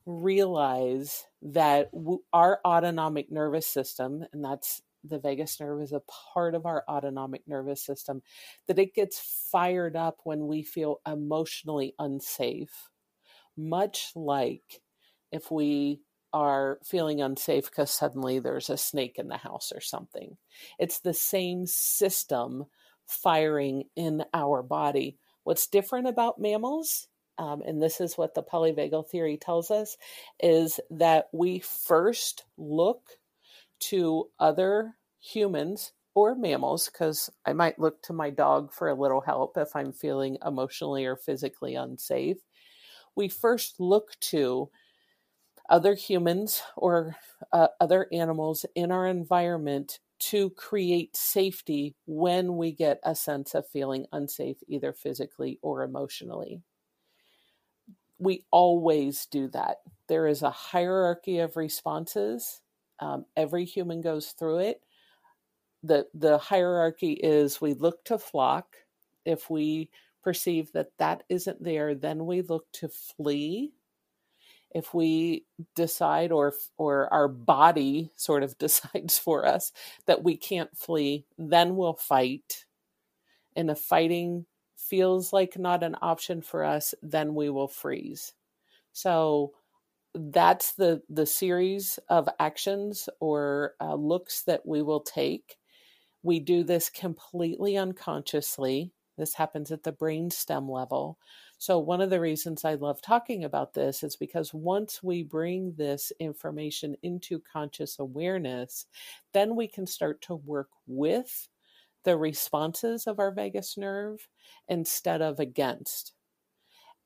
realize 0.05 1.25
that 1.41 1.91
our 2.33 2.59
autonomic 2.65 3.31
nervous 3.31 3.67
system 3.67 4.25
and 4.31 4.43
that's 4.43 4.81
the 5.03 5.19
vagus 5.19 5.59
nerve 5.59 5.81
is 5.81 5.91
a 5.91 6.01
part 6.33 6.55
of 6.55 6.65
our 6.65 6.83
autonomic 6.89 7.41
nervous 7.47 7.81
system 7.81 8.21
that 8.67 8.79
it 8.79 8.93
gets 8.93 9.19
fired 9.51 9.95
up 9.95 10.19
when 10.23 10.47
we 10.47 10.63
feel 10.63 11.01
emotionally 11.05 11.93
unsafe 11.99 12.89
much 13.57 14.11
like 14.15 14.81
if 15.31 15.51
we 15.51 16.01
are 16.33 16.79
feeling 16.83 17.21
unsafe 17.21 17.65
because 17.65 17.91
suddenly 17.91 18.39
there's 18.39 18.69
a 18.69 18.77
snake 18.77 19.17
in 19.17 19.27
the 19.27 19.37
house 19.37 19.71
or 19.73 19.81
something. 19.81 20.37
It's 20.79 20.99
the 20.99 21.13
same 21.13 21.65
system 21.65 22.65
firing 23.05 23.85
in 23.95 24.23
our 24.33 24.61
body. 24.61 25.17
What's 25.43 25.67
different 25.67 26.07
about 26.07 26.39
mammals, 26.39 27.07
um, 27.37 27.61
and 27.65 27.81
this 27.81 28.01
is 28.01 28.17
what 28.17 28.35
the 28.35 28.43
polyvagal 28.43 29.09
theory 29.09 29.37
tells 29.37 29.71
us, 29.71 29.97
is 30.39 30.79
that 30.89 31.29
we 31.31 31.59
first 31.59 32.43
look 32.57 33.11
to 33.79 34.29
other 34.39 34.95
humans 35.19 35.93
or 36.15 36.35
mammals, 36.35 36.89
because 36.91 37.29
I 37.45 37.53
might 37.53 37.79
look 37.79 38.01
to 38.03 38.13
my 38.13 38.31
dog 38.31 38.73
for 38.73 38.89
a 38.89 38.99
little 38.99 39.21
help 39.21 39.55
if 39.55 39.75
I'm 39.75 39.93
feeling 39.93 40.37
emotionally 40.45 41.05
or 41.05 41.15
physically 41.15 41.75
unsafe, 41.75 42.37
we 43.15 43.29
first 43.29 43.79
look 43.79 44.19
to 44.19 44.69
other 45.69 45.95
humans 45.95 46.61
or 46.75 47.15
uh, 47.51 47.67
other 47.79 48.07
animals 48.11 48.65
in 48.75 48.91
our 48.91 49.07
environment 49.07 49.99
to 50.19 50.49
create 50.51 51.15
safety 51.15 51.95
when 52.05 52.57
we 52.57 52.71
get 52.71 52.99
a 53.03 53.13
sense 53.13 53.53
of 53.53 53.67
feeling 53.67 54.05
unsafe, 54.11 54.57
either 54.67 54.93
physically 54.93 55.59
or 55.61 55.83
emotionally. 55.83 56.61
We 58.19 58.45
always 58.51 59.27
do 59.27 59.47
that. 59.49 59.77
There 60.07 60.27
is 60.27 60.41
a 60.41 60.49
hierarchy 60.49 61.39
of 61.39 61.55
responses. 61.55 62.61
Um, 62.99 63.25
every 63.35 63.65
human 63.65 64.01
goes 64.01 64.29
through 64.29 64.59
it. 64.59 64.81
The, 65.83 66.07
the 66.15 66.39
hierarchy 66.39 67.13
is 67.13 67.61
we 67.61 67.73
look 67.75 68.03
to 68.05 68.17
flock. 68.17 68.75
If 69.23 69.49
we 69.49 69.91
perceive 70.23 70.71
that 70.71 70.89
that 70.97 71.23
isn't 71.29 71.63
there, 71.63 71.93
then 71.93 72.25
we 72.25 72.41
look 72.41 72.65
to 72.73 72.89
flee 72.89 73.73
if 74.71 74.93
we 74.93 75.45
decide 75.75 76.31
or 76.31 76.53
or 76.77 77.11
our 77.13 77.27
body 77.27 78.11
sort 78.15 78.43
of 78.43 78.57
decides 78.59 79.17
for 79.17 79.45
us 79.45 79.71
that 80.05 80.23
we 80.23 80.37
can't 80.37 80.75
flee 80.77 81.25
then 81.37 81.75
we'll 81.75 81.93
fight. 81.93 82.65
And 83.55 83.69
if 83.71 83.79
fighting 83.79 84.45
feels 84.77 85.33
like 85.33 85.57
not 85.57 85.83
an 85.83 85.95
option 86.01 86.41
for 86.41 86.63
us 86.63 86.93
then 87.01 87.35
we 87.35 87.49
will 87.49 87.67
freeze. 87.67 88.33
So 88.93 89.53
that's 90.15 90.73
the 90.73 91.01
the 91.09 91.25
series 91.25 91.99
of 92.09 92.27
actions 92.39 93.09
or 93.19 93.73
uh, 93.81 93.95
looks 93.95 94.43
that 94.43 94.65
we 94.65 94.81
will 94.81 95.01
take. 95.01 95.57
We 96.23 96.39
do 96.39 96.63
this 96.63 96.89
completely 96.89 97.77
unconsciously 97.77 98.93
this 99.17 99.33
happens 99.35 99.71
at 99.71 99.83
the 99.83 99.91
brain 99.91 100.29
stem 100.31 100.69
level 100.69 101.17
so, 101.59 101.79
one 101.79 102.01
of 102.01 102.11
the 102.11 102.19
reasons 102.21 102.63
I 102.63 102.75
love 102.75 103.01
talking 103.01 103.43
about 103.43 103.73
this 103.73 104.03
is 104.03 104.15
because 104.15 104.53
once 104.53 105.01
we 105.01 105.23
bring 105.23 105.73
this 105.73 106.11
information 106.19 106.95
into 107.01 107.39
conscious 107.51 107.97
awareness, 107.97 108.85
then 109.33 109.55
we 109.55 109.67
can 109.67 109.87
start 109.87 110.21
to 110.23 110.35
work 110.35 110.69
with 110.85 111.49
the 112.03 112.15
responses 112.17 113.07
of 113.07 113.19
our 113.19 113.31
vagus 113.31 113.75
nerve 113.77 114.27
instead 114.67 115.21
of 115.21 115.39
against. 115.39 116.13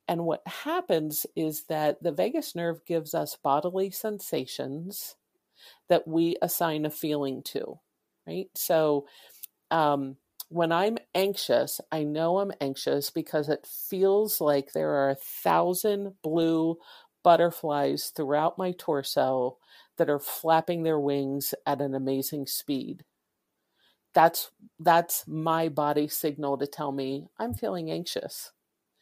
And 0.08 0.26
what 0.26 0.46
happens 0.46 1.26
is 1.36 1.64
that 1.66 2.04
the 2.04 2.12
vagus 2.12 2.56
nerve 2.56 2.86
gives 2.86 3.14
us 3.14 3.38
bodily 3.42 3.92
sensations 3.92 5.16
that 5.90 6.08
we 6.08 6.38
assign 6.42 6.86
a 6.86 6.90
feeling 6.92 7.44
to, 7.44 7.80
right? 8.28 8.50
So, 8.56 9.08
um, 9.72 10.18
when 10.52 10.74
I'm 10.74 10.98
anxious, 11.16 11.80
I 11.94 12.04
know 12.04 12.40
I'm 12.40 12.52
anxious 12.60 13.10
because 13.10 13.48
it 13.48 13.66
feels 13.66 14.42
like 14.42 14.74
there 14.74 14.90
are 14.90 15.10
a 15.10 15.16
thousand 15.16 16.16
blue 16.22 16.78
butterflies 17.24 18.12
throughout 18.14 18.58
my 18.58 18.74
torso 18.78 19.58
that 19.98 20.10
are 20.10 20.20
flapping 20.20 20.84
their 20.84 21.00
wings 21.00 21.54
at 21.66 21.80
an 21.80 21.96
amazing 21.96 22.48
speed. 22.48 23.06
That's 24.14 24.52
that's 24.78 25.26
my 25.26 25.70
body 25.70 26.10
signal 26.10 26.58
to 26.58 26.68
tell 26.68 26.92
me 26.92 27.28
I'm 27.40 27.54
feeling 27.54 27.90
anxious. 27.90 28.52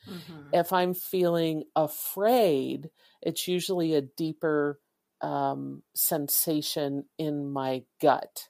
Mm-hmm. 0.07 0.53
If 0.53 0.71
I'm 0.71 0.93
feeling 0.93 1.63
afraid, 1.75 2.91
it's 3.23 3.47
usually 3.47 3.95
a 3.95 4.01
deeper 4.01 4.79
um, 5.21 5.81
sensation 5.95 7.05
in 7.17 7.49
my 7.49 7.85
gut. 7.99 8.49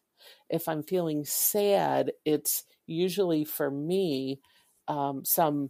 If 0.50 0.68
I'm 0.68 0.84
feeling 0.84 1.24
sad, 1.24 2.12
it's 2.26 2.66
usually 2.90 3.46
for 3.46 3.70
me 3.70 4.40
um, 4.88 5.24
some 5.24 5.70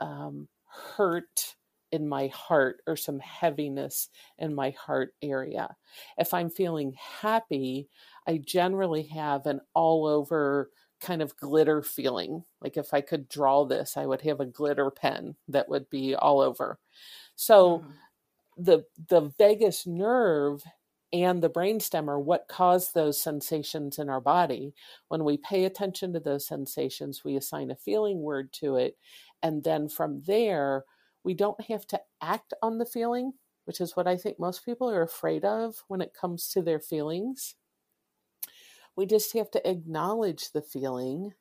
um, 0.00 0.48
hurt 0.96 1.54
in 1.92 2.08
my 2.08 2.26
heart 2.28 2.78
or 2.88 2.96
some 2.96 3.20
heaviness 3.20 4.08
in 4.38 4.54
my 4.54 4.70
heart 4.70 5.14
area. 5.22 5.76
If 6.18 6.34
I'm 6.34 6.50
feeling 6.50 6.94
happy, 7.20 7.88
I 8.26 8.40
generally 8.44 9.04
have 9.04 9.46
an 9.46 9.60
all 9.74 10.06
over 10.06 10.70
kind 11.00 11.22
of 11.22 11.36
glitter 11.36 11.82
feeling. 11.82 12.44
Like 12.60 12.76
if 12.76 12.92
I 12.92 13.00
could 13.00 13.28
draw 13.28 13.64
this, 13.64 13.96
I 13.96 14.06
would 14.06 14.22
have 14.22 14.40
a 14.40 14.46
glitter 14.46 14.90
pen 14.90 15.36
that 15.48 15.68
would 15.68 15.88
be 15.88 16.16
all 16.16 16.40
over. 16.40 16.80
So 17.36 17.80
mm. 17.80 17.92
the 18.56 18.84
the 19.08 19.32
vagus 19.38 19.86
nerve 19.86 20.64
and 21.14 21.40
the 21.40 21.48
brainstem 21.48 22.08
are 22.08 22.18
what 22.18 22.48
cause 22.48 22.90
those 22.90 23.22
sensations 23.22 24.00
in 24.00 24.08
our 24.08 24.20
body. 24.20 24.74
When 25.06 25.22
we 25.22 25.36
pay 25.36 25.64
attention 25.64 26.12
to 26.12 26.18
those 26.18 26.44
sensations, 26.44 27.22
we 27.24 27.36
assign 27.36 27.70
a 27.70 27.76
feeling 27.76 28.20
word 28.20 28.52
to 28.54 28.74
it. 28.74 28.98
And 29.40 29.62
then 29.62 29.88
from 29.88 30.22
there, 30.26 30.84
we 31.22 31.34
don't 31.34 31.60
have 31.66 31.86
to 31.86 32.00
act 32.20 32.52
on 32.62 32.78
the 32.78 32.84
feeling, 32.84 33.32
which 33.64 33.80
is 33.80 33.94
what 33.94 34.08
I 34.08 34.16
think 34.16 34.40
most 34.40 34.64
people 34.64 34.90
are 34.90 35.02
afraid 35.02 35.44
of 35.44 35.84
when 35.86 36.00
it 36.00 36.16
comes 36.20 36.48
to 36.48 36.62
their 36.62 36.80
feelings. 36.80 37.54
We 38.96 39.06
just 39.06 39.34
have 39.34 39.52
to 39.52 39.70
acknowledge 39.70 40.50
the 40.50 40.62
feeling, 40.62 41.34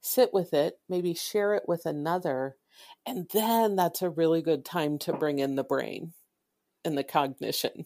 sit 0.00 0.32
with 0.32 0.54
it, 0.54 0.78
maybe 0.88 1.12
share 1.12 1.52
it 1.54 1.64
with 1.68 1.84
another, 1.84 2.56
and 3.04 3.28
then 3.30 3.76
that's 3.76 4.00
a 4.00 4.08
really 4.08 4.40
good 4.40 4.64
time 4.64 4.98
to 5.00 5.12
bring 5.12 5.38
in 5.38 5.54
the 5.54 5.64
brain 5.64 6.14
and 6.82 6.96
the 6.96 7.04
cognition 7.04 7.84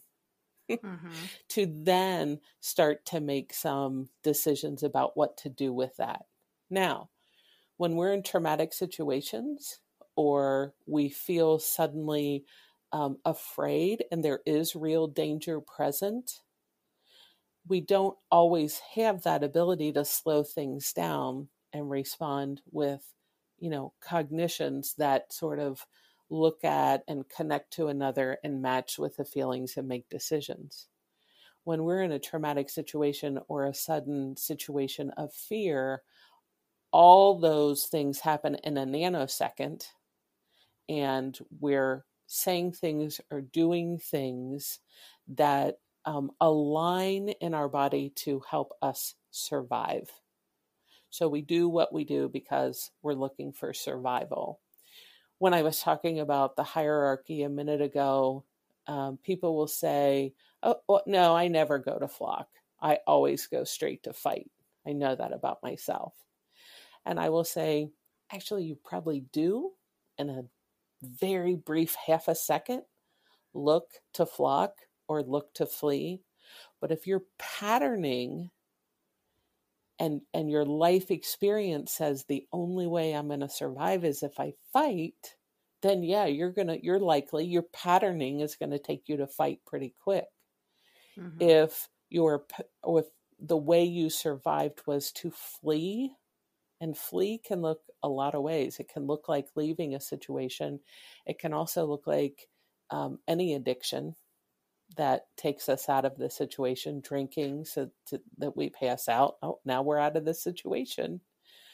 mm-hmm. 0.69 1.09
to 1.49 1.67
then 1.67 2.41
start 2.61 3.05
to 3.07 3.21
make 3.21 3.53
some 3.53 4.09
decisions 4.23 4.83
about 4.83 5.17
what 5.17 5.37
to 5.39 5.49
do 5.49 5.73
with 5.73 5.97
that. 5.97 6.23
Now, 6.71 7.11
when 7.77 7.97
we're 7.97 8.13
in 8.13 8.23
traumatic 8.23 8.73
situations 8.73 9.81
or 10.17 10.75
we 10.87 11.09
feel 11.09 11.59
suddenly 11.59 12.45
um, 12.93 13.19
afraid 13.25 14.05
and 14.11 14.25
there 14.25 14.41
is 14.47 14.75
real 14.75 15.07
danger 15.07 15.61
present, 15.61 16.41
we 17.67 17.81
don't 17.81 18.17
always 18.31 18.81
have 18.95 19.23
that 19.23 19.45
ability 19.45 19.93
to 19.93 20.05
slow 20.05 20.43
things 20.43 20.93
down 20.93 21.49
and 21.73 21.91
respond 21.91 22.63
with, 22.73 23.03
you 23.59 23.71
know, 23.71 23.93
cognitions 24.01 24.95
that 24.99 25.33
sort 25.33 25.59
of 25.59 25.87
look 26.31 26.65
at 26.65 27.03
and 27.09 27.29
connect 27.29 27.73
to 27.75 27.89
another 27.89 28.39
and 28.45 28.63
match 28.63 28.99
with 28.99 29.17
the 29.17 29.25
feelings 29.25 29.77
and 29.77 29.89
make 29.89 30.09
decisions. 30.09 30.89
When 31.65 31.85
we're 31.85 32.03
in 32.03 32.13
a 32.13 32.19
traumatic 32.19 32.71
situation 32.71 33.39
or 33.49 33.67
a 33.67 33.75
sudden 33.75 34.37
situation 34.37 35.11
of 35.17 35.33
fear, 35.33 36.03
all 36.91 37.39
those 37.39 37.85
things 37.85 38.21
happen 38.21 38.57
in 38.65 38.79
a 38.79 38.87
nanosecond, 38.87 39.85
and 40.89 41.39
we're 41.61 42.05
saying 42.27 42.73
things 42.73 43.21
or 43.31 43.41
doing 43.41 43.99
things 43.99 44.81
that 45.29 45.79
um, 46.05 46.31
align 46.41 47.31
in 47.41 47.53
our 47.53 47.69
body 47.69 48.11
to 48.17 48.43
help 48.49 48.73
us 48.81 49.15
survive. 49.31 50.11
So 51.11 51.29
we 51.29 51.43
do 51.43 51.69
what 51.69 51.93
we 51.93 52.05
do 52.05 52.29
because 52.29 52.91
we're 53.03 53.15
looking 53.15 53.53
for 53.53 53.73
survival 53.73 54.61
when 55.39 55.55
I 55.55 55.63
was 55.63 55.81
talking 55.81 56.21
about 56.21 56.57
the 56.57 56.65
hierarchy 56.65 57.43
a 57.43 57.49
minute 57.49 57.81
ago, 57.81 58.45
um, 58.87 59.19
people 59.23 59.57
will 59.57 59.69
say, 59.69 60.35
oh, 60.63 60.77
well, 60.89 61.03
no, 61.07 61.37
I 61.37 61.49
never 61.49 61.79
go 61.79 61.99
to 61.99 62.09
flock. 62.09 62.49
I 62.81 62.99
always 63.07 63.47
go 63.47 63.65
straight 63.65 64.03
to 64.05 64.13
fight. 64.13 64.51
I 64.87 64.93
know 64.93 65.15
that 65.15 65.33
about 65.33 65.63
myself. 65.63 66.15
And 67.05 67.19
I 67.21 67.29
will 67.31 67.45
say, 67.45 67.91
actually, 68.33 68.65
you 68.65 68.77
probably 68.85 69.25
do 69.33 69.73
in 70.19 70.31
a 70.31 70.45
very 71.03 71.55
brief 71.55 71.95
half 71.95 72.29
a 72.29 72.35
second 72.35 72.83
look 73.55 73.89
to 74.15 74.27
flock 74.27 74.73
or 75.07 75.23
look 75.23 75.53
to 75.55 75.67
flee. 75.67 76.23
But 76.81 76.93
if 76.93 77.07
you're 77.07 77.25
patterning 77.39 78.51
and 79.99 80.21
and 80.33 80.51
your 80.51 80.65
life 80.65 81.11
experience 81.11 81.93
says 81.93 82.25
the 82.25 82.47
only 82.53 82.87
way 82.87 83.13
i'm 83.13 83.29
going 83.29 83.41
to 83.41 83.49
survive 83.49 84.05
is 84.05 84.23
if 84.23 84.39
i 84.39 84.53
fight 84.73 85.37
then 85.83 86.03
yeah 86.03 86.27
you're 86.27 86.53
going 86.53 86.69
to 86.69 86.83
you're 86.83 87.01
likely 87.01 87.45
your 87.45 87.65
patterning 87.73 88.41
is 88.41 88.57
going 88.57 88.71
to 88.71 88.79
take 88.79 89.03
you 89.07 89.17
to 89.17 89.27
fight 89.27 89.61
pretty 89.67 89.95
quick. 90.03 90.27
Mm-hmm. 91.19 91.43
if 91.43 91.89
your 92.11 92.45
if 92.87 93.07
the 93.41 93.57
way 93.57 93.85
you 93.85 94.11
survived 94.11 94.83
was 94.87 95.13
to 95.13 95.31
flee 95.31 96.13
and 96.81 96.97
flee 96.97 97.41
can 97.45 97.61
look 97.61 97.81
a 98.03 98.09
lot 98.09 98.35
of 98.35 98.43
ways. 98.43 98.79
It 98.79 98.89
can 98.89 99.07
look 99.07 99.29
like 99.29 99.47
leaving 99.57 99.95
a 99.95 100.01
situation. 100.01 100.81
It 101.27 101.39
can 101.39 101.53
also 101.53 101.87
look 101.87 102.07
like 102.07 102.49
um, 102.91 103.19
any 103.27 103.55
addiction 103.55 104.15
that 104.97 105.27
takes 105.37 105.69
us 105.69 105.89
out 105.89 106.05
of 106.05 106.17
the 106.17 106.31
situation, 106.31 107.01
drinking 107.01 107.65
so 107.65 107.91
to, 108.07 108.21
that 108.39 108.57
we 108.57 108.71
pass 108.71 109.09
out. 109.09 109.37
Oh, 109.43 109.61
now 109.65 109.83
we're 109.83 109.99
out 109.99 110.17
of 110.17 110.25
the 110.25 110.35
situation. 110.35 111.21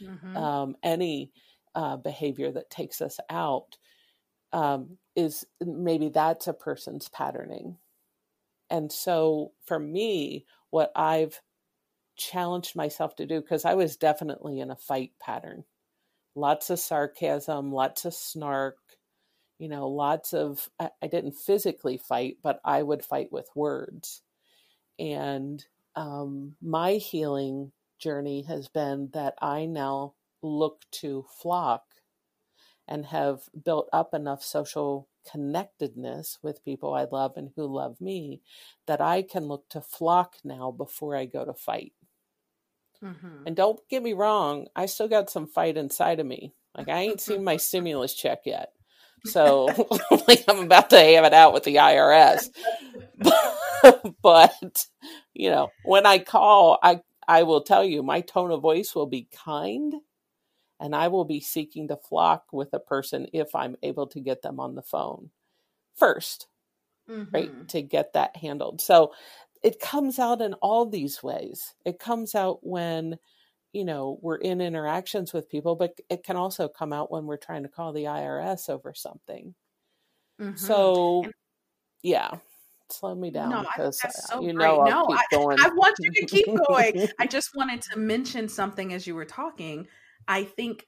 Mm-hmm. 0.03 0.37
Um, 0.37 0.77
any 0.83 1.33
uh, 1.75 1.97
behavior 1.97 2.51
that 2.53 2.71
takes 2.71 3.01
us 3.01 3.19
out 3.31 3.77
um, 4.53 4.99
is 5.17 5.45
maybe 5.61 6.09
that's 6.09 6.49
a 6.49 6.53
person's 6.53 7.09
patterning. 7.09 7.77
And 8.71 8.91
so 8.91 9.53
for 9.67 9.79
me, 9.79 10.47
what 10.71 10.91
I've 10.97 11.41
challenged 12.17 12.77
myself 12.77 13.17
to 13.17 13.27
do 13.27 13.41
because 13.41 13.65
I 13.65 13.75
was 13.75 13.97
definitely 13.97 14.61
in 14.61 14.71
a 14.71 14.77
fight 14.77 15.13
pattern. 15.21 15.65
Lots 16.37 16.71
of 16.71 16.79
sarcasm, 16.81 17.73
lots 17.73 18.05
of 18.05 18.15
snark, 18.15 18.79
you 19.59 19.69
know, 19.69 19.89
lots 19.89 20.33
of, 20.33 20.69
I, 20.79 20.91
I 21.03 21.07
didn't 21.07 21.37
physically 21.37 21.97
fight, 21.97 22.39
but 22.43 22.61
I 22.65 22.83
would 22.83 23.05
fight 23.05 23.33
with 23.33 23.49
words. 23.55 24.23
And 24.99 25.65
um, 25.97 26.57
my 26.61 26.93
healing 26.93 27.73
journey 27.99 28.43
has 28.43 28.69
been 28.69 29.11
that 29.13 29.35
I 29.41 29.67
now 29.67 30.15
look 30.43 30.83
to 30.93 31.25
flock 31.41 31.83
and 32.87 33.07
have 33.07 33.41
built 33.65 33.89
up 33.93 34.13
enough 34.13 34.43
social 34.43 35.09
connectedness 35.31 36.39
with 36.43 36.65
people 36.65 36.93
I 36.95 37.07
love 37.11 37.33
and 37.37 37.51
who 37.57 37.67
love 37.67 38.01
me 38.01 38.43
that 38.87 39.01
I 39.01 39.23
can 39.23 39.45
look 39.45 39.69
to 39.71 39.81
flock 39.81 40.35
now 40.45 40.71
before 40.71 41.17
I 41.17 41.25
go 41.25 41.45
to 41.45 41.55
fight. 41.55 41.95
Mm-hmm. 43.03 43.47
And 43.47 43.57
don't 43.57 43.81
get 43.89 44.03
me 44.03 44.13
wrong, 44.13 44.67
I 44.77 44.87
still 44.87 45.09
got 45.09 45.31
some 45.31 45.47
fight 45.47 45.77
inside 45.77 46.21
of 46.21 46.27
me. 46.27 46.53
Like 46.77 46.89
I 46.89 47.01
ain't 47.01 47.21
seen 47.21 47.45
my 47.45 47.57
stimulus 47.57 48.15
check 48.15 48.41
yet. 48.45 48.73
So 49.25 49.67
like 50.29 50.45
I'm 50.49 50.61
about 50.61 50.91
to 50.91 50.99
have 50.99 51.25
it 51.25 51.35
out 51.35 51.53
with 51.53 51.65
the 51.65 51.77
IRS. 51.77 52.51
but 54.23 54.87
you 55.35 55.51
know, 55.51 55.71
when 55.85 56.07
I 56.07 56.19
call, 56.19 56.79
I 56.83 57.01
I 57.27 57.45
will 57.45 57.63
tell 57.63 57.85
you 57.85 58.03
my 58.03 58.21
tone 58.21 58.51
of 58.51 58.61
voice 58.61 58.95
will 58.95 59.07
be 59.07 59.29
kind 59.45 59.95
and 60.81 60.95
I 60.95 61.09
will 61.09 61.25
be 61.25 61.41
seeking 61.41 61.89
to 61.89 61.97
flock 61.97 62.45
with 62.53 62.69
a 62.73 62.81
person 62.81 63.29
if 63.33 63.55
I'm 63.55 63.77
able 63.83 64.07
to 64.09 64.21
get 64.21 64.43
them 64.43 64.61
on 64.61 64.75
the 64.75 64.83
phone 64.83 65.31
1st 66.01 66.47
mm-hmm. 67.09 67.35
right? 67.35 67.69
To 67.69 67.83
get 67.83 68.13
that 68.15 68.37
handled. 68.37 68.81
So 68.81 69.13
it 69.63 69.81
comes 69.81 70.19
out 70.19 70.43
in 70.43 70.55
all 70.55 70.87
these 70.87 71.23
ways. 71.23 71.75
It 71.85 71.99
comes 71.99 72.35
out 72.35 72.59
when, 72.63 73.19
you 73.75 73.85
know, 73.85 74.19
we're 74.23 74.37
in 74.37 74.61
interactions 74.61 75.33
with 75.33 75.51
people, 75.51 75.77
but 75.77 75.99
it 76.09 76.25
can 76.25 76.37
also 76.37 76.69
come 76.69 76.93
out 76.93 77.11
when 77.11 77.27
we're 77.27 77.37
trying 77.37 77.65
to 77.65 77.69
call 77.69 77.93
the 77.93 78.05
IRS 78.05 78.71
over 78.71 78.95
something. 78.95 79.55
Mm-hmm. 80.41 80.57
So, 80.57 81.25
yeah 82.03 82.37
slow 82.91 83.15
me 83.15 83.31
down 83.31 83.49
no, 83.49 83.63
because 83.63 83.99
so 84.29 84.43
you 84.43 84.53
know 84.53 84.81
I'll 84.81 85.09
no, 85.09 85.17
I, 85.17 85.25
I, 85.33 85.69
want 85.71 85.97
you 85.99 86.13
to 86.13 86.27
keep 86.27 86.47
going. 86.69 87.09
I 87.19 87.27
just 87.27 87.57
wanted 87.57 87.81
to 87.91 87.99
mention 87.99 88.47
something 88.47 88.93
as 88.93 89.07
you 89.07 89.15
were 89.15 89.25
talking 89.25 89.89
I 90.29 90.45
think 90.45 90.87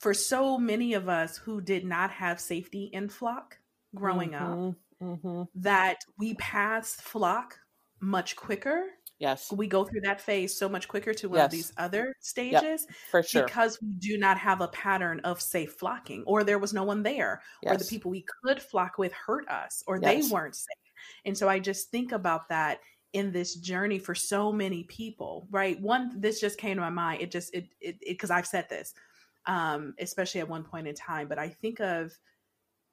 for 0.00 0.14
so 0.14 0.58
many 0.58 0.94
of 0.94 1.08
us 1.08 1.36
who 1.36 1.60
did 1.60 1.84
not 1.84 2.10
have 2.10 2.40
safety 2.40 2.90
in 2.92 3.08
flock 3.08 3.58
growing 3.94 4.30
mm-hmm, 4.30 4.68
up, 4.68 4.74
mm-hmm. 5.02 5.42
that 5.54 5.98
we 6.18 6.34
pass 6.34 6.94
flock 6.94 7.58
much 8.00 8.34
quicker. 8.34 8.86
Yes. 9.22 9.52
We 9.52 9.68
go 9.68 9.84
through 9.84 10.00
that 10.00 10.20
phase 10.20 10.52
so 10.52 10.68
much 10.68 10.88
quicker 10.88 11.14
to 11.14 11.28
one 11.28 11.38
yes. 11.38 11.44
of 11.44 11.50
these 11.52 11.72
other 11.76 12.16
stages 12.18 12.86
yep, 12.88 12.96
for 13.12 13.22
sure. 13.22 13.44
because 13.44 13.80
we 13.80 13.92
do 13.92 14.18
not 14.18 14.36
have 14.36 14.60
a 14.60 14.66
pattern 14.66 15.20
of 15.20 15.40
safe 15.40 15.74
flocking, 15.74 16.24
or 16.26 16.42
there 16.42 16.58
was 16.58 16.72
no 16.72 16.82
one 16.82 17.04
there, 17.04 17.40
yes. 17.62 17.72
or 17.72 17.78
the 17.78 17.84
people 17.84 18.10
we 18.10 18.24
could 18.42 18.60
flock 18.60 18.98
with 18.98 19.12
hurt 19.12 19.48
us, 19.48 19.84
or 19.86 20.00
yes. 20.02 20.26
they 20.26 20.34
weren't 20.34 20.56
safe. 20.56 20.66
And 21.24 21.38
so 21.38 21.48
I 21.48 21.60
just 21.60 21.92
think 21.92 22.10
about 22.10 22.48
that 22.48 22.80
in 23.12 23.30
this 23.30 23.54
journey 23.54 24.00
for 24.00 24.14
so 24.14 24.50
many 24.50 24.84
people 24.84 25.46
right 25.50 25.78
one 25.82 26.18
this 26.18 26.40
just 26.40 26.56
came 26.56 26.76
to 26.76 26.80
my 26.80 26.88
mind 26.88 27.20
it 27.20 27.30
just 27.30 27.52
it 27.54 27.66
it 27.78 27.96
because 28.08 28.30
i've 28.30 28.46
said 28.46 28.66
this 28.70 28.94
um 29.44 29.92
especially 29.98 30.40
at 30.40 30.48
one 30.48 30.64
point 30.64 30.88
in 30.88 30.94
time 30.94 31.28
but 31.28 31.38
i 31.38 31.46
think 31.46 31.78
of 31.80 32.10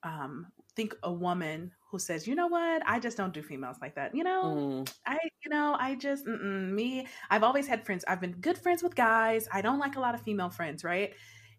um 0.04 0.46
think 0.76 0.94
a 1.04 1.14
woman 1.14 1.72
who 1.90 2.00
says 2.00 2.28
you 2.28 2.36
know 2.36 2.48
what 2.48 2.82
i 2.86 3.00
just 3.00 3.18
don't 3.18 3.34
do 3.34 3.42
females 3.42 3.78
like 3.82 3.96
that 3.96 4.14
you 4.14 4.24
know 4.24 4.44
mm. 4.44 4.94
i 5.06 5.18
you 5.44 5.50
know 5.50 5.76
i 5.80 5.96
just 5.96 6.26
me 6.26 7.08
i've 7.30 7.44
always 7.44 7.68
had 7.68 7.86
friends 7.86 8.06
i've 8.08 8.22
been 8.22 8.34
good 8.34 8.58
friends 8.58 8.84
with 8.84 8.96
guys 8.96 9.48
i 9.52 9.62
don't 9.62 9.80
like 9.80 9.96
a 9.96 10.00
lot 10.00 10.16
of 10.16 10.22
female 10.22 10.50
friends 10.50 10.84
right 10.84 11.14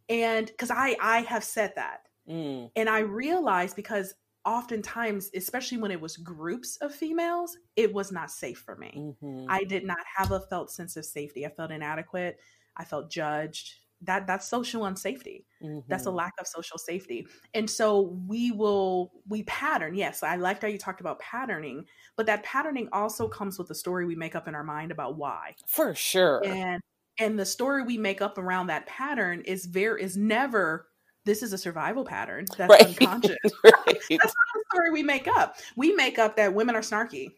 and 0.08 0.46
because 0.46 0.70
i 0.70 0.96
i 1.00 1.20
have 1.22 1.44
said 1.44 1.72
that 1.76 2.00
mm. 2.28 2.70
and 2.76 2.88
i 2.88 3.00
realized 3.00 3.76
because 3.76 4.14
oftentimes, 4.44 5.30
especially 5.34 5.78
when 5.78 5.90
it 5.90 6.00
was 6.00 6.16
groups 6.16 6.76
of 6.78 6.94
females, 6.94 7.56
it 7.76 7.92
was 7.92 8.10
not 8.10 8.30
safe 8.30 8.58
for 8.58 8.76
me. 8.76 8.92
Mm-hmm. 8.96 9.46
I 9.48 9.64
did 9.64 9.84
not 9.84 9.98
have 10.16 10.32
a 10.32 10.40
felt 10.40 10.70
sense 10.70 10.96
of 10.96 11.04
safety. 11.04 11.44
I 11.44 11.50
felt 11.50 11.70
inadequate. 11.70 12.38
I 12.76 12.84
felt 12.84 13.10
judged. 13.10 13.74
That 14.02 14.26
that's 14.26 14.48
social 14.48 14.82
unsafety. 14.82 15.44
Mm-hmm. 15.62 15.80
That's 15.88 16.04
a 16.04 16.08
mm-hmm. 16.08 16.16
lack 16.16 16.32
of 16.40 16.46
social 16.46 16.78
safety. 16.78 17.26
And 17.54 17.68
so 17.68 18.18
we 18.26 18.50
will 18.50 19.12
we 19.28 19.42
pattern. 19.44 19.94
Yes, 19.94 20.22
I 20.22 20.36
liked 20.36 20.62
how 20.62 20.68
you 20.68 20.78
talked 20.78 21.00
about 21.00 21.18
patterning, 21.18 21.84
but 22.16 22.26
that 22.26 22.42
patterning 22.42 22.88
also 22.92 23.28
comes 23.28 23.58
with 23.58 23.68
the 23.68 23.74
story 23.74 24.06
we 24.06 24.16
make 24.16 24.34
up 24.34 24.48
in 24.48 24.54
our 24.54 24.64
mind 24.64 24.90
about 24.90 25.16
why. 25.16 25.54
For 25.66 25.94
sure. 25.94 26.42
And 26.44 26.80
and 27.18 27.38
the 27.38 27.46
story 27.46 27.82
we 27.82 27.98
make 27.98 28.22
up 28.22 28.38
around 28.38 28.68
that 28.68 28.86
pattern 28.86 29.42
is 29.42 29.66
very 29.66 30.02
is 30.02 30.16
never 30.16 30.86
this 31.26 31.42
is 31.42 31.52
a 31.52 31.58
survival 31.58 32.04
pattern 32.04 32.46
that's 32.56 32.70
right. 32.70 32.86
unconscious. 32.86 33.36
right. 33.64 33.72
That's 33.86 34.08
not 34.08 34.34
the 34.54 34.64
story 34.72 34.90
we 34.90 35.02
make 35.02 35.28
up. 35.28 35.56
We 35.76 35.92
make 35.92 36.18
up 36.18 36.36
that 36.36 36.54
women 36.54 36.74
are 36.74 36.80
snarky. 36.80 37.32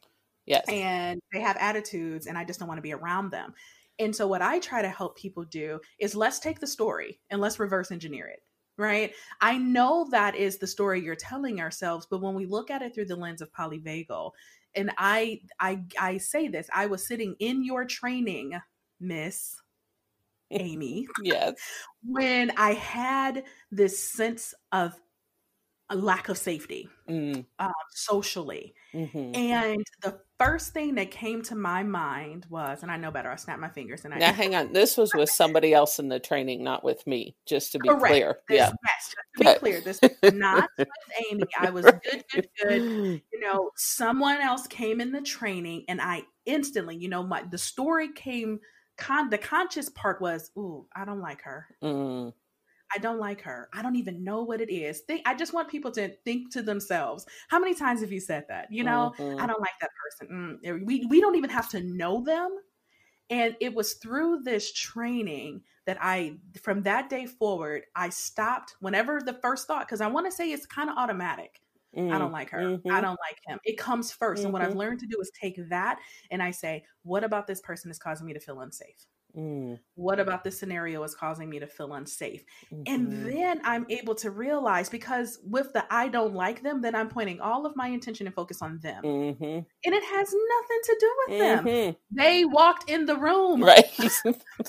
Yes. 0.47 0.65
And 0.69 1.21
they 1.33 1.41
have 1.41 1.57
attitudes 1.59 2.27
and 2.27 2.37
I 2.37 2.45
just 2.45 2.59
don't 2.59 2.69
want 2.69 2.79
to 2.79 2.83
be 2.83 2.93
around 2.93 3.31
them. 3.31 3.55
And 4.03 4.15
so 4.15 4.27
what 4.27 4.43
I 4.43 4.59
try 4.59 4.83
to 4.83 4.89
help 4.89 5.17
people 5.17 5.45
do 5.45 5.81
is 5.99 6.15
let's 6.15 6.39
take 6.39 6.61
the 6.61 6.67
story 6.67 7.21
and 7.31 7.41
let's 7.41 7.61
reverse 7.61 7.91
engineer 7.91 8.27
it. 8.27 8.41
Right. 8.79 9.13
I 9.41 9.59
know 9.59 10.09
that 10.11 10.35
is 10.35 10.59
the 10.59 10.67
story 10.67 11.03
you're 11.03 11.15
telling 11.15 11.61
ourselves, 11.61 12.07
but 12.11 12.23
when 12.23 12.35
we 12.35 12.47
look 12.47 12.71
at 12.71 12.83
it 12.83 12.95
through 12.95 13.05
the 13.05 13.17
lens 13.17 13.43
of 13.43 13.53
polyvagal, 13.53 14.33
and 14.75 14.91
I 14.97 15.43
I 15.61 15.83
I 16.01 16.17
say 16.17 16.49
this, 16.49 16.69
I 16.73 16.87
was 16.87 17.07
sitting 17.07 17.37
in 17.39 17.63
your 17.63 17.85
training, 17.85 18.59
Miss 18.99 19.57
Amy. 20.51 21.07
yes. 21.23 21.55
When 22.03 22.53
I 22.57 22.73
had 22.73 23.45
this 23.71 23.99
sense 23.99 24.55
of 24.73 24.99
a 25.93 25.97
lack 25.97 26.31
of 26.31 26.39
safety 26.39 26.89
mm. 27.09 27.45
um, 27.59 27.73
socially. 27.91 28.75
Mm-hmm. 28.95 29.37
And 29.37 29.87
the 30.01 30.19
first 30.45 30.73
thing 30.73 30.95
that 30.97 31.11
came 31.11 31.43
to 31.43 31.55
my 31.55 31.83
mind 31.83 32.47
was, 32.49 32.83
and 32.83 32.91
I 32.91 32.97
know 32.97 33.11
better, 33.11 33.31
I 33.31 33.37
snapped 33.37 33.61
my 33.61 33.69
fingers 33.69 34.05
and 34.05 34.15
I. 34.15 34.19
Now, 34.19 34.33
hang 34.33 34.55
on. 34.55 34.73
This 34.73 34.97
was 34.97 35.13
with 35.15 35.31
somebody 35.31 35.73
else 35.73 35.99
in 35.99 36.09
the 36.09 36.19
training, 36.19 36.63
not 36.65 36.85
with 36.85 37.07
me, 37.07 37.37
just 37.47 37.73
to 37.73 37.79
be 37.79 37.89
Correct. 37.89 38.07
clear. 38.07 38.39
This, 38.49 38.57
yeah. 38.59 38.73
Yes, 38.85 39.15
to 39.39 39.45
be 39.45 39.59
clear. 39.59 39.81
This 39.81 40.01
is 40.03 40.33
not 40.35 40.69
with 40.79 40.89
Amy. 41.31 41.45
I 41.59 41.71
was 41.71 41.85
good, 41.85 42.25
good, 42.33 42.49
good. 42.63 43.23
You 43.33 43.41
know, 43.41 43.71
someone 43.77 44.41
else 44.41 44.67
came 44.67 45.01
in 45.01 45.11
the 45.11 45.21
training 45.21 45.85
and 45.89 46.01
I 46.01 46.23
instantly, 46.47 46.97
you 46.97 47.09
know, 47.09 47.23
my 47.23 47.43
the 47.43 47.59
story 47.59 48.13
came 48.13 48.61
con 48.97 49.31
the 49.31 49.39
conscious 49.39 49.89
part 49.89 50.21
was, 50.21 50.51
ooh, 50.57 50.87
I 50.95 51.05
don't 51.05 51.21
like 51.21 51.43
her. 51.43 51.67
Mm. 51.83 52.33
I 52.95 52.99
don't 52.99 53.19
like 53.19 53.41
her. 53.43 53.69
I 53.73 53.83
don't 53.83 53.97
even 53.97 54.25
know 54.25 54.43
what 54.43 54.61
it 54.61 54.73
is. 54.73 55.01
Think 55.01 55.23
I 55.27 55.35
just 55.35 55.53
want 55.53 55.69
people 55.69 55.91
to 55.93 56.09
think 56.25 56.53
to 56.53 56.63
themselves. 56.63 57.27
How 57.49 57.59
many 57.59 57.75
times 57.75 58.01
have 58.01 58.13
you 58.13 58.21
said 58.21 58.45
that? 58.49 58.69
You 58.71 58.85
know, 58.85 59.13
mm-hmm. 59.19 59.41
I 59.41 59.47
don't 59.47 59.61
like 59.61 59.79
that 59.81 59.91
person. 60.03 60.61
Mm. 60.65 60.87
We 60.87 61.07
we 61.07 61.21
don't 61.21 61.37
even 61.37 61.51
have 61.51 61.69
to 61.71 61.81
know 61.81 62.23
them. 62.25 62.57
And 63.31 63.57
it 63.61 63.75
was 63.75 63.95
through 63.95 64.43
this 64.43 64.73
training 64.73 65.63
that 65.87 65.97
I, 66.01 66.37
from 66.63 66.83
that 66.83 67.09
day 67.09 67.27
forward, 67.27 67.85
I 67.97 68.11
stopped 68.11 68.75
whenever 68.81 69.21
the 69.25 69.33
first 69.33 69.67
thought, 69.67 69.87
because 69.87 70.01
I 70.01 70.07
want 70.07 70.27
to 70.27 70.33
say 70.33 70.53
it's 70.53 70.67
kind 70.67 70.91
of 70.91 70.99
automatic. 70.99 71.61
Mm-hmm. 71.97 72.13
I 72.13 72.19
don't 72.19 72.33
like 72.33 72.51
her. 72.51 72.59
Mm-hmm. 72.59 72.91
I 72.91 73.01
don't 73.01 73.19
like 73.29 73.39
him. 73.47 73.59
It 73.65 73.79
comes 73.79 74.13
1st 74.13 74.19
mm-hmm. 74.19 74.45
And 74.45 74.53
what 74.53 74.63
I've 74.63 74.71
mm-hmm. 74.71 74.79
learned 74.79 75.01
to 75.01 75.07
do 75.07 75.19
is 75.21 75.31
take 75.39 75.57
that 75.69 75.99
and 76.31 76.43
I 76.43 76.51
say, 76.51 76.85
what 77.03 77.25
about 77.25 77.47
this 77.47 77.61
person 77.61 77.91
is 77.91 77.99
causing 77.99 78.27
me 78.27 78.33
to 78.33 78.41
feel 78.41 78.61
unsafe? 78.61 79.07
Mm. 79.37 79.79
What 79.95 80.21
about 80.21 80.45
this 80.45 80.59
scenario 80.59 81.03
is 81.05 81.15
causing 81.15 81.49
me 81.49 81.59
to 81.61 81.67
feel 81.67 81.95
unsafe? 81.95 82.45
And 82.71 83.09
mm-hmm. 83.09 83.25
then 83.25 83.61
I'm 83.65 83.87
able 83.89 84.15
to 84.17 84.31
realize 84.31 84.89
because 84.89 85.39
with 85.45 85.73
the 85.73 85.85
I 85.91 86.09
don't 86.09 86.35
like 86.35 86.63
them, 86.63 86.83
then 86.83 86.95
I'm 86.95 87.09
pointing 87.09 87.41
all 87.41 87.65
of 87.65 87.75
my 87.77 87.89
intention 87.89 88.27
and 88.27 88.35
focus 88.35 88.63
on 88.63 88.79
them. 88.83 89.03
Mm-hmm. 89.03 89.45
And 89.45 89.67
it 89.95 90.05
has 90.05 90.35
nothing 90.35 90.81
to 90.85 90.97
do 91.01 91.15
with 91.27 91.39
them. 91.39 91.65
Mm-hmm. 91.65 92.17
They 92.19 92.45
walked 92.45 92.91
in 92.91 93.07
the 93.07 93.17
room. 93.17 93.63
Right. 93.73 93.87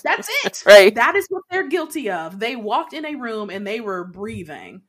That's 0.02 0.28
it. 0.44 0.62
Right. 0.66 0.94
That 0.94 1.14
is 1.14 1.26
what 1.28 1.42
they're 1.50 1.68
guilty 1.68 2.10
of. 2.10 2.38
They 2.38 2.56
walked 2.56 2.92
in 2.92 3.04
a 3.04 3.16
room 3.16 3.50
and 3.50 3.66
they 3.66 3.80
were 3.80 4.04
breathing. 4.04 4.82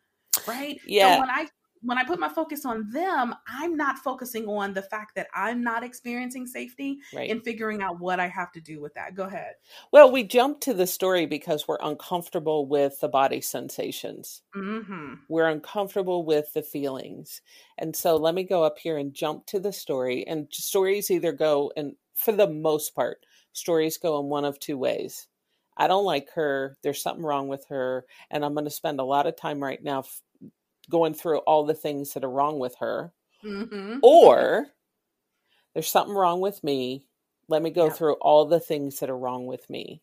Right. 0.48 0.80
Yeah. 0.86 1.16
So 1.16 1.20
when 1.22 1.30
I 1.30 1.48
when 1.86 1.98
I 1.98 2.04
put 2.04 2.20
my 2.20 2.30
focus 2.30 2.66
on 2.66 2.90
them, 2.90 3.34
I'm 3.48 3.78
not 3.78 4.00
focusing 4.00 4.48
on 4.48 4.74
the 4.74 4.82
fact 4.82 5.16
that 5.16 5.28
I'm 5.34 5.64
not 5.64 5.84
experiencing 5.84 6.48
safety 6.48 7.00
right. 7.14 7.30
and 7.30 7.44
figuring 7.44 7.82
out 7.82 8.00
what 8.00 8.20
I 8.20 8.28
have 8.28 8.52
to 8.54 8.62
do 8.62 8.82
with 8.82 8.94
that. 8.96 9.16
Go 9.16 9.24
ahead. 9.24 9.54
Well, 9.92 10.12
we 10.12 10.24
jump 10.24 10.62
to 10.62 10.74
the 10.74 10.88
story 10.88 11.26
because 11.26 11.68
we're 11.68 11.78
uncomfortable 11.82 12.66
with 12.68 13.00
the 13.00 13.08
body 13.08 13.40
sensations. 13.40 14.42
Mm-hmm. 14.56 15.14
We're 15.30 15.50
uncomfortable 15.50 16.26
with 16.26 16.52
the 16.54 16.64
feelings. 16.64 17.42
And 17.78 17.96
so 17.96 18.16
let 18.16 18.36
me 18.36 18.44
go 18.44 18.64
up 18.64 18.80
here 18.80 18.98
and 18.98 19.14
jump 19.14 19.46
to 19.48 19.60
the 19.60 19.74
story. 19.74 20.26
And 20.28 20.48
stories 20.52 21.12
either 21.12 21.32
go, 21.32 21.72
and 21.78 21.94
for 22.16 22.32
the 22.32 22.50
most 22.50 22.96
part, 22.96 23.26
stories 23.54 23.98
go 23.98 24.20
in 24.20 24.26
one 24.26 24.46
of 24.46 24.60
two 24.60 24.78
ways. 24.78 25.28
I 25.78 25.88
don't 25.88 26.06
like 26.06 26.30
her. 26.36 26.78
There's 26.84 27.02
something 27.02 27.26
wrong 27.26 27.48
with 27.48 27.66
her. 27.68 28.06
And 28.32 28.46
I'm 28.46 28.54
going 28.54 28.66
to 28.66 28.72
spend 28.72 29.00
a 29.00 29.04
lot 29.04 29.28
of 29.28 29.36
time 29.36 29.62
right 29.62 29.84
now 29.84 30.04
going 30.90 31.14
through 31.14 31.40
all 31.40 31.66
the 31.66 31.74
things 31.74 32.14
that 32.14 32.24
are 32.24 32.30
wrong 32.30 32.60
with 32.60 32.76
her. 32.80 33.14
Mm-hmm. 33.44 34.00
Or 34.02 34.68
there's 35.74 35.90
something 35.90 36.16
wrong 36.16 36.42
with 36.42 36.64
me 36.64 37.06
Let 37.48 37.62
me 37.62 37.70
go 37.70 37.90
through 37.90 38.14
all 38.16 38.46
the 38.46 38.60
things 38.60 39.00
that 39.00 39.10
are 39.10 39.18
wrong 39.18 39.46
with 39.46 39.70
me. 39.70 40.02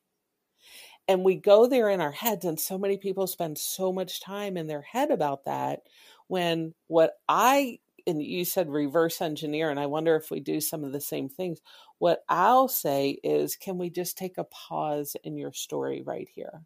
And 1.09 1.25
we 1.25 1.35
go 1.35 1.67
there 1.67 1.89
in 1.89 2.01
our 2.01 2.13
heads, 2.13 2.45
and 2.45 2.59
so 2.59 2.79
many 2.79 2.97
people 2.97 3.27
spend 3.27 3.59
so 3.59 3.93
much 3.93 4.21
time 4.21 4.57
in 4.57 4.69
their 4.69 4.83
head 4.83 5.11
about 5.11 5.45
that. 5.47 5.81
When 6.29 6.75
what 6.87 7.15
I, 7.29 7.81
and 8.07 8.23
you 8.23 8.45
said 8.45 8.71
reverse 8.71 9.21
engineer, 9.21 9.71
and 9.71 9.81
I 9.81 9.87
wonder 9.87 10.15
if 10.15 10.31
we 10.31 10.41
do 10.41 10.61
some 10.61 10.85
of 10.85 10.93
the 10.93 11.01
same 11.01 11.29
things. 11.29 11.61
What 11.99 12.23
I'll 12.29 12.69
say 12.69 13.19
is, 13.25 13.57
can 13.57 13.79
we 13.79 13.91
just 13.91 14.17
take 14.17 14.39
a 14.39 14.45
pause 14.45 15.17
in 15.25 15.37
your 15.37 15.53
story 15.53 16.03
right 16.07 16.29
here? 16.33 16.63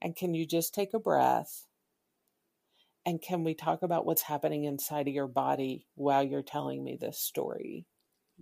And 0.00 0.16
can 0.16 0.32
you 0.32 0.46
just 0.46 0.74
take 0.74 0.94
a 0.94 0.98
breath? 0.98 1.66
And 3.10 3.20
can 3.20 3.44
we 3.44 3.54
talk 3.54 3.82
about 3.82 4.06
what's 4.06 4.22
happening 4.22 4.64
inside 4.64 5.08
of 5.08 5.12
your 5.12 5.26
body 5.26 5.88
while 5.96 6.22
you're 6.22 6.42
telling 6.44 6.84
me 6.84 6.96
this 6.96 7.18
story? 7.18 7.86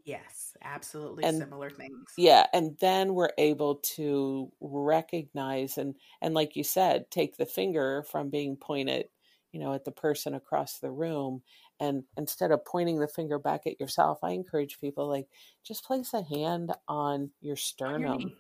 Yes, 0.04 0.56
absolutely 0.62 1.24
And 1.24 1.46
similar 1.46 1.68
things. 1.70 2.18
yeah, 2.18 2.46
and 2.52 2.78
then 2.78 3.14
we're 3.14 3.32
able 3.38 3.76
to 3.76 4.52
recognize 4.60 5.78
and 5.78 5.96
and 6.22 6.34
like 6.34 6.56
you 6.56 6.64
said, 6.64 7.10
take 7.10 7.36
the 7.38 7.46
finger 7.46 8.04
from 8.04 8.30
being 8.30 8.56
pointed, 8.56 9.10
you 9.52 9.60
know, 9.60 9.74
at 9.74 9.84
the 9.84 9.92
person 9.92 10.34
across 10.34 10.78
the 10.80 10.92
room 10.92 11.42
and 11.80 12.04
instead 12.16 12.52
of 12.52 12.64
pointing 12.66 13.00
the 13.00 13.08
finger 13.08 13.38
back 13.38 13.66
at 13.66 13.80
yourself, 13.80 14.20
I 14.24 14.32
encourage 14.32 14.80
people 14.80 15.08
like 15.08 15.28
just 15.64 15.84
place 15.84 16.14
a 16.14 16.22
hand 16.22 16.72
on 16.88 17.32
your 17.40 17.56
sternum. 17.56 18.34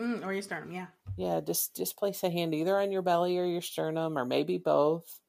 Mm, 0.00 0.24
or 0.24 0.32
your 0.32 0.42
sternum, 0.42 0.70
yeah. 0.72 0.88
Yeah, 1.16 1.40
just 1.40 1.74
just 1.76 1.96
place 1.98 2.22
a 2.22 2.30
hand 2.30 2.54
either 2.54 2.78
on 2.78 2.92
your 2.92 3.02
belly 3.02 3.38
or 3.38 3.44
your 3.44 3.60
sternum 3.62 4.16
or 4.16 4.24
maybe 4.24 4.56
both 4.58 5.20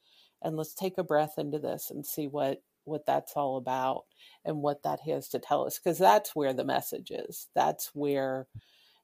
and 0.41 0.55
let's 0.55 0.73
take 0.73 0.97
a 0.97 1.03
breath 1.03 1.35
into 1.37 1.59
this 1.59 1.91
and 1.91 2.05
see 2.05 2.27
what 2.27 2.61
what 2.85 3.05
that's 3.05 3.33
all 3.33 3.57
about 3.57 4.05
and 4.45 4.61
what 4.61 4.81
that 4.83 4.99
has 5.01 5.27
to 5.27 5.37
tell 5.37 5.65
us 5.65 5.77
because 5.77 5.99
that's 5.99 6.35
where 6.35 6.53
the 6.53 6.63
message 6.63 7.11
is. 7.11 7.47
That's 7.53 7.91
where 7.93 8.47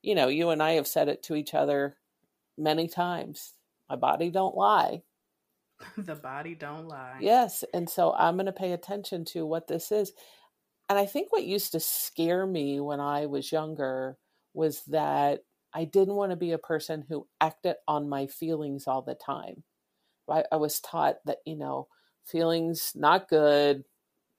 you 0.06 0.14
know, 0.14 0.28
you 0.28 0.52
and 0.52 0.62
I 0.62 0.74
have 0.74 0.88
said 0.88 1.10
it 1.10 1.24
to 1.24 1.36
each 1.36 1.56
other 1.56 1.98
many 2.60 2.88
times. 2.88 3.54
My 3.90 3.96
body 3.96 4.30
don't 4.30 4.56
lie. 4.56 5.02
the 5.98 6.16
body 6.16 6.54
don't 6.54 6.88
lie. 6.88 7.18
Yes, 7.20 7.64
and 7.74 7.90
so 7.90 8.14
I'm 8.14 8.36
going 8.36 8.46
to 8.46 8.54
pay 8.54 8.72
attention 8.72 9.26
to 9.26 9.48
what 9.48 9.68
this 9.68 9.92
is. 9.92 10.14
And 10.88 11.00
I 11.00 11.08
think 11.08 11.32
what 11.32 11.44
used 11.44 11.72
to 11.72 11.80
scare 11.80 12.46
me 12.46 12.80
when 12.80 13.00
I 13.00 13.26
was 13.26 13.52
younger 13.52 14.18
was 14.54 14.84
that 14.86 15.42
I 15.74 15.86
didn't 15.86 16.14
want 16.14 16.30
to 16.30 16.38
be 16.38 16.52
a 16.52 16.60
person 16.60 17.04
who 17.10 17.28
acted 17.42 17.76
on 17.88 18.08
my 18.08 18.28
feelings 18.28 18.86
all 18.88 19.02
the 19.02 19.16
time. 19.16 19.64
I, 20.30 20.44
I 20.52 20.58
was 20.58 20.80
taught 20.80 21.18
that, 21.26 21.40
you 21.46 21.56
know, 21.56 21.88
feelings 22.24 22.94
not 22.96 23.28
good, 23.30 23.86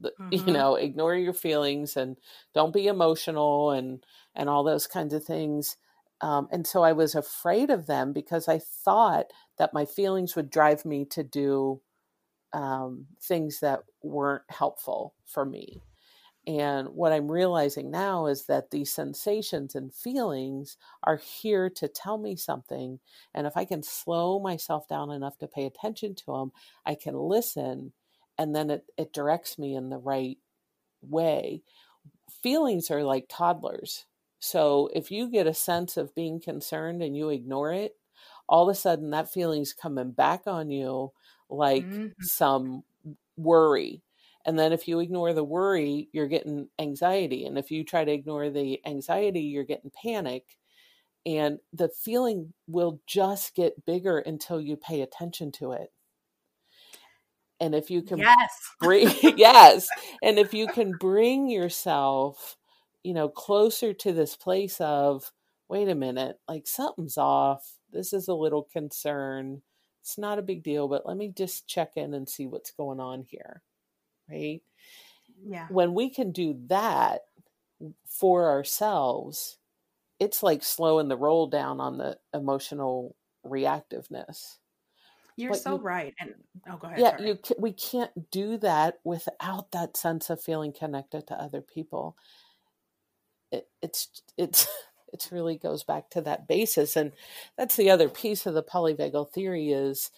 the- 0.01 0.15
you 0.31 0.53
know, 0.53 0.75
ignore 0.77 1.15
your 1.15 1.33
feelings 1.35 1.97
and 1.97 2.17
don't 2.55 2.73
be 2.75 2.87
emotional 2.89 3.71
and 3.71 4.05
and 4.35 4.49
all 4.49 4.65
those 4.65 4.87
kinds 4.87 5.15
of 5.15 5.25
things. 5.25 5.77
Um, 6.21 6.49
and 6.51 6.67
so 6.67 6.83
I 6.83 6.93
was 6.93 7.15
afraid 7.15 7.71
of 7.71 7.87
them 7.87 8.13
because 8.13 8.49
I 8.49 8.59
thought 8.59 9.27
that 9.59 9.75
my 9.75 9.85
feelings 9.85 10.35
would 10.37 10.51
drive 10.51 10.85
me 10.85 11.05
to 11.07 11.23
do 11.23 11.83
um, 12.53 13.07
things 13.21 13.61
that 13.61 13.85
weren't 14.03 14.45
helpful 14.51 15.15
for 15.27 15.45
me. 15.45 15.83
And 16.47 16.91
what 16.91 17.13
I'm 17.13 17.31
realizing 17.31 17.91
now 17.91 18.27
is 18.27 18.47
that 18.47 18.71
these 18.71 18.93
sensations 18.93 19.75
and 19.75 19.93
feelings 19.93 20.77
are 21.03 21.17
here 21.17 21.69
to 21.71 21.89
tell 21.89 22.19
me 22.19 22.37
something. 22.37 23.01
And 23.35 23.47
if 23.49 23.57
I 23.57 23.65
can 23.65 23.83
slow 23.83 24.39
myself 24.39 24.87
down 24.87 25.11
enough 25.11 25.39
to 25.39 25.49
pay 25.49 25.67
attention 25.67 26.15
to 26.17 26.27
them, 26.27 26.53
I 26.85 26.95
can 26.95 27.15
listen 27.17 27.93
and 28.39 28.55
then 28.55 28.71
it, 28.71 28.87
it 28.97 29.13
directs 29.13 29.59
me 29.59 29.75
in 29.75 29.89
the 29.91 29.99
right 29.99 30.39
way. 31.03 31.63
Feelings 32.43 32.91
are 32.91 33.05
like 33.05 33.27
toddlers. 33.29 34.07
So 34.39 34.91
if 34.95 35.11
you 35.11 35.31
get 35.31 35.47
a 35.47 35.55
sense 35.55 35.97
of 35.97 36.15
being 36.15 36.41
concerned 36.41 37.03
and 37.03 37.17
you 37.17 37.31
ignore 37.31 37.73
it, 37.73 37.97
all 38.49 38.69
of 38.69 38.73
a 38.73 38.79
sudden 38.79 39.11
that 39.11 39.31
feeling's 39.33 39.73
coming 39.73 40.13
back 40.13 40.47
on 40.47 40.71
you 40.71 41.13
like 41.49 42.01
hmm 42.09 42.09
some 42.21 42.85
worry. 43.37 44.03
And 44.47 44.59
then 44.59 44.73
if 44.73 44.89
you 44.89 45.01
ignore 45.01 45.35
the 45.35 45.45
worry, 45.45 46.09
you're 46.13 46.29
getting 46.29 46.71
anxiety. 46.79 47.47
And 47.47 47.59
if 47.59 47.71
you 47.73 47.85
try 47.85 48.05
to 48.05 48.13
ignore 48.13 48.51
the 48.51 48.81
anxiety, 48.87 49.43
you're 49.43 49.65
getting 49.65 49.93
panic. 49.93 50.59
And 51.27 51.59
the 51.73 51.89
feeling 51.91 52.55
will 52.69 53.01
just 53.07 53.55
get 53.57 53.85
bigger 53.87 54.19
until 54.19 54.61
you 54.61 54.77
pay 54.77 55.03
attention 55.03 55.53
to 55.55 55.73
it. 55.73 55.93
And 57.61 57.75
if 57.75 57.91
you 57.91 58.03
can 58.03 58.29
Yes. 58.29 58.77
bring, 58.81 59.09
yes. 59.37 59.93
And 60.23 60.39
if 60.39 60.55
you 60.55 60.69
can 60.69 60.95
bring 60.95 61.49
yourself, 61.49 62.57
you 63.03 63.15
know, 63.15 63.29
closer 63.29 63.93
to 63.95 64.13
this 64.13 64.37
place 64.37 64.81
of, 64.81 65.33
wait 65.69 65.89
a 65.89 65.95
minute, 65.95 66.39
like 66.49 66.67
something's 66.67 67.19
off. 67.19 67.75
This 67.93 68.13
is 68.13 68.29
a 68.29 68.35
little 68.35 68.65
concern. 68.73 69.63
It's 70.03 70.19
not 70.19 70.39
a 70.39 70.43
big 70.43 70.63
deal, 70.63 70.89
but 70.89 71.07
let 71.07 71.17
me 71.17 71.33
just 71.37 71.67
check 71.67 71.93
in 71.97 72.15
and 72.15 72.29
see 72.29 72.47
what's 72.47 72.71
going 72.71 73.01
on 73.01 73.25
here. 73.29 73.63
Right. 74.31 74.63
Yeah. 75.45 75.69
When 75.69 75.95
we 75.95 76.11
can 76.11 76.33
do 76.33 76.59
that 76.69 77.23
for 78.07 78.49
ourselves, 78.51 79.59
it's 80.19 80.43
like 80.43 80.63
slowing 80.63 81.09
the 81.09 81.17
roll 81.17 81.47
down 81.47 81.81
on 81.81 81.99
the 81.99 82.19
emotional 82.33 83.15
reactiveness. 83.45 84.59
You're 85.37 85.53
But 85.53 85.61
so 85.63 85.75
you, 85.75 85.83
right. 85.83 86.15
And 86.19 86.35
oh, 86.69 86.79
go 86.79 86.89
ahead. 86.89 86.99
yeah, 86.99 87.17
Sorry. 87.17 87.29
you 87.29 87.39
we 87.59 87.73
can't 87.73 88.31
do 88.31 88.57
that 88.59 89.01
without 89.05 89.71
that 89.73 89.97
sense 89.97 90.31
of 90.31 90.41
feeling 90.41 90.73
connected 90.73 91.27
to 91.27 91.35
other 91.41 91.61
people. 91.61 92.17
It, 93.53 93.69
it's 93.83 94.23
it's 94.37 94.67
it 95.13 95.29
really 95.31 95.57
goes 95.57 95.85
back 95.85 96.11
to 96.11 96.21
that 96.23 96.49
basis, 96.49 96.97
and 96.97 97.13
that's 97.57 97.77
the 97.77 97.91
other 97.91 98.09
piece 98.09 98.47
of 98.47 98.55
the 98.55 98.63
polyvagal 98.63 99.31
theory 99.33 99.71
is 99.73 100.11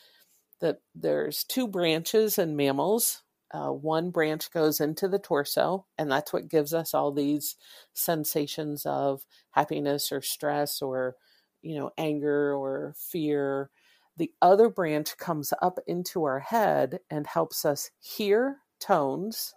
that 0.60 0.80
there's 0.94 1.44
two 1.44 1.66
branches 1.68 2.38
in 2.38 2.56
mammals. 2.56 3.22
Uh, 3.50 3.70
one 3.70 4.10
branch 4.10 4.50
goes 4.50 4.80
into 4.80 5.08
the 5.08 5.18
torso, 5.18 5.86
and 5.96 6.10
that's 6.10 6.32
what 6.32 6.48
gives 6.48 6.74
us 6.74 6.92
all 6.94 7.12
these 7.12 7.56
sensations 7.94 8.84
of 8.86 9.24
happiness 9.50 10.12
or 10.12 10.20
stress 10.20 10.82
or, 10.82 11.16
you 11.62 11.76
know, 11.78 11.90
anger 11.96 12.54
or 12.54 12.94
fear. 12.96 13.70
The 14.16 14.32
other 14.42 14.68
branch 14.68 15.16
comes 15.16 15.52
up 15.62 15.78
into 15.86 16.24
our 16.24 16.40
head 16.40 17.00
and 17.10 17.26
helps 17.26 17.64
us 17.64 17.90
hear 18.00 18.58
tones 18.80 19.54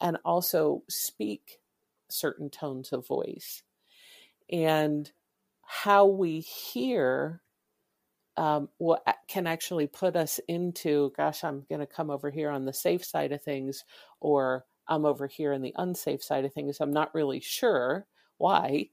and 0.00 0.18
also 0.24 0.82
speak 0.88 1.58
certain 2.08 2.50
tones 2.50 2.92
of 2.92 3.06
voice. 3.06 3.62
And 4.50 5.10
how 5.62 6.06
we 6.06 6.40
hear 6.40 7.42
um, 8.36 8.68
what 8.78 9.02
can 9.28 9.46
actually 9.46 9.86
put 9.86 10.16
us 10.16 10.40
into, 10.48 11.12
gosh, 11.16 11.44
I'm 11.44 11.64
going 11.68 11.80
to 11.80 11.86
come 11.86 12.10
over 12.10 12.30
here 12.30 12.50
on 12.50 12.64
the 12.64 12.72
safe 12.72 13.04
side 13.04 13.32
of 13.32 13.42
things, 13.42 13.84
or 14.20 14.64
I'm 14.88 15.04
over 15.04 15.26
here 15.26 15.52
on 15.52 15.62
the 15.62 15.74
unsafe 15.76 16.22
side 16.22 16.44
of 16.44 16.52
things. 16.52 16.78
I'm 16.80 16.92
not 16.92 17.14
really 17.14 17.40
sure 17.40 18.06
why, 18.38 18.88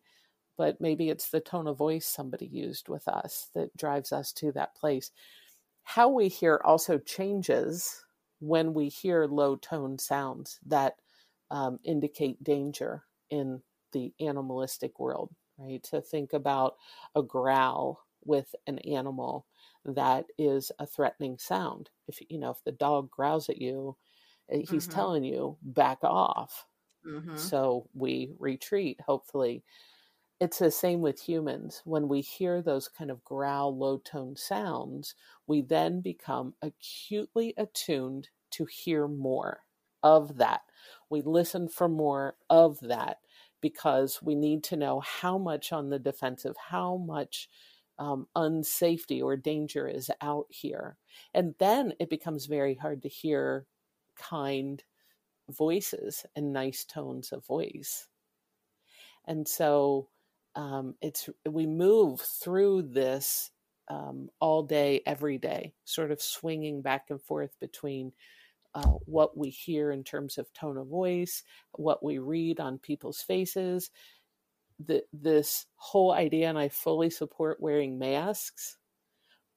but 0.57 0.81
maybe 0.81 1.09
it's 1.09 1.29
the 1.29 1.39
tone 1.39 1.67
of 1.67 1.77
voice 1.77 2.05
somebody 2.05 2.45
used 2.45 2.89
with 2.89 3.07
us 3.07 3.49
that 3.55 3.75
drives 3.77 4.11
us 4.11 4.33
to 4.33 4.51
that 4.51 4.75
place. 4.75 5.11
How 5.83 6.09
we 6.09 6.27
hear 6.27 6.61
also 6.63 6.97
changes 6.97 8.05
when 8.39 8.73
we 8.73 8.89
hear 8.89 9.25
low 9.25 9.55
tone 9.55 9.97
sounds 9.97 10.59
that 10.65 10.95
um, 11.49 11.79
indicate 11.83 12.43
danger 12.43 13.03
in 13.29 13.61
the 13.91 14.13
animalistic 14.19 14.99
world, 14.99 15.33
right? 15.57 15.81
To 15.83 16.01
think 16.01 16.33
about 16.33 16.75
a 17.15 17.23
growl 17.23 18.05
with 18.29 18.55
an 18.67 18.79
animal 18.81 19.47
that 19.85 20.27
is 20.39 20.71
a 20.79 20.87
threatening 20.87 21.39
sound. 21.39 21.91
If 22.07 22.21
you 22.29 22.39
know, 22.39 22.51
if 22.51 22.63
the 22.65 22.73
dog 22.73 23.11
growls 23.11 23.49
at 23.49 23.59
you, 23.61 23.97
eh, 24.49 24.59
he's 24.59 24.87
hmm 24.87 24.89
telling 24.89 25.25
you 25.25 25.57
back 25.63 25.99
off. 26.03 26.67
hmm 27.03 27.49
So 27.53 27.89
we 27.93 28.35
retreat, 28.39 29.01
hopefully. 29.01 29.63
It's 30.39 30.59
the 30.59 30.71
same 30.71 31.01
with 31.01 31.21
humans. 31.21 31.81
When 31.85 32.07
we 32.07 32.21
hear 32.21 32.61
those 32.61 32.87
kind 32.87 33.11
of 33.11 33.23
growl, 33.23 33.75
low 33.77 33.97
tone 33.99 34.35
sounds, 34.35 35.15
we 35.47 35.61
then 35.61 36.01
become 36.01 36.55
acutely 36.61 37.53
attuned 37.57 38.29
to 38.51 38.65
hear 38.65 39.07
more 39.07 39.63
of 40.03 40.37
that. 40.37 40.61
We 41.09 41.21
listen 41.21 41.67
for 41.69 41.89
more 41.89 42.37
of 42.49 42.79
that 42.81 43.19
because 43.61 44.21
we 44.23 44.35
need 44.35 44.63
to 44.65 44.77
know 44.77 45.01
how 45.01 45.37
much 45.37 45.73
on 45.73 45.89
the 45.89 45.99
defensive, 45.99 46.55
how 46.57 46.95
much 46.97 47.49
um, 47.99 48.27
unsafety 48.35 49.21
or 49.21 49.35
danger 49.35 49.87
is 49.87 50.09
out 50.21 50.47
here. 50.49 50.97
And 51.33 51.53
then 51.59 51.93
it 51.99 52.09
becomes 52.09 52.45
very 52.45 52.73
hard 52.73 53.03
to 53.03 53.09
hear 53.09 53.65
kind 54.17 54.81
voices 55.49 56.25
and 56.35 56.53
nice 56.53 56.85
tones 56.85 57.31
of 57.31 57.45
voice. 57.45 58.07
And 59.25 59.47
so 59.47 60.07
um, 60.55 60.95
it's 61.01 61.29
we 61.47 61.67
move 61.67 62.21
through 62.21 62.83
this 62.83 63.51
um, 63.89 64.29
all 64.39 64.63
day, 64.63 65.01
every 65.05 65.37
day, 65.37 65.73
sort 65.83 66.11
of 66.11 66.21
swinging 66.21 66.81
back 66.81 67.09
and 67.09 67.21
forth 67.21 67.51
between 67.59 68.13
uh, 68.75 68.87
what 69.05 69.35
we 69.37 69.49
hear 69.49 69.91
in 69.91 70.03
terms 70.03 70.37
of 70.37 70.51
tone 70.53 70.77
of 70.77 70.87
voice, 70.87 71.43
what 71.73 72.03
we 72.03 72.19
read 72.19 72.59
on 72.59 72.77
people's 72.77 73.21
faces, 73.21 73.89
the, 74.85 75.03
this 75.13 75.65
whole 75.75 76.11
idea, 76.11 76.49
and 76.49 76.57
I 76.57 76.69
fully 76.69 77.09
support 77.09 77.61
wearing 77.61 77.99
masks, 77.99 78.77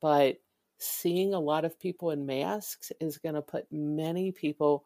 but 0.00 0.36
seeing 0.78 1.32
a 1.32 1.40
lot 1.40 1.64
of 1.64 1.78
people 1.78 2.10
in 2.10 2.26
masks 2.26 2.90
is 3.00 3.18
going 3.18 3.36
to 3.36 3.42
put 3.42 3.66
many 3.70 4.32
people 4.32 4.84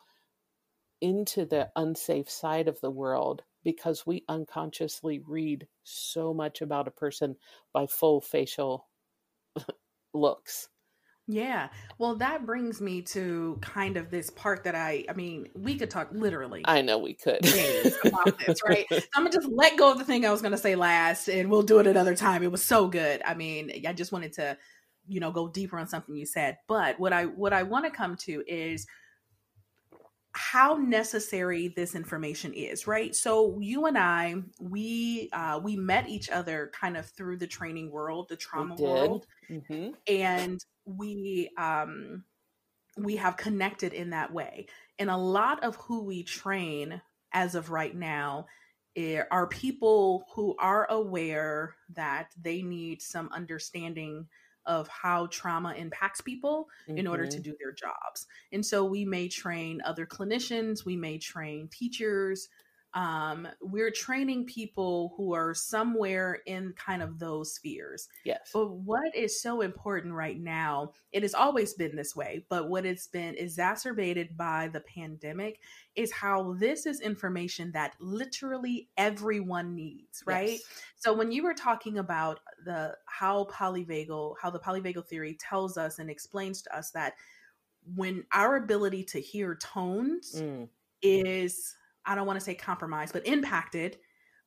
into 1.00 1.44
the 1.44 1.70
unsafe 1.76 2.28
side 2.30 2.68
of 2.68 2.80
the 2.80 2.90
world 2.90 3.42
because 3.64 4.06
we 4.06 4.24
unconsciously 4.28 5.20
read 5.26 5.66
so 5.82 6.32
much 6.32 6.62
about 6.62 6.88
a 6.88 6.92
person 6.92 7.34
by 7.72 7.86
full 7.86 8.20
facial 8.20 8.88
looks. 10.14 10.68
Yeah. 11.28 11.68
Well, 11.98 12.14
that 12.16 12.46
brings 12.46 12.80
me 12.80 13.02
to 13.02 13.58
kind 13.60 13.96
of 13.96 14.10
this 14.10 14.30
part 14.30 14.62
that 14.64 14.76
I, 14.76 15.04
I 15.08 15.12
mean, 15.14 15.48
we 15.54 15.76
could 15.76 15.90
talk 15.90 16.08
literally. 16.12 16.62
I 16.64 16.82
know 16.82 16.98
we 16.98 17.14
could. 17.14 17.40
Days 17.40 17.96
about 18.04 18.38
this, 18.38 18.60
right? 18.66 18.86
So 18.88 19.00
I'm 19.14 19.24
gonna 19.24 19.32
just 19.32 19.48
let 19.48 19.76
go 19.76 19.90
of 19.90 19.98
the 19.98 20.04
thing 20.04 20.24
I 20.24 20.30
was 20.30 20.40
gonna 20.40 20.56
say 20.56 20.76
last, 20.76 21.28
and 21.28 21.50
we'll 21.50 21.62
do 21.62 21.80
it 21.80 21.86
another 21.86 22.14
time. 22.14 22.44
It 22.44 22.52
was 22.52 22.62
so 22.62 22.86
good. 22.86 23.22
I 23.24 23.34
mean, 23.34 23.84
I 23.86 23.92
just 23.92 24.12
wanted 24.12 24.34
to, 24.34 24.56
you 25.08 25.18
know, 25.18 25.32
go 25.32 25.48
deeper 25.48 25.78
on 25.78 25.88
something 25.88 26.14
you 26.14 26.26
said. 26.26 26.58
But 26.68 27.00
what 27.00 27.12
I 27.12 27.24
what 27.24 27.52
I 27.52 27.64
want 27.64 27.86
to 27.86 27.90
come 27.90 28.16
to 28.18 28.44
is 28.46 28.86
how 30.38 30.74
necessary 30.74 31.68
this 31.68 31.94
information 31.94 32.52
is 32.52 32.86
right 32.86 33.16
so 33.16 33.58
you 33.58 33.86
and 33.86 33.96
i 33.96 34.34
we 34.60 35.30
uh 35.32 35.58
we 35.62 35.76
met 35.76 36.06
each 36.10 36.28
other 36.28 36.70
kind 36.78 36.94
of 36.94 37.06
through 37.06 37.38
the 37.38 37.46
training 37.46 37.90
world 37.90 38.28
the 38.28 38.36
trauma 38.36 38.74
world 38.74 39.26
mm-hmm. 39.48 39.92
and 40.06 40.62
we 40.86 41.50
um 41.58 42.24
we 42.96 43.16
have 43.16 43.36
connected 43.36 43.92
in 43.92 44.10
that 44.10 44.32
way 44.32 44.66
and 44.98 45.10
a 45.10 45.16
lot 45.16 45.62
of 45.62 45.76
who 45.76 46.04
we 46.04 46.22
train 46.22 47.02
as 47.32 47.54
of 47.54 47.70
right 47.70 47.94
now 47.94 48.46
eh, 48.96 49.22
are 49.30 49.46
people 49.46 50.24
who 50.34 50.54
are 50.58 50.90
aware 50.90 51.74
that 51.94 52.30
they 52.40 52.62
need 52.62 53.02
some 53.02 53.28
understanding 53.32 54.26
of 54.64 54.88
how 54.88 55.26
trauma 55.26 55.74
impacts 55.74 56.20
people 56.20 56.68
mm-hmm. 56.88 56.98
in 56.98 57.06
order 57.06 57.26
to 57.26 57.36
mm-hmm. 57.36 57.50
do 57.50 57.56
their 57.60 57.72
jobs. 57.72 58.26
And 58.52 58.64
so 58.66 58.84
we 58.84 59.04
may 59.04 59.28
train 59.28 59.80
other 59.84 60.06
clinicians, 60.06 60.84
we 60.84 60.96
may 60.96 61.18
train 61.18 61.68
teachers, 61.68 62.48
um, 62.94 63.46
we're 63.60 63.90
training 63.90 64.46
people 64.46 65.12
who 65.16 65.34
are 65.34 65.52
somewhere 65.54 66.40
in 66.46 66.72
kind 66.72 67.02
of 67.02 67.18
those 67.18 67.54
spheres. 67.54 68.08
Yes. 68.24 68.50
But 68.54 68.72
what 68.72 69.14
is 69.14 69.40
so 69.40 69.60
important 69.60 70.14
right 70.14 70.40
now, 70.40 70.92
it 71.12 71.22
has 71.22 71.34
always 71.34 71.74
been 71.74 71.94
this 71.94 72.16
way, 72.16 72.46
but 72.48 72.70
what 72.70 72.86
it's 72.86 73.06
been 73.06 73.34
exacerbated 73.36 74.36
by 74.36 74.68
the 74.72 74.80
pandemic 74.80 75.60
is 75.94 76.10
how 76.10 76.54
this 76.54 76.86
is 76.86 77.00
information 77.00 77.70
that 77.72 77.94
literally 78.00 78.88
everyone 78.96 79.74
needs, 79.74 80.22
right? 80.24 80.52
Yes. 80.52 80.62
So 80.96 81.12
when 81.12 81.30
you 81.30 81.42
were 81.42 81.54
talking 81.54 81.98
about 81.98 82.40
the 82.64 82.96
how 83.04 83.44
polyvagal, 83.52 84.36
how 84.40 84.48
the 84.48 84.60
polyvagal 84.60 85.06
theory 85.06 85.36
tells 85.38 85.76
us 85.76 85.98
and 85.98 86.08
explains 86.08 86.62
to 86.62 86.76
us 86.76 86.92
that 86.92 87.14
when 87.94 88.24
our 88.32 88.56
ability 88.56 89.04
to 89.04 89.20
hear 89.20 89.54
tones 89.54 90.40
mm. 90.40 90.68
is 91.02 91.76
I 92.06 92.14
don't 92.14 92.26
want 92.26 92.38
to 92.38 92.44
say 92.44 92.54
compromised, 92.54 93.12
but 93.12 93.26
impacted 93.26 93.98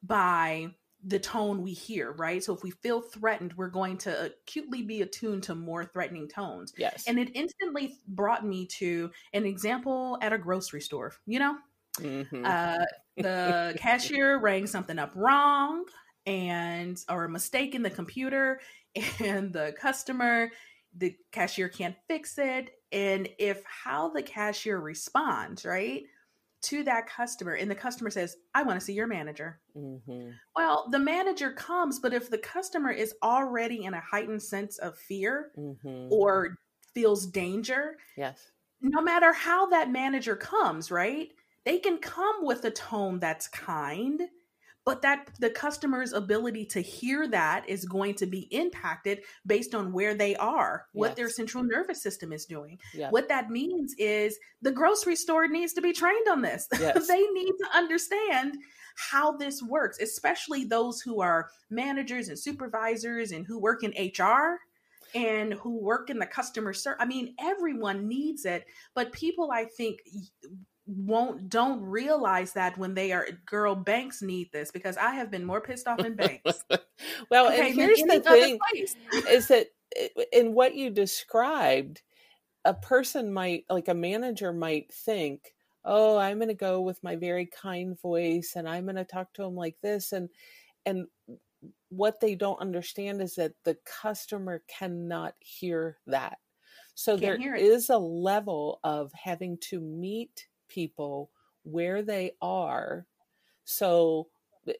by 0.01 0.71
the 1.05 1.19
tone 1.19 1.61
we 1.61 1.71
hear, 1.71 2.11
right? 2.11 2.43
So 2.43 2.53
if 2.53 2.63
we 2.63 2.71
feel 2.71 3.01
threatened, 3.01 3.53
we're 3.55 3.69
going 3.69 3.97
to 3.99 4.25
acutely 4.25 4.81
be 4.81 5.01
attuned 5.01 5.43
to 5.43 5.55
more 5.55 5.85
threatening 5.85 6.27
tones. 6.27 6.73
Yes. 6.77 7.05
And 7.07 7.17
it 7.17 7.31
instantly 7.35 7.95
brought 8.07 8.45
me 8.45 8.65
to 8.77 9.09
an 9.33 9.45
example 9.45 10.17
at 10.21 10.33
a 10.33 10.37
grocery 10.37 10.81
store, 10.81 11.13
you 11.25 11.39
know? 11.39 11.57
Mm-hmm. 11.97 12.45
Uh, 12.45 12.85
the 13.17 13.75
cashier 13.79 14.39
rang 14.39 14.67
something 14.67 14.99
up 14.99 15.11
wrong 15.15 15.85
and 16.25 17.01
or 17.09 17.25
a 17.25 17.29
mistake 17.29 17.75
in 17.75 17.81
the 17.81 17.89
computer 17.89 18.59
and 19.19 19.53
the 19.53 19.73
customer 19.79 20.51
the 20.97 21.15
cashier 21.31 21.69
can't 21.69 21.95
fix 22.07 22.37
it 22.37 22.71
and 22.91 23.29
if 23.37 23.63
how 23.65 24.09
the 24.09 24.21
cashier 24.21 24.79
responds 24.79 25.65
right 25.65 26.03
to 26.61 26.83
that 26.83 27.07
customer 27.07 27.53
and 27.53 27.69
the 27.69 27.75
customer 27.75 28.09
says 28.09 28.35
i 28.53 28.63
want 28.63 28.79
to 28.79 28.85
see 28.85 28.93
your 28.93 29.07
manager 29.07 29.59
mm-hmm. 29.75 30.29
well 30.55 30.87
the 30.91 30.99
manager 30.99 31.51
comes 31.51 31.99
but 31.99 32.13
if 32.13 32.29
the 32.29 32.37
customer 32.37 32.91
is 32.91 33.13
already 33.23 33.85
in 33.85 33.93
a 33.93 34.01
heightened 34.01 34.41
sense 34.41 34.77
of 34.79 34.97
fear 34.97 35.51
mm-hmm. 35.57 36.07
or 36.11 36.55
feels 36.93 37.27
danger 37.27 37.95
yes 38.17 38.51
no 38.81 39.01
matter 39.01 39.31
how 39.33 39.67
that 39.67 39.89
manager 39.91 40.35
comes 40.35 40.91
right 40.91 41.29
they 41.65 41.77
can 41.77 41.97
come 41.97 42.37
with 42.45 42.65
a 42.65 42.71
tone 42.71 43.19
that's 43.19 43.47
kind 43.47 44.21
but 44.89 45.03
that 45.03 45.29
the 45.37 45.51
customer's 45.51 46.13
ability 46.13 46.65
to 46.65 46.81
hear 46.81 47.27
that 47.27 47.63
is 47.69 47.85
going 47.85 48.15
to 48.15 48.25
be 48.25 48.47
impacted 48.49 49.21
based 49.45 49.75
on 49.75 49.93
where 49.93 50.15
they 50.15 50.35
are 50.37 50.85
what 50.93 51.09
yes. 51.09 51.15
their 51.15 51.29
central 51.29 51.63
nervous 51.63 52.01
system 52.01 52.33
is 52.33 52.45
doing 52.45 52.79
yes. 52.95 53.11
what 53.11 53.29
that 53.29 53.51
means 53.51 53.93
is 53.99 54.39
the 54.63 54.71
grocery 54.71 55.15
store 55.15 55.47
needs 55.47 55.73
to 55.73 55.81
be 55.81 55.93
trained 55.93 56.27
on 56.27 56.41
this 56.41 56.67
yes. 56.79 57.07
they 57.07 57.21
need 57.21 57.53
to 57.59 57.67
understand 57.75 58.57
how 59.11 59.31
this 59.31 59.61
works 59.61 59.99
especially 59.99 60.63
those 60.63 61.01
who 61.01 61.21
are 61.21 61.51
managers 61.69 62.27
and 62.27 62.39
supervisors 62.39 63.31
and 63.31 63.45
who 63.45 63.59
work 63.59 63.83
in 63.83 63.93
hr 64.17 64.57
and 65.13 65.53
who 65.53 65.77
work 65.77 66.11
in 66.11 66.19
the 66.19 66.25
customer 66.25 66.71
service. 66.71 66.99
I 67.01 67.05
mean, 67.05 67.33
everyone 67.39 68.07
needs 68.07 68.45
it, 68.45 68.65
but 68.93 69.11
people, 69.11 69.49
I 69.51 69.65
think, 69.65 70.01
won't 70.89 71.49
don't 71.49 71.81
realize 71.81 72.53
that 72.53 72.77
when 72.77 72.95
they 72.95 73.11
are 73.11 73.27
girl 73.45 73.75
banks 73.75 74.21
need 74.21 74.51
this 74.51 74.71
because 74.71 74.97
I 74.97 75.11
have 75.11 75.29
been 75.29 75.45
more 75.45 75.61
pissed 75.61 75.87
off 75.87 75.99
in 75.99 76.15
banks. 76.15 76.63
well, 77.29 77.47
okay, 77.47 77.67
and 77.67 77.75
here's 77.75 78.01
the 78.01 78.19
thing 78.19 78.59
is 79.29 79.47
that 79.47 79.67
eh, 79.95 80.07
in 80.33 80.53
what 80.53 80.75
you 80.75 80.89
described, 80.89 82.01
a 82.65 82.73
person 82.73 83.31
might 83.31 83.65
like 83.69 83.87
a 83.87 83.93
manager 83.93 84.51
might 84.51 84.91
think, 84.91 85.53
"Oh, 85.85 86.17
I'm 86.17 86.37
going 86.37 86.47
to 86.47 86.55
go 86.55 86.81
with 86.81 87.03
my 87.03 87.15
very 87.15 87.45
kind 87.45 87.99
voice 88.01 88.53
and 88.55 88.67
I'm 88.67 88.85
going 88.85 88.95
to 88.95 89.05
talk 89.05 89.31
to 89.33 89.43
him 89.43 89.55
like 89.55 89.75
this 89.83 90.11
and 90.11 90.29
and 90.85 91.05
what 91.89 92.19
they 92.19 92.35
don't 92.35 92.61
understand 92.61 93.21
is 93.21 93.35
that 93.35 93.53
the 93.63 93.77
customer 93.85 94.63
cannot 94.67 95.33
hear 95.39 95.97
that. 96.07 96.37
So 96.95 97.17
Can't 97.17 97.41
there 97.41 97.55
is 97.55 97.89
a 97.89 97.97
level 97.97 98.79
of 98.83 99.11
having 99.13 99.57
to 99.69 99.79
meet 99.79 100.47
people 100.69 101.31
where 101.63 102.01
they 102.01 102.31
are. 102.41 103.05
So, 103.65 104.27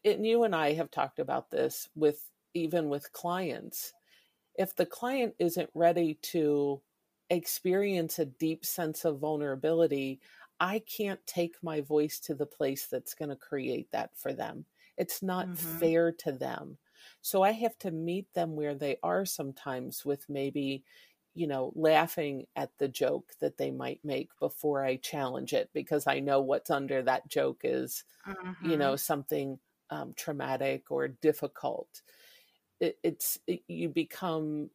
and 0.06 0.26
you 0.26 0.44
and 0.44 0.56
I 0.56 0.74
have 0.74 0.92
talked 0.92 1.20
about 1.20 1.52
this 1.52 1.90
with 1.96 2.24
even 2.54 2.90
with 2.90 3.12
clients. 3.12 3.94
If 4.56 4.76
the 4.76 4.86
client 4.86 5.36
isn't 5.40 5.70
ready 5.74 6.16
to 6.32 6.82
experience 7.30 8.20
a 8.20 8.26
deep 8.26 8.66
sense 8.66 9.06
of 9.06 9.20
vulnerability, 9.20 10.20
I 10.60 10.80
can't 10.80 11.26
take 11.26 11.56
my 11.62 11.82
voice 11.82 12.20
to 12.22 12.36
the 12.36 12.46
place 12.46 12.88
that's 12.88 13.14
going 13.14 13.30
to 13.30 13.36
create 13.36 13.92
that 13.92 14.12
for 14.16 14.34
them. 14.34 14.66
It's 14.98 15.24
not 15.24 15.48
mm-hmm. 15.48 15.78
fair 15.78 16.12
to 16.12 16.32
them. 16.32 16.78
So 17.22 17.44
I 17.44 17.52
have 17.52 17.78
to 17.80 17.92
meet 17.92 18.34
them 18.34 18.56
where 18.56 18.76
they 18.76 18.98
are 19.04 19.26
sometimes 19.26 20.06
with 20.06 20.26
maybe 20.30 20.84
you 21.34 21.48
know, 21.48 21.72
laughing 21.76 22.46
at 22.56 22.72
the 22.80 22.88
joke 22.88 23.32
that 23.40 23.58
they 23.58 23.72
might 23.72 24.00
make 24.04 24.30
before 24.40 24.84
I 24.84 24.98
challenge 24.98 25.54
it 25.54 25.70
because 25.74 26.08
I 26.08 26.20
know 26.20 26.42
what's 26.42 26.70
under 26.70 27.02
that 27.04 27.30
joke 27.30 27.62
is, 27.64 28.04
mm-hmm. 28.28 28.70
you 28.70 28.78
know, 28.78 28.96
something 28.96 29.60
um, 29.90 30.14
traumatic 30.16 30.92
or 30.92 31.08
difficult. 31.08 32.02
It, 32.80 32.98
it's 33.04 33.40
it, 33.48 33.62
you 33.68 33.90
become 33.90 34.70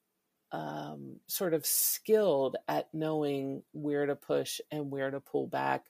um, 0.53 1.17
sort 1.27 1.55
of 1.55 1.67
skilled 1.67 2.57
at 2.69 2.89
knowing 2.93 3.63
where 3.73 4.07
to 4.07 4.15
push 4.15 4.61
and 4.71 4.91
where 4.91 5.11
to 5.11 5.21
pull 5.21 5.47
back. 5.47 5.87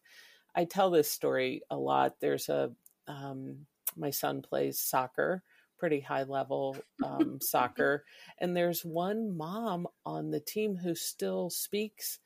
I 0.55 0.65
tell 0.65 0.91
this 0.91 1.11
story 1.11 1.63
a 1.71 1.77
lot. 1.77 2.17
There's 2.21 2.49
a 2.49 2.73
um, 3.07 3.67
my 3.97 4.11
son 4.11 4.43
plays 4.43 4.79
soccer 4.81 5.43
pretty 5.85 6.01
high 6.01 6.23
level 6.23 6.75
um, 7.05 7.39
soccer. 7.43 8.07
And 8.39 8.57
there's 8.57 8.87
one 8.87 9.37
mom 9.37 9.87
on 10.07 10.31
the 10.31 10.41
team 10.41 10.77
who 10.77 10.95
still 10.95 11.51
speaks 11.51 12.21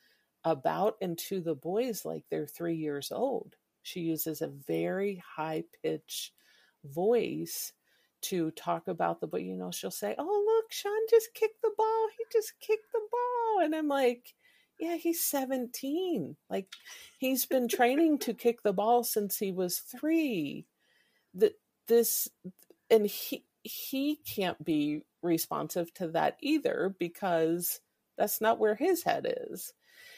about 0.45 0.95
and 1.03 1.19
to 1.19 1.41
the 1.41 1.57
boys 1.57 2.05
like 2.05 2.23
they're 2.31 2.47
three 2.47 2.77
years 2.77 3.11
old. 3.11 3.57
She 3.83 3.99
uses 3.99 4.43
a 4.43 4.53
very 4.69 5.21
high 5.35 5.65
pitch 5.83 6.33
voice 6.85 7.73
to 8.21 8.53
talk 8.53 8.87
about 8.87 9.21
the 9.21 9.27
but 9.27 9.43
you 9.43 9.57
know 9.57 9.71
she'll 9.71 9.91
say 9.93 10.15
oh 10.19 10.25
look 10.47 10.73
sean 10.73 10.93
just 11.09 11.33
kicked 11.35 11.63
the 11.63 11.71
ball 11.77 12.09
he 12.17 12.25
just 12.33 12.53
kicked 12.61 12.91
the 12.93 13.01
ball 13.13 13.65
and 13.65 13.77
i'm 13.77 13.87
like 13.87 14.35
yeah 14.81 14.97
he's 14.97 15.23
17 15.23 16.37
like 16.51 16.67
he's 17.19 17.47
been 17.47 17.69
training 17.69 18.19
to 18.19 18.35
kick 18.35 18.63
the 18.65 18.73
ball 18.73 19.05
since 19.05 19.39
he 19.39 19.53
was 19.53 19.79
three 19.79 20.67
that 21.35 21.53
this 21.87 22.29
and 22.91 23.07
he 23.07 23.45
he 23.63 24.17
can't 24.17 24.63
be 24.65 25.03
responsive 25.23 25.93
to 25.95 26.09
that 26.09 26.37
either 26.41 26.95
because 26.99 27.81
that's 28.17 28.41
not 28.41 28.59
where 28.59 28.75
his 28.75 29.03
head 29.03 29.27
is 29.49 29.73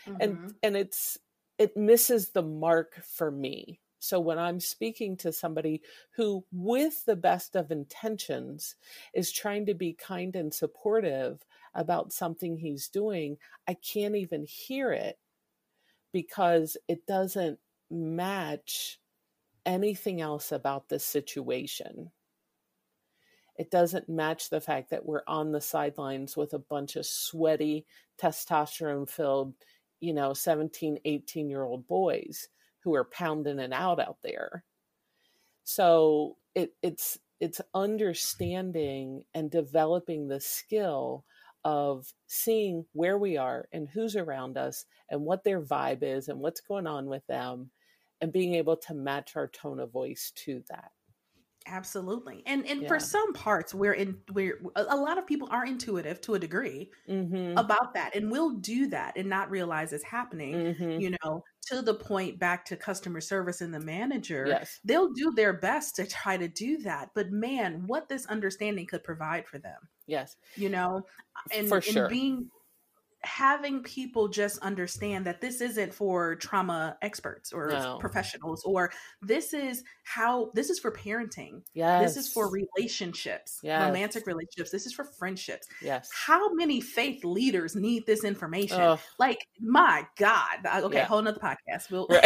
mm-hmm. 0.06 0.20
and 0.20 0.54
and 0.62 0.76
it's 0.76 1.18
it 1.58 1.76
misses 1.76 2.30
the 2.30 2.42
mark 2.42 3.02
for 3.04 3.30
me 3.30 3.80
So 4.00 4.18
when 4.18 4.38
I'm 4.38 4.60
speaking 4.60 5.16
to 5.18 5.32
somebody 5.32 5.82
who, 6.16 6.44
with 6.50 7.04
the 7.04 7.16
best 7.16 7.54
of 7.54 7.70
intentions, 7.70 8.74
is 9.14 9.30
trying 9.30 9.66
to 9.66 9.74
be 9.74 9.92
kind 9.92 10.34
and 10.36 10.52
supportive 10.52 11.44
about 11.74 12.12
something 12.12 12.56
he's 12.56 12.88
doing, 12.88 13.36
I 13.68 13.74
can't 13.74 14.16
even 14.16 14.46
hear 14.48 14.90
it 14.90 15.18
because 16.12 16.76
it 16.88 17.06
doesn't 17.06 17.58
match 17.90 18.98
anything 19.66 20.20
else 20.20 20.50
about 20.50 20.88
the 20.88 20.98
situation. 20.98 22.10
It 23.60 23.70
doesn't 23.70 24.08
match 24.08 24.48
the 24.48 24.62
fact 24.62 24.88
that 24.88 25.04
we're 25.04 25.20
on 25.26 25.52
the 25.52 25.60
sidelines 25.60 26.34
with 26.34 26.54
a 26.54 26.58
bunch 26.58 26.96
of 26.96 27.04
sweaty, 27.04 27.84
testosterone 28.18 29.06
filled, 29.06 29.52
you 30.00 30.14
know, 30.14 30.32
17, 30.32 30.98
18 31.04 31.50
year 31.50 31.62
old 31.62 31.86
boys 31.86 32.48
who 32.82 32.94
are 32.94 33.04
pounding 33.04 33.58
it 33.58 33.70
out 33.70 34.00
out 34.00 34.16
there. 34.22 34.64
So 35.64 36.38
it, 36.54 36.72
it's 36.80 37.18
it's 37.38 37.60
understanding 37.74 39.24
and 39.34 39.50
developing 39.50 40.26
the 40.26 40.40
skill 40.40 41.26
of 41.62 42.14
seeing 42.28 42.86
where 42.94 43.18
we 43.18 43.36
are 43.36 43.68
and 43.72 43.90
who's 43.90 44.16
around 44.16 44.56
us 44.56 44.86
and 45.10 45.20
what 45.20 45.44
their 45.44 45.60
vibe 45.60 46.02
is 46.02 46.28
and 46.28 46.40
what's 46.40 46.62
going 46.62 46.86
on 46.86 47.10
with 47.10 47.26
them 47.26 47.70
and 48.22 48.32
being 48.32 48.54
able 48.54 48.78
to 48.78 48.94
match 48.94 49.36
our 49.36 49.48
tone 49.48 49.80
of 49.80 49.92
voice 49.92 50.32
to 50.36 50.62
that. 50.70 50.92
Absolutely. 51.70 52.42
And 52.46 52.66
and 52.66 52.82
yeah. 52.82 52.88
for 52.88 52.98
some 52.98 53.32
parts 53.32 53.72
we're 53.72 53.92
in 53.92 54.18
we're 54.32 54.60
a 54.74 54.96
lot 54.96 55.18
of 55.18 55.26
people 55.26 55.48
are 55.52 55.64
intuitive 55.64 56.20
to 56.22 56.34
a 56.34 56.38
degree 56.38 56.90
mm-hmm. 57.08 57.56
about 57.56 57.94
that 57.94 58.16
and 58.16 58.30
will 58.30 58.56
do 58.56 58.88
that 58.88 59.16
and 59.16 59.28
not 59.28 59.50
realize 59.50 59.92
it's 59.92 60.04
happening, 60.04 60.54
mm-hmm. 60.54 61.00
you 61.00 61.14
know, 61.22 61.44
to 61.68 61.80
the 61.80 61.94
point 61.94 62.40
back 62.40 62.64
to 62.66 62.76
customer 62.76 63.20
service 63.20 63.60
and 63.60 63.72
the 63.72 63.80
manager. 63.80 64.46
Yes. 64.48 64.80
They'll 64.84 65.12
do 65.12 65.30
their 65.30 65.52
best 65.52 65.96
to 65.96 66.06
try 66.06 66.36
to 66.36 66.48
do 66.48 66.78
that. 66.78 67.10
But 67.14 67.30
man, 67.30 67.84
what 67.86 68.08
this 68.08 68.26
understanding 68.26 68.86
could 68.86 69.04
provide 69.04 69.46
for 69.46 69.58
them. 69.58 69.78
Yes. 70.06 70.36
You 70.56 70.70
know, 70.70 71.06
and, 71.54 71.68
for 71.68 71.80
sure. 71.80 72.04
and 72.04 72.10
being 72.10 72.50
having 73.22 73.82
people 73.82 74.28
just 74.28 74.58
understand 74.60 75.26
that 75.26 75.40
this 75.40 75.60
isn't 75.60 75.92
for 75.92 76.36
trauma 76.36 76.96
experts 77.02 77.52
or 77.52 77.68
no. 77.68 77.98
professionals 77.98 78.62
or 78.64 78.90
this 79.20 79.52
is 79.52 79.84
how 80.04 80.50
this 80.54 80.70
is 80.70 80.78
for 80.78 80.90
parenting 80.90 81.60
yes 81.74 82.02
this 82.02 82.24
is 82.24 82.32
for 82.32 82.50
relationships 82.50 83.60
yes. 83.62 83.86
romantic 83.86 84.26
relationships 84.26 84.70
this 84.70 84.86
is 84.86 84.92
for 84.92 85.04
friendships 85.04 85.66
yes 85.82 86.08
how 86.14 86.52
many 86.54 86.80
faith 86.80 87.22
leaders 87.22 87.76
need 87.76 88.06
this 88.06 88.24
information 88.24 88.96
like 89.18 89.46
my 89.60 90.06
god 90.16 90.58
okay 90.82 90.98
yeah. 90.98 91.04
whole 91.04 91.18
another 91.18 91.40
podcast 91.40 91.90
we'll 91.90 92.06
right. 92.08 92.24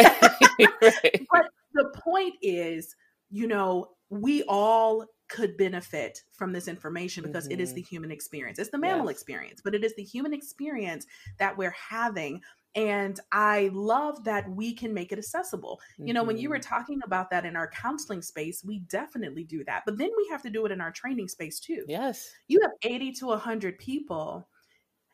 right. 0.81 1.25
but 1.31 1.45
the 1.73 1.93
point 2.01 2.35
is 2.41 2.95
you 3.29 3.47
know 3.47 3.89
we 4.09 4.43
all 4.43 5.05
could 5.27 5.57
benefit 5.57 6.23
from 6.31 6.53
this 6.53 6.67
information 6.67 7.23
because 7.23 7.45
mm-hmm. 7.45 7.53
it 7.53 7.59
is 7.61 7.69
mm-hmm. 7.69 7.75
the 7.75 7.81
human 7.83 8.11
experience. 8.11 8.59
It's 8.59 8.69
the 8.69 8.77
mammal 8.77 9.07
yes. 9.07 9.15
experience, 9.15 9.61
but 9.63 9.75
it 9.75 9.83
is 9.83 9.95
the 9.95 10.03
human 10.03 10.33
experience 10.33 11.05
that 11.37 11.57
we're 11.57 11.75
having. 11.89 12.41
And 12.75 13.19
I 13.31 13.69
love 13.73 14.23
that 14.25 14.49
we 14.49 14.73
can 14.73 14.93
make 14.93 15.11
it 15.11 15.17
accessible. 15.17 15.79
Mm-hmm. 15.93 16.07
You 16.07 16.13
know, 16.13 16.23
when 16.23 16.37
you 16.37 16.49
were 16.49 16.59
mm-hmm. 16.59 16.73
talking 16.73 16.99
about 17.05 17.29
that 17.31 17.45
in 17.45 17.55
our 17.55 17.69
counseling 17.69 18.21
space, 18.21 18.63
we 18.63 18.79
definitely 18.79 19.45
do 19.45 19.63
that. 19.65 19.83
But 19.85 19.97
then 19.97 20.11
we 20.17 20.27
have 20.29 20.41
to 20.43 20.49
do 20.49 20.65
it 20.65 20.71
in 20.71 20.81
our 20.81 20.91
training 20.91 21.29
space 21.29 21.59
too. 21.59 21.85
Yes. 21.87 22.29
You 22.47 22.59
have 22.61 22.71
80 22.83 23.13
to 23.13 23.27
100 23.27 23.79
people 23.79 24.47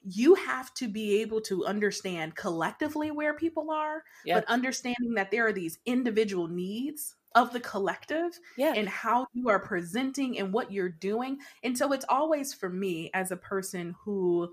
you 0.03 0.34
have 0.34 0.74
to 0.74 0.88
be 0.88 1.22
able 1.22 1.39
to 1.41 1.66
understand 1.66 2.36
collectively 2.36 3.12
where 3.12 3.36
people 3.36 3.70
are, 3.70 4.03
yep. 4.26 4.38
but 4.38 4.51
understanding 4.51 5.14
that 5.14 5.30
there 5.30 5.45
are 5.45 5.53
these 5.53 5.78
individual 5.86 6.47
needs 6.47 7.16
of 7.36 7.54
the 7.54 7.60
collective 7.60 8.38
yeah. 8.58 8.74
and 8.76 8.90
how 8.90 9.28
you 9.34 9.50
are 9.50 9.60
presenting 9.60 10.38
and 10.38 10.54
what 10.54 10.72
you're 10.72 10.90
doing. 10.90 11.38
And 11.64 11.78
so 11.78 11.94
it's 11.94 12.06
always 12.10 12.54
for 12.54 12.70
me 12.70 13.10
as 13.14 13.32
a 13.32 13.38
person 13.38 13.96
who 14.04 14.50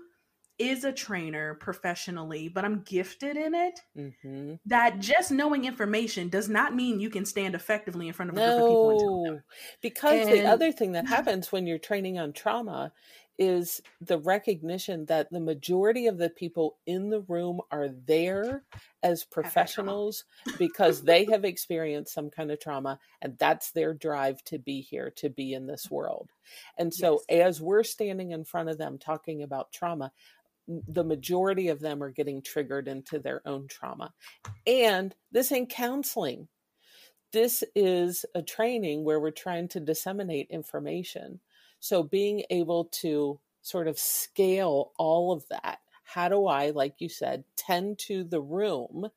is 0.59 0.83
a 0.83 0.91
trainer 0.91 1.55
professionally, 1.55 2.49
but 2.49 2.65
I'm 2.65 2.81
gifted 2.81 3.37
in 3.37 3.55
it. 3.55 3.79
Mm-hmm. 3.97 4.55
That 4.65 4.99
just 4.99 5.31
knowing 5.31 5.63
information 5.63 6.27
does 6.27 6.49
not 6.49 6.75
mean 6.75 6.99
you 6.99 7.09
can 7.09 7.25
stand 7.25 7.55
effectively 7.55 8.07
in 8.07 8.13
front 8.13 8.31
of 8.31 8.37
a 8.37 8.39
no, 8.39 8.57
group 8.57 8.69
of 8.69 8.97
people. 8.97 9.41
Because 9.81 10.27
and, 10.27 10.31
the 10.31 10.45
other 10.45 10.71
thing 10.73 10.91
that 10.91 11.07
happens 11.07 11.51
when 11.51 11.65
you're 11.65 11.77
training 11.77 12.19
on 12.19 12.33
trauma 12.33 12.91
is 13.39 13.81
the 14.01 14.19
recognition 14.19 15.05
that 15.05 15.31
the 15.31 15.39
majority 15.39 16.07
of 16.07 16.17
the 16.17 16.29
people 16.29 16.77
in 16.85 17.09
the 17.09 17.21
room 17.21 17.61
are 17.71 17.87
there 18.05 18.63
as 19.01 19.23
professionals 19.23 20.25
because 20.59 21.01
they 21.01 21.23
have 21.23 21.45
experienced 21.45 22.13
some 22.13 22.29
kind 22.29 22.51
of 22.51 22.59
trauma 22.59 22.99
and 23.21 23.37
that's 23.37 23.71
their 23.71 23.93
drive 23.93 24.43
to 24.43 24.59
be 24.59 24.81
here 24.81 25.11
to 25.15 25.29
be 25.29 25.53
in 25.53 25.65
this 25.65 25.89
world. 25.89 26.29
And 26.77 26.93
so 26.93 27.21
yes. 27.29 27.47
as 27.47 27.61
we're 27.61 27.83
standing 27.83 28.31
in 28.31 28.43
front 28.43 28.69
of 28.69 28.77
them 28.77 28.97
talking 28.97 29.41
about 29.41 29.71
trauma, 29.71 30.11
the 30.67 31.03
majority 31.03 31.69
of 31.69 31.79
them 31.79 32.03
are 32.03 32.11
getting 32.11 32.41
triggered 32.41 32.89
into 32.89 33.19
their 33.19 33.41
own 33.47 33.67
trauma. 33.67 34.13
And 34.67 35.15
this 35.31 35.51
ain't 35.51 35.69
counseling. 35.69 36.49
This 37.31 37.63
is 37.73 38.25
a 38.35 38.41
training 38.41 39.03
where 39.05 39.19
we're 39.19 39.31
trying 39.31 39.69
to 39.69 39.79
disseminate 39.79 40.49
information 40.49 41.39
so 41.79 42.03
being 42.03 42.43
able 42.49 42.85
to 43.01 43.39
sort 43.61 43.87
of 43.87 43.99
scale 43.99 44.91
all 44.97 45.31
of 45.31 45.47
that, 45.49 45.79
how 46.03 46.27
do 46.27 46.47
I, 46.47 46.71
like 46.71 46.95
you 46.99 47.09
said, 47.09 47.43
tend 47.55 47.99
to 47.99 48.23
the 48.23 48.41
room, 48.41 49.09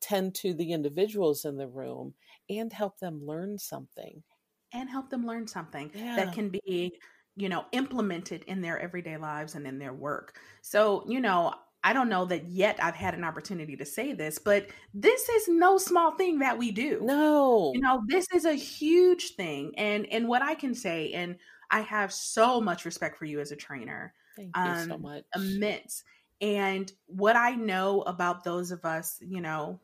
tend 0.00 0.34
to 0.36 0.54
the 0.54 0.72
individuals 0.72 1.44
in 1.44 1.56
the 1.56 1.68
room, 1.68 2.14
and 2.48 2.72
help 2.72 2.98
them 2.98 3.24
learn 3.24 3.58
something? 3.58 4.22
And 4.72 4.88
help 4.88 5.10
them 5.10 5.26
learn 5.26 5.46
something 5.46 5.90
yeah. 5.94 6.16
that 6.16 6.32
can 6.32 6.48
be, 6.48 6.92
you 7.36 7.48
know, 7.48 7.66
implemented 7.72 8.44
in 8.44 8.62
their 8.62 8.78
everyday 8.78 9.16
lives 9.16 9.56
and 9.56 9.66
in 9.66 9.78
their 9.78 9.92
work. 9.92 10.38
So, 10.62 11.04
you 11.06 11.20
know, 11.20 11.54
I 11.82 11.92
don't 11.92 12.08
know 12.08 12.26
that 12.26 12.48
yet 12.48 12.78
I've 12.82 12.94
had 12.94 13.14
an 13.14 13.24
opportunity 13.24 13.76
to 13.76 13.86
say 13.86 14.12
this, 14.12 14.38
but 14.38 14.66
this 14.92 15.28
is 15.28 15.48
no 15.48 15.78
small 15.78 16.12
thing 16.12 16.40
that 16.40 16.58
we 16.58 16.72
do. 16.72 17.00
No. 17.02 17.72
You 17.74 17.80
know, 17.80 18.02
this 18.06 18.26
is 18.34 18.44
a 18.44 18.54
huge 18.54 19.34
thing. 19.34 19.72
And 19.76 20.06
and 20.06 20.28
what 20.28 20.42
I 20.42 20.54
can 20.54 20.74
say 20.74 21.12
and 21.12 21.36
I 21.70 21.80
have 21.80 22.12
so 22.12 22.60
much 22.60 22.84
respect 22.84 23.16
for 23.16 23.24
you 23.24 23.40
as 23.40 23.52
a 23.52 23.56
trainer. 23.56 24.14
Thank 24.36 24.56
you 24.56 24.62
um, 24.62 24.88
so 24.88 24.98
much. 24.98 25.24
Immense. 25.34 26.04
And 26.40 26.90
what 27.06 27.36
I 27.36 27.54
know 27.54 28.02
about 28.02 28.44
those 28.44 28.70
of 28.70 28.84
us, 28.84 29.18
you 29.20 29.40
know, 29.40 29.80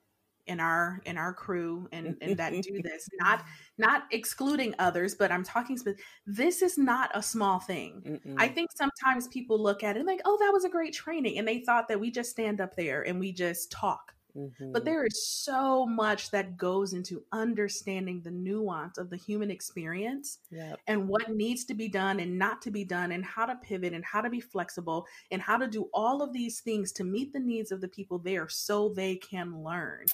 in 0.47 0.61
our 0.61 1.03
in 1.05 1.19
our 1.19 1.35
crew 1.35 1.89
and, 1.93 2.17
and 2.21 2.37
that 2.37 2.53
do 2.53 2.81
this, 2.83 3.09
not 3.21 3.45
not 3.79 4.05
excluding 4.11 4.75
others, 4.79 5.15
but 5.15 5.31
I'm 5.31 5.45
talking. 5.45 5.79
This 6.27 6.63
is 6.63 6.79
not 6.79 7.11
a 7.15 7.23
small 7.23 7.59
thing. 7.59 8.21
Mm-mm. 8.27 8.35
I 8.39 8.49
think 8.49 8.71
sometimes 8.75 9.29
people 9.29 9.61
look 9.61 9.83
at 9.83 9.97
it 9.97 10.07
like, 10.07 10.21
oh, 10.25 10.37
that 10.41 10.53
was 10.53 10.65
a 10.65 10.69
great 10.69 10.95
training, 10.95 11.39
and 11.39 11.47
they 11.47 11.61
thought 11.61 11.89
that 11.89 12.01
we 12.01 12.11
just 12.11 12.31
stand 12.31 12.61
up 12.61 12.75
there 12.77 13.07
and 13.07 13.21
we 13.21 13.33
just 13.33 13.71
talk. 13.71 14.15
Mm-hmm. 14.37 14.73
But 14.73 14.85
there 14.85 15.05
is 15.05 15.27
so 15.27 15.87
much 15.87 16.31
that 16.31 16.57
goes 16.57 16.93
into 16.93 17.25
understanding 17.33 18.21
the 18.23 18.31
nuance 18.31 18.99
of 18.99 19.09
the 19.09 19.17
human 19.17 19.51
experience 19.51 20.39
yep. 20.51 20.79
and 20.87 21.09
what 21.09 21.31
needs 21.31 21.65
to 21.67 21.75
be 21.75 21.89
done 21.89 22.21
and 22.21 22.39
not 22.39 22.61
to 22.63 22.71
be 22.71 22.85
done, 22.85 23.13
and 23.13 23.25
how 23.25 23.47
to 23.47 23.55
pivot 23.57 23.95
and 23.95 24.05
how 24.05 24.21
to 24.21 24.31
be 24.31 24.41
flexible 24.41 25.07
and 25.31 25.41
how 25.41 25.57
to 25.57 25.67
do 25.67 25.89
all 25.95 26.23
of 26.23 26.33
these 26.33 26.61
things 26.61 26.93
to 26.93 27.05
meet 27.05 27.33
the 27.33 27.41
needs 27.41 27.73
of 27.73 27.81
the 27.81 27.89
people 27.89 28.19
there 28.19 28.49
so 28.49 28.91
they 28.91 29.17
can 29.17 29.63
learn. 29.63 30.05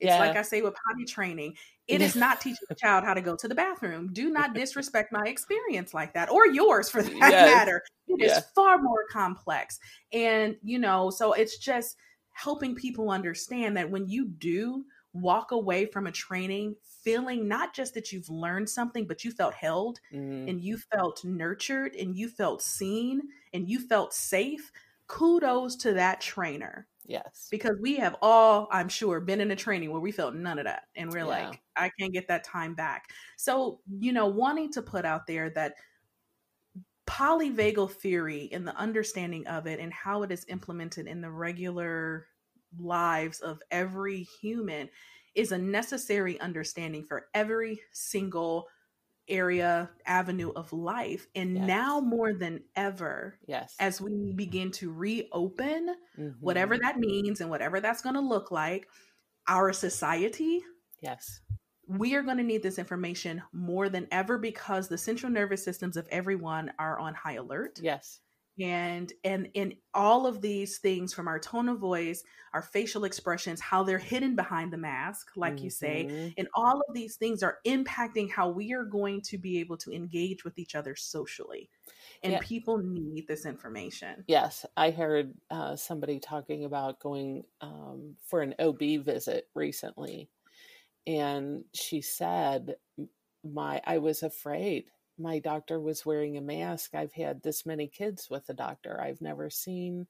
It's 0.00 0.08
yeah. 0.08 0.18
like 0.18 0.36
I 0.36 0.42
say 0.42 0.62
with 0.62 0.74
potty 0.74 1.04
training. 1.04 1.54
It 1.90 2.02
is 2.02 2.14
not 2.14 2.40
teaching 2.40 2.68
a 2.70 2.74
child 2.76 3.02
how 3.02 3.14
to 3.14 3.20
go 3.20 3.34
to 3.34 3.48
the 3.48 3.54
bathroom. 3.56 4.10
Do 4.12 4.30
not 4.30 4.54
disrespect 4.54 5.10
my 5.10 5.24
experience 5.26 5.92
like 5.92 6.14
that 6.14 6.30
or 6.30 6.46
yours 6.46 6.88
for 6.88 7.02
that 7.02 7.12
yes. 7.18 7.52
matter. 7.52 7.82
It 8.06 8.20
yeah. 8.20 8.38
is 8.38 8.44
far 8.54 8.78
more 8.78 9.06
complex. 9.10 9.80
And, 10.12 10.54
you 10.62 10.78
know, 10.78 11.10
so 11.10 11.32
it's 11.32 11.58
just 11.58 11.96
helping 12.42 12.74
people 12.74 13.10
understand 13.10 13.76
that 13.76 13.90
when 13.90 14.08
you 14.08 14.26
do 14.26 14.84
walk 15.12 15.50
away 15.50 15.86
from 15.86 16.06
a 16.06 16.12
training 16.12 16.76
feeling 17.02 17.48
not 17.48 17.74
just 17.74 17.94
that 17.94 18.12
you've 18.12 18.28
learned 18.28 18.68
something, 18.68 19.06
but 19.06 19.24
you 19.24 19.30
felt 19.30 19.54
held 19.54 20.00
mm-hmm. 20.12 20.48
and 20.48 20.60
you 20.60 20.76
felt 20.76 21.24
nurtured 21.24 21.94
and 21.94 22.16
you 22.16 22.28
felt 22.28 22.62
seen 22.62 23.20
and 23.52 23.68
you 23.68 23.80
felt 23.80 24.14
safe, 24.14 24.70
kudos 25.06 25.76
to 25.76 25.92
that 25.94 26.20
trainer. 26.20 26.86
Yes. 27.06 27.48
Because 27.50 27.76
we 27.80 27.96
have 27.96 28.16
all, 28.22 28.68
I'm 28.70 28.88
sure, 28.88 29.18
been 29.20 29.40
in 29.40 29.50
a 29.50 29.56
training 29.56 29.90
where 29.90 30.00
we 30.00 30.12
felt 30.12 30.34
none 30.34 30.58
of 30.58 30.66
that. 30.66 30.84
And 30.94 31.10
we're 31.10 31.20
yeah. 31.20 31.48
like, 31.48 31.60
I 31.76 31.90
can't 31.98 32.12
get 32.12 32.28
that 32.28 32.44
time 32.44 32.74
back. 32.74 33.10
So, 33.36 33.80
you 33.90 34.12
know, 34.12 34.26
wanting 34.26 34.70
to 34.72 34.82
put 34.82 35.04
out 35.04 35.26
there 35.26 35.50
that 35.50 35.74
polyvagal 37.06 37.90
theory 37.90 38.48
and 38.52 38.66
the 38.66 38.76
understanding 38.76 39.44
of 39.48 39.66
it 39.66 39.80
and 39.80 39.92
how 39.92 40.22
it 40.22 40.30
is 40.30 40.46
implemented 40.48 41.08
in 41.08 41.20
the 41.20 41.30
regular 41.30 42.26
lives 42.78 43.40
of 43.40 43.60
every 43.70 44.22
human 44.40 44.88
is 45.34 45.52
a 45.52 45.58
necessary 45.58 46.40
understanding 46.40 47.04
for 47.04 47.26
every 47.34 47.80
single 47.92 48.66
area 49.28 49.88
avenue 50.06 50.50
of 50.56 50.72
life 50.72 51.28
and 51.36 51.56
yes. 51.56 51.66
now 51.66 52.00
more 52.00 52.32
than 52.32 52.60
ever 52.74 53.38
yes 53.46 53.76
as 53.78 54.00
we 54.00 54.32
begin 54.34 54.72
to 54.72 54.92
reopen 54.92 55.94
mm-hmm. 56.18 56.30
whatever 56.40 56.76
that 56.76 56.98
means 56.98 57.40
and 57.40 57.48
whatever 57.48 57.78
that's 57.78 58.02
going 58.02 58.16
to 58.16 58.20
look 58.20 58.50
like 58.50 58.88
our 59.46 59.72
society 59.72 60.60
Yes. 61.00 61.40
We 61.86 62.14
are 62.14 62.22
going 62.22 62.36
to 62.36 62.44
need 62.44 62.62
this 62.62 62.78
information 62.78 63.42
more 63.52 63.88
than 63.88 64.06
ever 64.12 64.38
because 64.38 64.88
the 64.88 64.98
central 64.98 65.32
nervous 65.32 65.64
systems 65.64 65.96
of 65.96 66.06
everyone 66.10 66.72
are 66.78 66.98
on 66.98 67.14
high 67.14 67.34
alert. 67.34 67.80
Yes 67.82 68.20
and 68.62 69.12
and 69.24 69.48
in 69.54 69.74
all 69.94 70.26
of 70.26 70.40
these 70.40 70.78
things 70.78 71.12
from 71.12 71.28
our 71.28 71.38
tone 71.38 71.68
of 71.68 71.78
voice 71.78 72.22
our 72.52 72.62
facial 72.62 73.04
expressions 73.04 73.60
how 73.60 73.82
they're 73.82 73.98
hidden 73.98 74.34
behind 74.34 74.72
the 74.72 74.76
mask 74.76 75.30
like 75.36 75.54
mm-hmm. 75.54 75.64
you 75.64 75.70
say 75.70 76.06
mm-hmm. 76.08 76.28
and 76.36 76.48
all 76.54 76.80
of 76.88 76.94
these 76.94 77.16
things 77.16 77.42
are 77.42 77.58
impacting 77.66 78.30
how 78.30 78.48
we 78.48 78.72
are 78.72 78.84
going 78.84 79.20
to 79.20 79.38
be 79.38 79.58
able 79.60 79.76
to 79.76 79.90
engage 79.92 80.44
with 80.44 80.58
each 80.58 80.74
other 80.74 80.94
socially 80.94 81.68
and 82.22 82.32
yeah. 82.32 82.38
people 82.42 82.78
need 82.78 83.26
this 83.28 83.46
information 83.46 84.24
yes 84.26 84.66
i 84.76 84.90
heard 84.90 85.32
uh, 85.50 85.76
somebody 85.76 86.18
talking 86.18 86.64
about 86.64 87.00
going 87.00 87.44
um, 87.60 88.16
for 88.24 88.42
an 88.42 88.54
ob 88.58 88.80
visit 89.04 89.48
recently 89.54 90.28
and 91.06 91.64
she 91.72 92.00
said 92.00 92.74
my 93.42 93.80
i 93.86 93.98
was 93.98 94.22
afraid 94.22 94.84
my 95.20 95.38
doctor 95.38 95.78
was 95.78 96.06
wearing 96.06 96.36
a 96.36 96.40
mask. 96.40 96.94
I've 96.94 97.12
had 97.12 97.42
this 97.42 97.66
many 97.66 97.86
kids 97.86 98.28
with 98.30 98.48
a 98.48 98.54
doctor. 98.54 99.00
I've 99.00 99.20
never 99.20 99.50
seen 99.50 100.06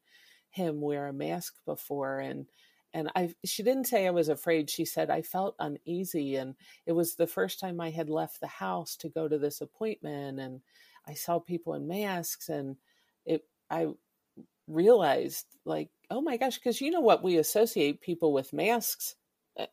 him 0.50 0.80
wear 0.80 1.08
a 1.08 1.12
mask 1.12 1.54
before 1.64 2.18
and 2.20 2.46
and 2.92 3.08
I 3.14 3.32
she 3.44 3.62
didn't 3.62 3.86
say 3.86 4.06
I 4.06 4.10
was 4.10 4.28
afraid. 4.28 4.68
She 4.68 4.84
said 4.84 5.10
I 5.10 5.22
felt 5.22 5.54
uneasy 5.60 6.36
and 6.36 6.56
it 6.86 6.92
was 6.92 7.14
the 7.14 7.26
first 7.26 7.60
time 7.60 7.80
I 7.80 7.90
had 7.90 8.10
left 8.10 8.40
the 8.40 8.48
house 8.48 8.96
to 8.96 9.08
go 9.08 9.28
to 9.28 9.38
this 9.38 9.60
appointment 9.60 10.40
and 10.40 10.60
I 11.06 11.14
saw 11.14 11.38
people 11.38 11.74
in 11.74 11.86
masks 11.86 12.48
and 12.48 12.76
it 13.24 13.44
I 13.70 13.88
realized 14.66 15.46
like 15.64 15.90
oh 16.10 16.20
my 16.20 16.36
gosh 16.36 16.56
because 16.56 16.80
you 16.80 16.90
know 16.90 17.00
what 17.00 17.22
we 17.22 17.36
associate 17.36 18.00
people 18.00 18.32
with 18.32 18.52
masks 18.52 19.14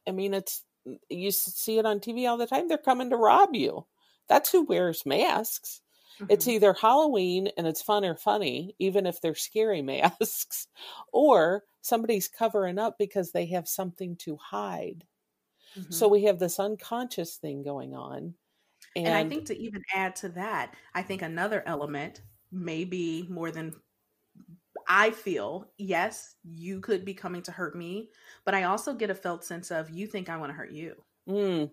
I 0.07 0.11
mean 0.11 0.33
it's 0.33 0.63
you 1.09 1.31
see 1.31 1.79
it 1.79 1.85
on 1.85 1.99
TV 1.99 2.29
all 2.29 2.37
the 2.37 2.47
time 2.47 2.67
they're 2.67 2.77
coming 2.77 3.09
to 3.09 3.17
rob 3.17 3.49
you 3.53 3.85
that's 4.27 4.51
who 4.51 4.63
wears 4.63 5.05
masks. 5.05 5.81
Mm-hmm. 6.19 6.31
It's 6.31 6.47
either 6.47 6.73
Halloween 6.73 7.49
and 7.57 7.67
it's 7.67 7.81
fun 7.81 8.03
or 8.03 8.15
funny, 8.15 8.75
even 8.79 9.05
if 9.05 9.21
they're 9.21 9.35
scary 9.35 9.81
masks, 9.83 10.67
or 11.11 11.63
somebody's 11.81 12.27
covering 12.27 12.79
up 12.79 12.97
because 12.97 13.31
they 13.31 13.45
have 13.47 13.67
something 13.67 14.15
to 14.17 14.37
hide. 14.37 15.05
Mm-hmm. 15.77 15.91
So 15.91 16.07
we 16.07 16.23
have 16.23 16.39
this 16.39 16.59
unconscious 16.59 17.35
thing 17.35 17.63
going 17.63 17.93
on. 17.93 18.33
And, 18.95 19.07
and 19.07 19.15
I 19.15 19.27
think 19.27 19.45
to 19.45 19.57
even 19.57 19.83
add 19.93 20.15
to 20.17 20.29
that, 20.29 20.73
I 20.95 21.01
think 21.03 21.21
another 21.21 21.63
element, 21.65 22.21
maybe 22.51 23.27
more 23.29 23.51
than 23.51 23.73
I 24.87 25.11
feel, 25.11 25.69
yes, 25.77 26.35
you 26.43 26.79
could 26.79 27.03
be 27.03 27.13
coming 27.13 27.41
to 27.43 27.51
hurt 27.51 27.75
me, 27.75 28.09
but 28.45 28.55
I 28.55 28.63
also 28.63 28.93
get 28.93 29.09
a 29.09 29.15
felt 29.15 29.43
sense 29.43 29.69
of 29.69 29.89
you 29.89 30.07
think 30.07 30.29
I 30.29 30.37
want 30.37 30.51
to 30.51 30.55
hurt 30.55 30.71
you. 30.71 30.95
Mm, 31.27 31.69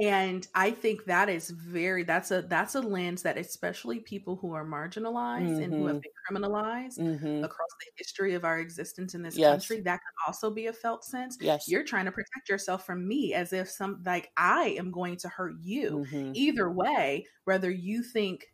and 0.00 0.48
i 0.54 0.70
think 0.70 1.04
that 1.04 1.28
is 1.28 1.50
very 1.50 2.02
that's 2.02 2.30
a 2.30 2.42
that's 2.42 2.74
a 2.74 2.80
lens 2.80 3.22
that 3.22 3.36
especially 3.36 4.00
people 4.00 4.36
who 4.36 4.52
are 4.52 4.64
marginalized 4.64 5.50
mm-hmm. 5.50 5.62
and 5.62 5.72
who 5.72 5.86
have 5.86 5.96
mm-hmm. 5.96 6.34
been 6.34 6.42
criminalized 6.42 6.98
mm-hmm. 6.98 7.44
across 7.44 7.68
the 7.80 7.90
history 7.96 8.34
of 8.34 8.44
our 8.44 8.58
existence 8.58 9.14
in 9.14 9.22
this 9.22 9.36
yes. 9.36 9.50
country 9.50 9.80
that 9.80 9.96
could 9.98 10.26
also 10.26 10.50
be 10.50 10.66
a 10.66 10.72
felt 10.72 11.04
sense 11.04 11.36
yes 11.40 11.68
you're 11.68 11.84
trying 11.84 12.06
to 12.06 12.12
protect 12.12 12.48
yourself 12.48 12.86
from 12.86 13.06
me 13.06 13.34
as 13.34 13.52
if 13.52 13.68
some 13.68 14.02
like 14.06 14.30
i 14.36 14.74
am 14.78 14.90
going 14.90 15.16
to 15.16 15.28
hurt 15.28 15.54
you 15.60 16.06
mm-hmm. 16.10 16.32
either 16.34 16.70
way 16.70 17.26
whether 17.44 17.70
you 17.70 18.02
think 18.02 18.46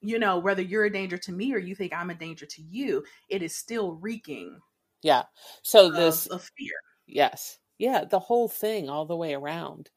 you 0.00 0.18
know 0.18 0.38
whether 0.38 0.62
you're 0.62 0.84
a 0.84 0.92
danger 0.92 1.18
to 1.18 1.32
me 1.32 1.52
or 1.52 1.58
you 1.58 1.74
think 1.74 1.92
i'm 1.92 2.10
a 2.10 2.14
danger 2.14 2.46
to 2.46 2.62
you 2.62 3.02
it 3.28 3.42
is 3.42 3.54
still 3.54 3.94
reeking 3.94 4.60
yeah 5.02 5.22
so 5.62 5.90
this 5.90 6.26
of 6.26 6.42
fear 6.56 6.74
yes 7.06 7.58
yeah 7.78 8.04
the 8.04 8.18
whole 8.18 8.48
thing 8.48 8.88
all 8.88 9.06
the 9.06 9.16
way 9.16 9.34
around 9.34 9.90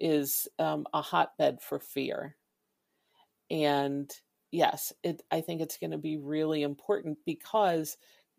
is 0.00 0.48
um, 0.58 0.86
a 0.92 1.02
hotbed 1.02 1.60
for 1.62 1.78
fear. 1.78 2.36
And 3.50 4.10
yes, 4.50 4.92
it, 5.02 5.22
I 5.30 5.40
think 5.40 5.60
it's 5.60 5.78
going 5.78 5.90
to 5.90 5.98
be 5.98 6.16
really 6.16 6.62
important 6.62 7.18
because 7.26 7.96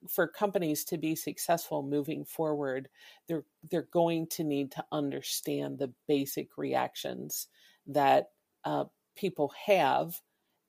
for 0.10 0.28
companies 0.28 0.84
to 0.86 0.98
be 0.98 1.16
successful 1.16 1.84
moving 1.84 2.26
forward, 2.26 2.90
they're 3.28 3.46
they're 3.70 3.88
going 3.94 4.28
to 4.28 4.44
need 4.44 4.72
to 4.72 4.86
understand 4.92 5.78
the 5.78 5.94
basic 6.08 6.58
reactions 6.58 7.48
that 7.88 8.30
uh, 8.66 8.86
people 9.16 9.54
have, 9.66 10.20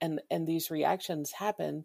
and 0.01 0.20
and 0.30 0.47
these 0.47 0.70
reactions 0.70 1.32
happen 1.32 1.84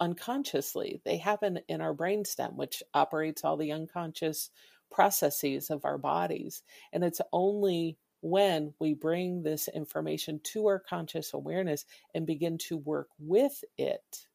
unconsciously. 0.00 1.00
They 1.04 1.16
happen 1.16 1.60
in 1.68 1.80
our 1.80 1.94
brainstem, 1.94 2.56
which 2.56 2.82
operates 2.92 3.44
all 3.44 3.56
the 3.56 3.72
unconscious 3.72 4.50
processes 4.90 5.70
of 5.70 5.84
our 5.84 5.98
bodies, 5.98 6.62
and 6.92 7.02
it's 7.02 7.20
only 7.32 7.96
when 8.24 8.72
we 8.78 8.94
bring 8.94 9.42
this 9.42 9.68
information 9.68 10.40
to 10.42 10.66
our 10.66 10.78
conscious 10.78 11.34
awareness 11.34 11.84
and 12.14 12.26
begin 12.26 12.56
to 12.56 12.78
work 12.78 13.08
with 13.18 13.62
it, 13.76 14.26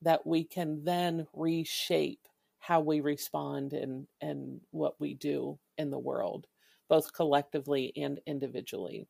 that 0.00 0.26
we 0.26 0.44
can 0.44 0.82
then 0.82 1.26
reshape 1.34 2.26
how 2.58 2.80
we 2.80 3.00
respond 3.00 3.74
and, 3.74 4.06
and 4.22 4.62
what 4.70 4.98
we 4.98 5.12
do 5.12 5.58
in 5.76 5.90
the 5.90 5.98
world, 5.98 6.46
both 6.88 7.12
collectively 7.12 7.92
and 7.96 8.18
individually. 8.26 9.06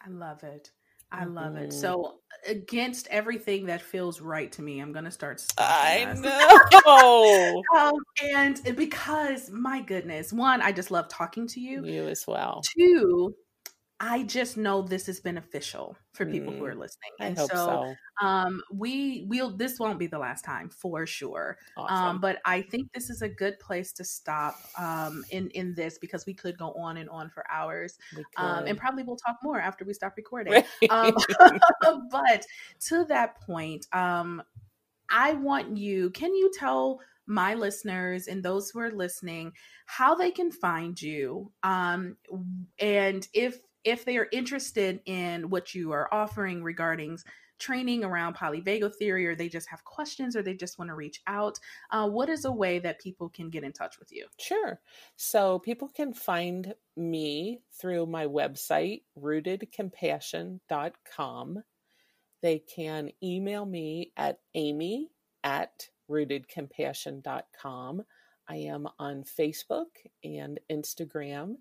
I 0.00 0.08
love 0.08 0.44
it. 0.44 0.70
I 1.12 1.24
love 1.24 1.52
mm-hmm. 1.52 1.64
it. 1.64 1.72
So 1.72 2.20
against 2.46 3.06
everything 3.08 3.66
that 3.66 3.82
feels 3.82 4.20
right 4.20 4.50
to 4.52 4.62
me, 4.62 4.80
I'm 4.80 4.92
gonna 4.92 5.10
start. 5.10 5.44
I 5.58 6.14
know. 6.18 7.62
um, 7.78 7.92
and 8.22 8.76
because 8.76 9.50
my 9.50 9.82
goodness, 9.82 10.32
one, 10.32 10.62
I 10.62 10.72
just 10.72 10.90
love 10.90 11.08
talking 11.08 11.46
to 11.48 11.60
you. 11.60 11.84
You 11.84 12.08
as 12.08 12.24
well. 12.26 12.62
Two, 12.76 13.34
I 14.04 14.24
just 14.24 14.56
know 14.56 14.82
this 14.82 15.08
is 15.08 15.20
beneficial 15.20 15.96
for 16.12 16.26
people 16.26 16.52
mm, 16.52 16.58
who 16.58 16.64
are 16.64 16.74
mm, 16.74 16.78
listening. 16.80 17.12
And 17.20 17.38
so, 17.38 17.46
so, 17.54 17.94
um 18.20 18.60
we 18.72 19.26
will 19.28 19.56
this 19.56 19.78
won't 19.78 19.98
be 19.98 20.08
the 20.08 20.18
last 20.18 20.44
time 20.44 20.68
for 20.70 21.06
sure. 21.06 21.56
Um, 21.76 21.84
awesome. 21.84 22.06
Um 22.08 22.20
but 22.20 22.40
I 22.44 22.62
think 22.62 22.92
this 22.92 23.10
is 23.10 23.22
a 23.22 23.28
good 23.28 23.60
place 23.60 23.92
to 23.94 24.04
stop 24.04 24.56
um 24.76 25.24
in 25.30 25.50
in 25.50 25.74
this 25.74 25.98
because 25.98 26.26
we 26.26 26.34
could 26.34 26.58
go 26.58 26.72
on 26.72 26.96
and 26.96 27.08
on 27.10 27.30
for 27.30 27.44
hours. 27.50 27.96
Um 28.36 28.66
and 28.66 28.76
probably 28.76 29.04
we'll 29.04 29.16
talk 29.16 29.36
more 29.42 29.60
after 29.60 29.84
we 29.84 29.94
stop 29.94 30.14
recording. 30.16 30.64
um 30.90 31.14
but 32.10 32.44
to 32.88 33.04
that 33.04 33.40
point, 33.40 33.86
um 33.92 34.42
I 35.10 35.34
want 35.34 35.76
you 35.76 36.10
can 36.10 36.34
you 36.34 36.50
tell 36.58 37.00
my 37.26 37.54
listeners 37.54 38.26
and 38.26 38.42
those 38.42 38.70
who 38.70 38.80
are 38.80 38.90
listening 38.90 39.52
how 39.86 40.14
they 40.14 40.30
can 40.32 40.50
find 40.50 41.00
you 41.00 41.52
um 41.62 42.16
and 42.80 43.28
if 43.32 43.58
if 43.84 44.04
they 44.04 44.16
are 44.16 44.28
interested 44.32 45.00
in 45.06 45.50
what 45.50 45.74
you 45.74 45.92
are 45.92 46.12
offering 46.12 46.62
regarding 46.62 47.18
training 47.58 48.02
around 48.02 48.36
polyvagal 48.36 48.92
theory 48.96 49.26
or 49.26 49.36
they 49.36 49.48
just 49.48 49.68
have 49.68 49.84
questions 49.84 50.34
or 50.34 50.42
they 50.42 50.54
just 50.54 50.80
want 50.80 50.88
to 50.88 50.96
reach 50.96 51.20
out 51.28 51.56
uh, 51.92 52.08
what 52.08 52.28
is 52.28 52.44
a 52.44 52.50
way 52.50 52.80
that 52.80 53.00
people 53.00 53.28
can 53.28 53.50
get 53.50 53.62
in 53.62 53.72
touch 53.72 54.00
with 54.00 54.10
you? 54.10 54.26
Sure. 54.38 54.80
So 55.16 55.60
people 55.60 55.88
can 55.88 56.12
find 56.12 56.74
me 56.96 57.60
through 57.80 58.06
my 58.06 58.26
website 58.26 59.02
rootedcompassion.com 59.18 61.62
they 62.42 62.58
can 62.58 63.10
email 63.22 63.64
me 63.64 64.12
at 64.16 64.40
amy 64.54 65.10
at 65.42 65.88
rootedcompassion.com 66.10 68.02
i 68.48 68.56
am 68.56 68.86
on 68.98 69.24
facebook 69.24 69.86
and 70.22 70.60
instagram 70.70 71.56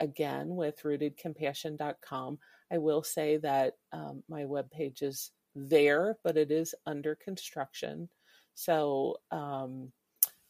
again 0.00 0.54
with 0.56 0.82
rootedcompassion.com. 0.82 2.38
I 2.70 2.78
will 2.78 3.02
say 3.02 3.38
that 3.38 3.74
um, 3.92 4.22
my 4.28 4.44
webpage 4.44 5.02
is 5.02 5.30
there, 5.54 6.16
but 6.22 6.36
it 6.36 6.50
is 6.50 6.74
under 6.86 7.14
construction. 7.14 8.08
So 8.54 9.16
um, 9.30 9.92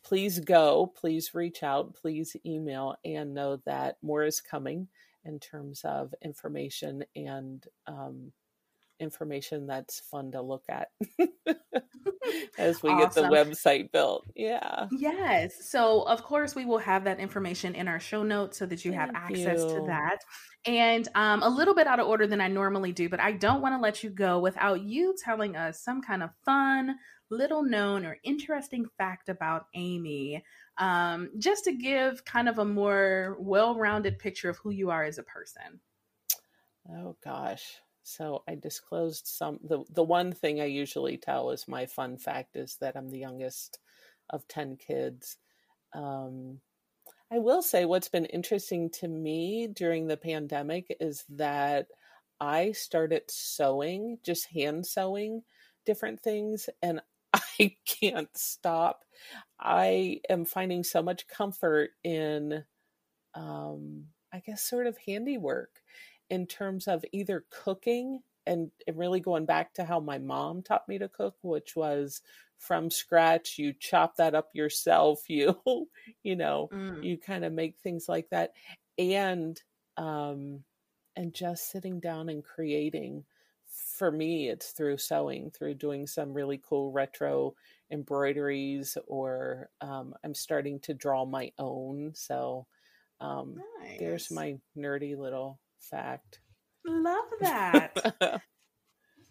please 0.03 0.41
go, 0.41 0.93
please 0.97 1.35
reach 1.35 1.63
out, 1.63 1.95
please 1.95 2.37
email, 2.45 2.97
and 3.05 3.35
know 3.35 3.61
that 3.67 3.99
more 4.03 4.25
is 4.25 4.41
coming 4.41 4.89
in 5.25 5.39
terms 5.39 5.83
of 5.85 6.15
information 6.23 7.05
and 7.15 7.67
um, 7.87 8.33
information 9.01 9.67
that's 9.67 10.01
fun 10.01 10.33
to 10.33 10.43
look 10.43 10.65
at 10.69 10.89
as 12.59 12.83
we 12.83 12.91
awesome. 12.91 13.01
get 13.01 13.15
the 13.15 13.23
website 13.23 13.93
built. 13.93 14.27
Yeah. 14.35 14.87
Yes. 14.91 15.69
So, 15.69 16.03
of 16.03 16.23
course, 16.23 16.55
we 16.55 16.65
will 16.65 16.79
have 16.79 17.05
that 17.05 17.19
information 17.19 17.75
in 17.75 17.89
our 17.89 18.01
show 18.01 18.23
notes 18.23 18.59
so 18.59 18.67
that 18.67 18.85
you 18.85 18.93
Thank 18.93 19.01
have 19.01 19.15
access 19.15 19.61
you. 19.63 19.77
to 19.77 19.85
that. 19.87 20.19
And 20.67 21.09
um, 21.15 21.43
a 21.43 21.49
little 21.49 21.75
bit 21.75 21.87
out 21.87 22.01
of 22.01 22.07
order 22.07 22.27
than 22.27 22.41
I 22.41 22.49
normally 22.49 22.93
do, 22.93 23.09
but 23.09 23.21
I 23.21 23.33
don't 23.33 23.63
want 23.63 23.75
to 23.75 23.81
let 23.81 24.03
you 24.03 24.11
go 24.11 24.39
without 24.39 24.83
you 24.83 25.15
telling 25.23 25.57
us 25.57 25.83
some 25.83 26.03
kind 26.03 26.23
of 26.23 26.31
fun, 26.45 26.97
little 27.31 27.63
known, 27.63 28.05
or 28.05 28.19
interesting 28.25 28.87
fact 28.99 29.29
about 29.29 29.67
Amy, 29.75 30.43
um, 30.79 31.31
just 31.39 31.65
to 31.65 31.73
give 31.73 32.25
kind 32.25 32.49
of 32.49 32.59
a 32.59 32.65
more 32.65 33.37
well 33.41 33.77
rounded 33.77 34.19
picture 34.19 34.51
of 34.51 34.59
who 34.59 34.71
you 34.71 34.91
are 34.91 35.05
as 35.05 35.19
a 35.19 35.23
person. 35.23 35.81
Oh, 36.91 37.17
gosh. 37.23 37.81
So 38.09 38.43
I 38.49 38.55
disclosed 38.55 39.27
some. 39.27 39.61
The, 39.63 39.85
the 39.91 40.03
one 40.03 40.33
thing 40.33 40.63
I 40.63 40.65
usually 40.65 41.19
tell 41.19 41.51
is 41.51 41.69
my 41.69 41.85
fun 41.85 42.17
fact 42.17 42.57
is 42.57 42.79
that 42.81 42.97
I'm 42.97 43.11
the 43.11 43.19
youngest 43.19 43.81
of 44.31 44.49
10 44.49 44.77
kids. 44.77 45.37
Um, 45.93 46.61
I 47.31 47.39
will 47.39 47.61
say 47.61 47.85
what's 47.85 48.09
been 48.09 48.25
interesting 48.25 48.89
to 49.01 49.09
me 49.09 49.67
during 49.67 50.07
the 50.07 50.17
pandemic 50.17 50.97
is 51.01 51.25
that 51.29 51.89
I 52.41 52.73
started 52.73 53.25
sewing, 53.29 54.17
just 54.25 54.47
hand 54.47 54.87
sewing 54.87 55.43
different 55.85 56.21
things, 56.21 56.71
and 56.81 57.03
I 57.35 57.77
can't 57.85 58.35
stop. 58.35 59.05
I 59.61 60.23
am 60.31 60.47
finding 60.47 60.83
so 60.83 61.03
much 61.03 61.29
comfort 61.29 61.91
in, 62.03 62.65
um, 63.35 64.07
I 64.33 64.41
guess, 64.41 64.63
sort 64.63 64.87
of 64.87 64.97
handiwork 65.07 65.83
in 66.31 66.47
terms 66.47 66.89
of 66.89 67.05
either 67.13 67.45
cooking 67.51 68.21
and, 68.47 68.71
and 68.87 68.99
really 68.99 69.21
going 69.21 69.45
back 69.45 69.75
to 69.75 69.85
how 69.85 70.01
my 70.01 70.19
mom 70.19 70.63
taught 70.63 70.89
me 70.89 70.99
to 70.99 71.09
cook, 71.09 71.37
which 71.43 71.77
was 71.77 72.23
from 72.59 72.91
scratch 72.91 73.57
you 73.57 73.73
chop 73.73 74.17
that 74.17 74.35
up 74.35 74.49
yourself 74.53 75.23
you 75.29 75.57
you 76.23 76.37
know 76.37 76.69
mm. 76.73 77.03
you 77.03 77.17
kind 77.17 77.45
of 77.45 77.53
make 77.53 77.79
things 77.79 78.09
like 78.09 78.29
that 78.31 78.53
and 78.99 79.63
um 79.97 80.63
and 81.17 81.33
just 81.33 81.71
sitting 81.71 82.01
down 82.01 82.29
and 82.29 82.45
creating 82.45 83.25
for 83.67 84.11
me 84.11 84.49
it's 84.49 84.71
through 84.71 84.97
sewing 84.97 85.51
through 85.51 85.75
doing 85.75 86.07
some 86.07 86.33
really 86.33 86.61
cool 86.69 86.91
retro 86.91 87.55
embroideries 87.91 88.99
or 89.07 89.69
um, 89.81 90.15
i'm 90.25 90.35
starting 90.35 90.81
to 90.81 90.95
draw 90.95 91.25
my 91.25 91.51
own 91.59 92.13
so 92.15 92.67
um, 93.21 93.61
nice. 93.81 93.99
there's 93.99 94.31
my 94.31 94.57
nerdy 94.77 95.17
little 95.17 95.59
fact. 95.81 96.41
Love 96.87 97.29
that. 97.41 98.43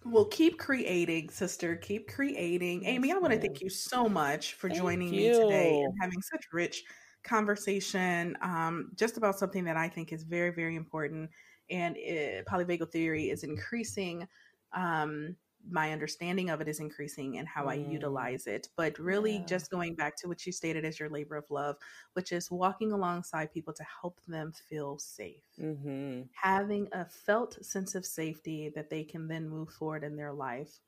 Well 0.05 0.25
keep 0.31 0.57
creating 0.57 1.29
sister. 1.29 1.75
Keep 1.75 2.09
creating. 2.09 2.85
Amy 2.85 3.11
i 3.11 3.17
want 3.17 3.33
to 3.33 3.39
thank 3.39 3.61
you 3.61 3.69
so 3.69 4.07
much 4.07 4.53
for 4.53 4.69
thank 4.69 4.79
joining 4.79 5.13
you. 5.13 5.29
me 5.29 5.29
today 5.29 5.81
and 5.83 5.93
having 5.99 6.21
such 6.21 6.45
a 6.51 6.55
rich 6.55 6.83
conversation 7.23 8.37
um, 8.41 8.91
just 8.95 9.17
about 9.17 9.37
something 9.37 9.65
that 9.65 9.75
i 9.75 9.87
think 9.87 10.13
is 10.13 10.23
very 10.23 10.51
very 10.51 10.75
important 10.75 11.29
and 11.69 11.97
it, 11.97 12.45
polyvagal 12.45 12.89
theory 12.91 13.29
is 13.29 13.43
increasing 13.43 14.25
um, 14.73 15.35
my 15.69 15.91
understanding 15.91 16.49
of 16.49 16.61
it 16.61 16.67
is 16.67 16.79
increasing 16.79 17.37
and 17.37 17.47
how 17.47 17.65
mm. 17.65 17.69
I 17.69 17.73
utilize 17.75 18.47
it. 18.47 18.69
But 18.75 18.97
really, 18.99 19.37
yeah. 19.37 19.45
just 19.45 19.69
going 19.71 19.95
back 19.95 20.15
to 20.17 20.27
what 20.27 20.45
you 20.45 20.51
stated 20.51 20.85
as 20.85 20.99
your 20.99 21.09
labor 21.09 21.35
of 21.35 21.49
love, 21.49 21.77
which 22.13 22.31
is 22.31 22.51
walking 22.51 22.91
alongside 22.91 23.53
people 23.53 23.73
to 23.73 23.83
help 24.01 24.19
them 24.27 24.53
feel 24.69 24.97
safe, 24.97 25.43
mm-hmm. 25.59 26.21
having 26.33 26.87
a 26.91 27.05
felt 27.05 27.63
sense 27.65 27.95
of 27.95 28.05
safety 28.05 28.71
that 28.75 28.89
they 28.89 29.03
can 29.03 29.27
then 29.27 29.49
move 29.49 29.69
forward 29.69 30.03
in 30.03 30.15
their 30.15 30.33
life 30.33 30.79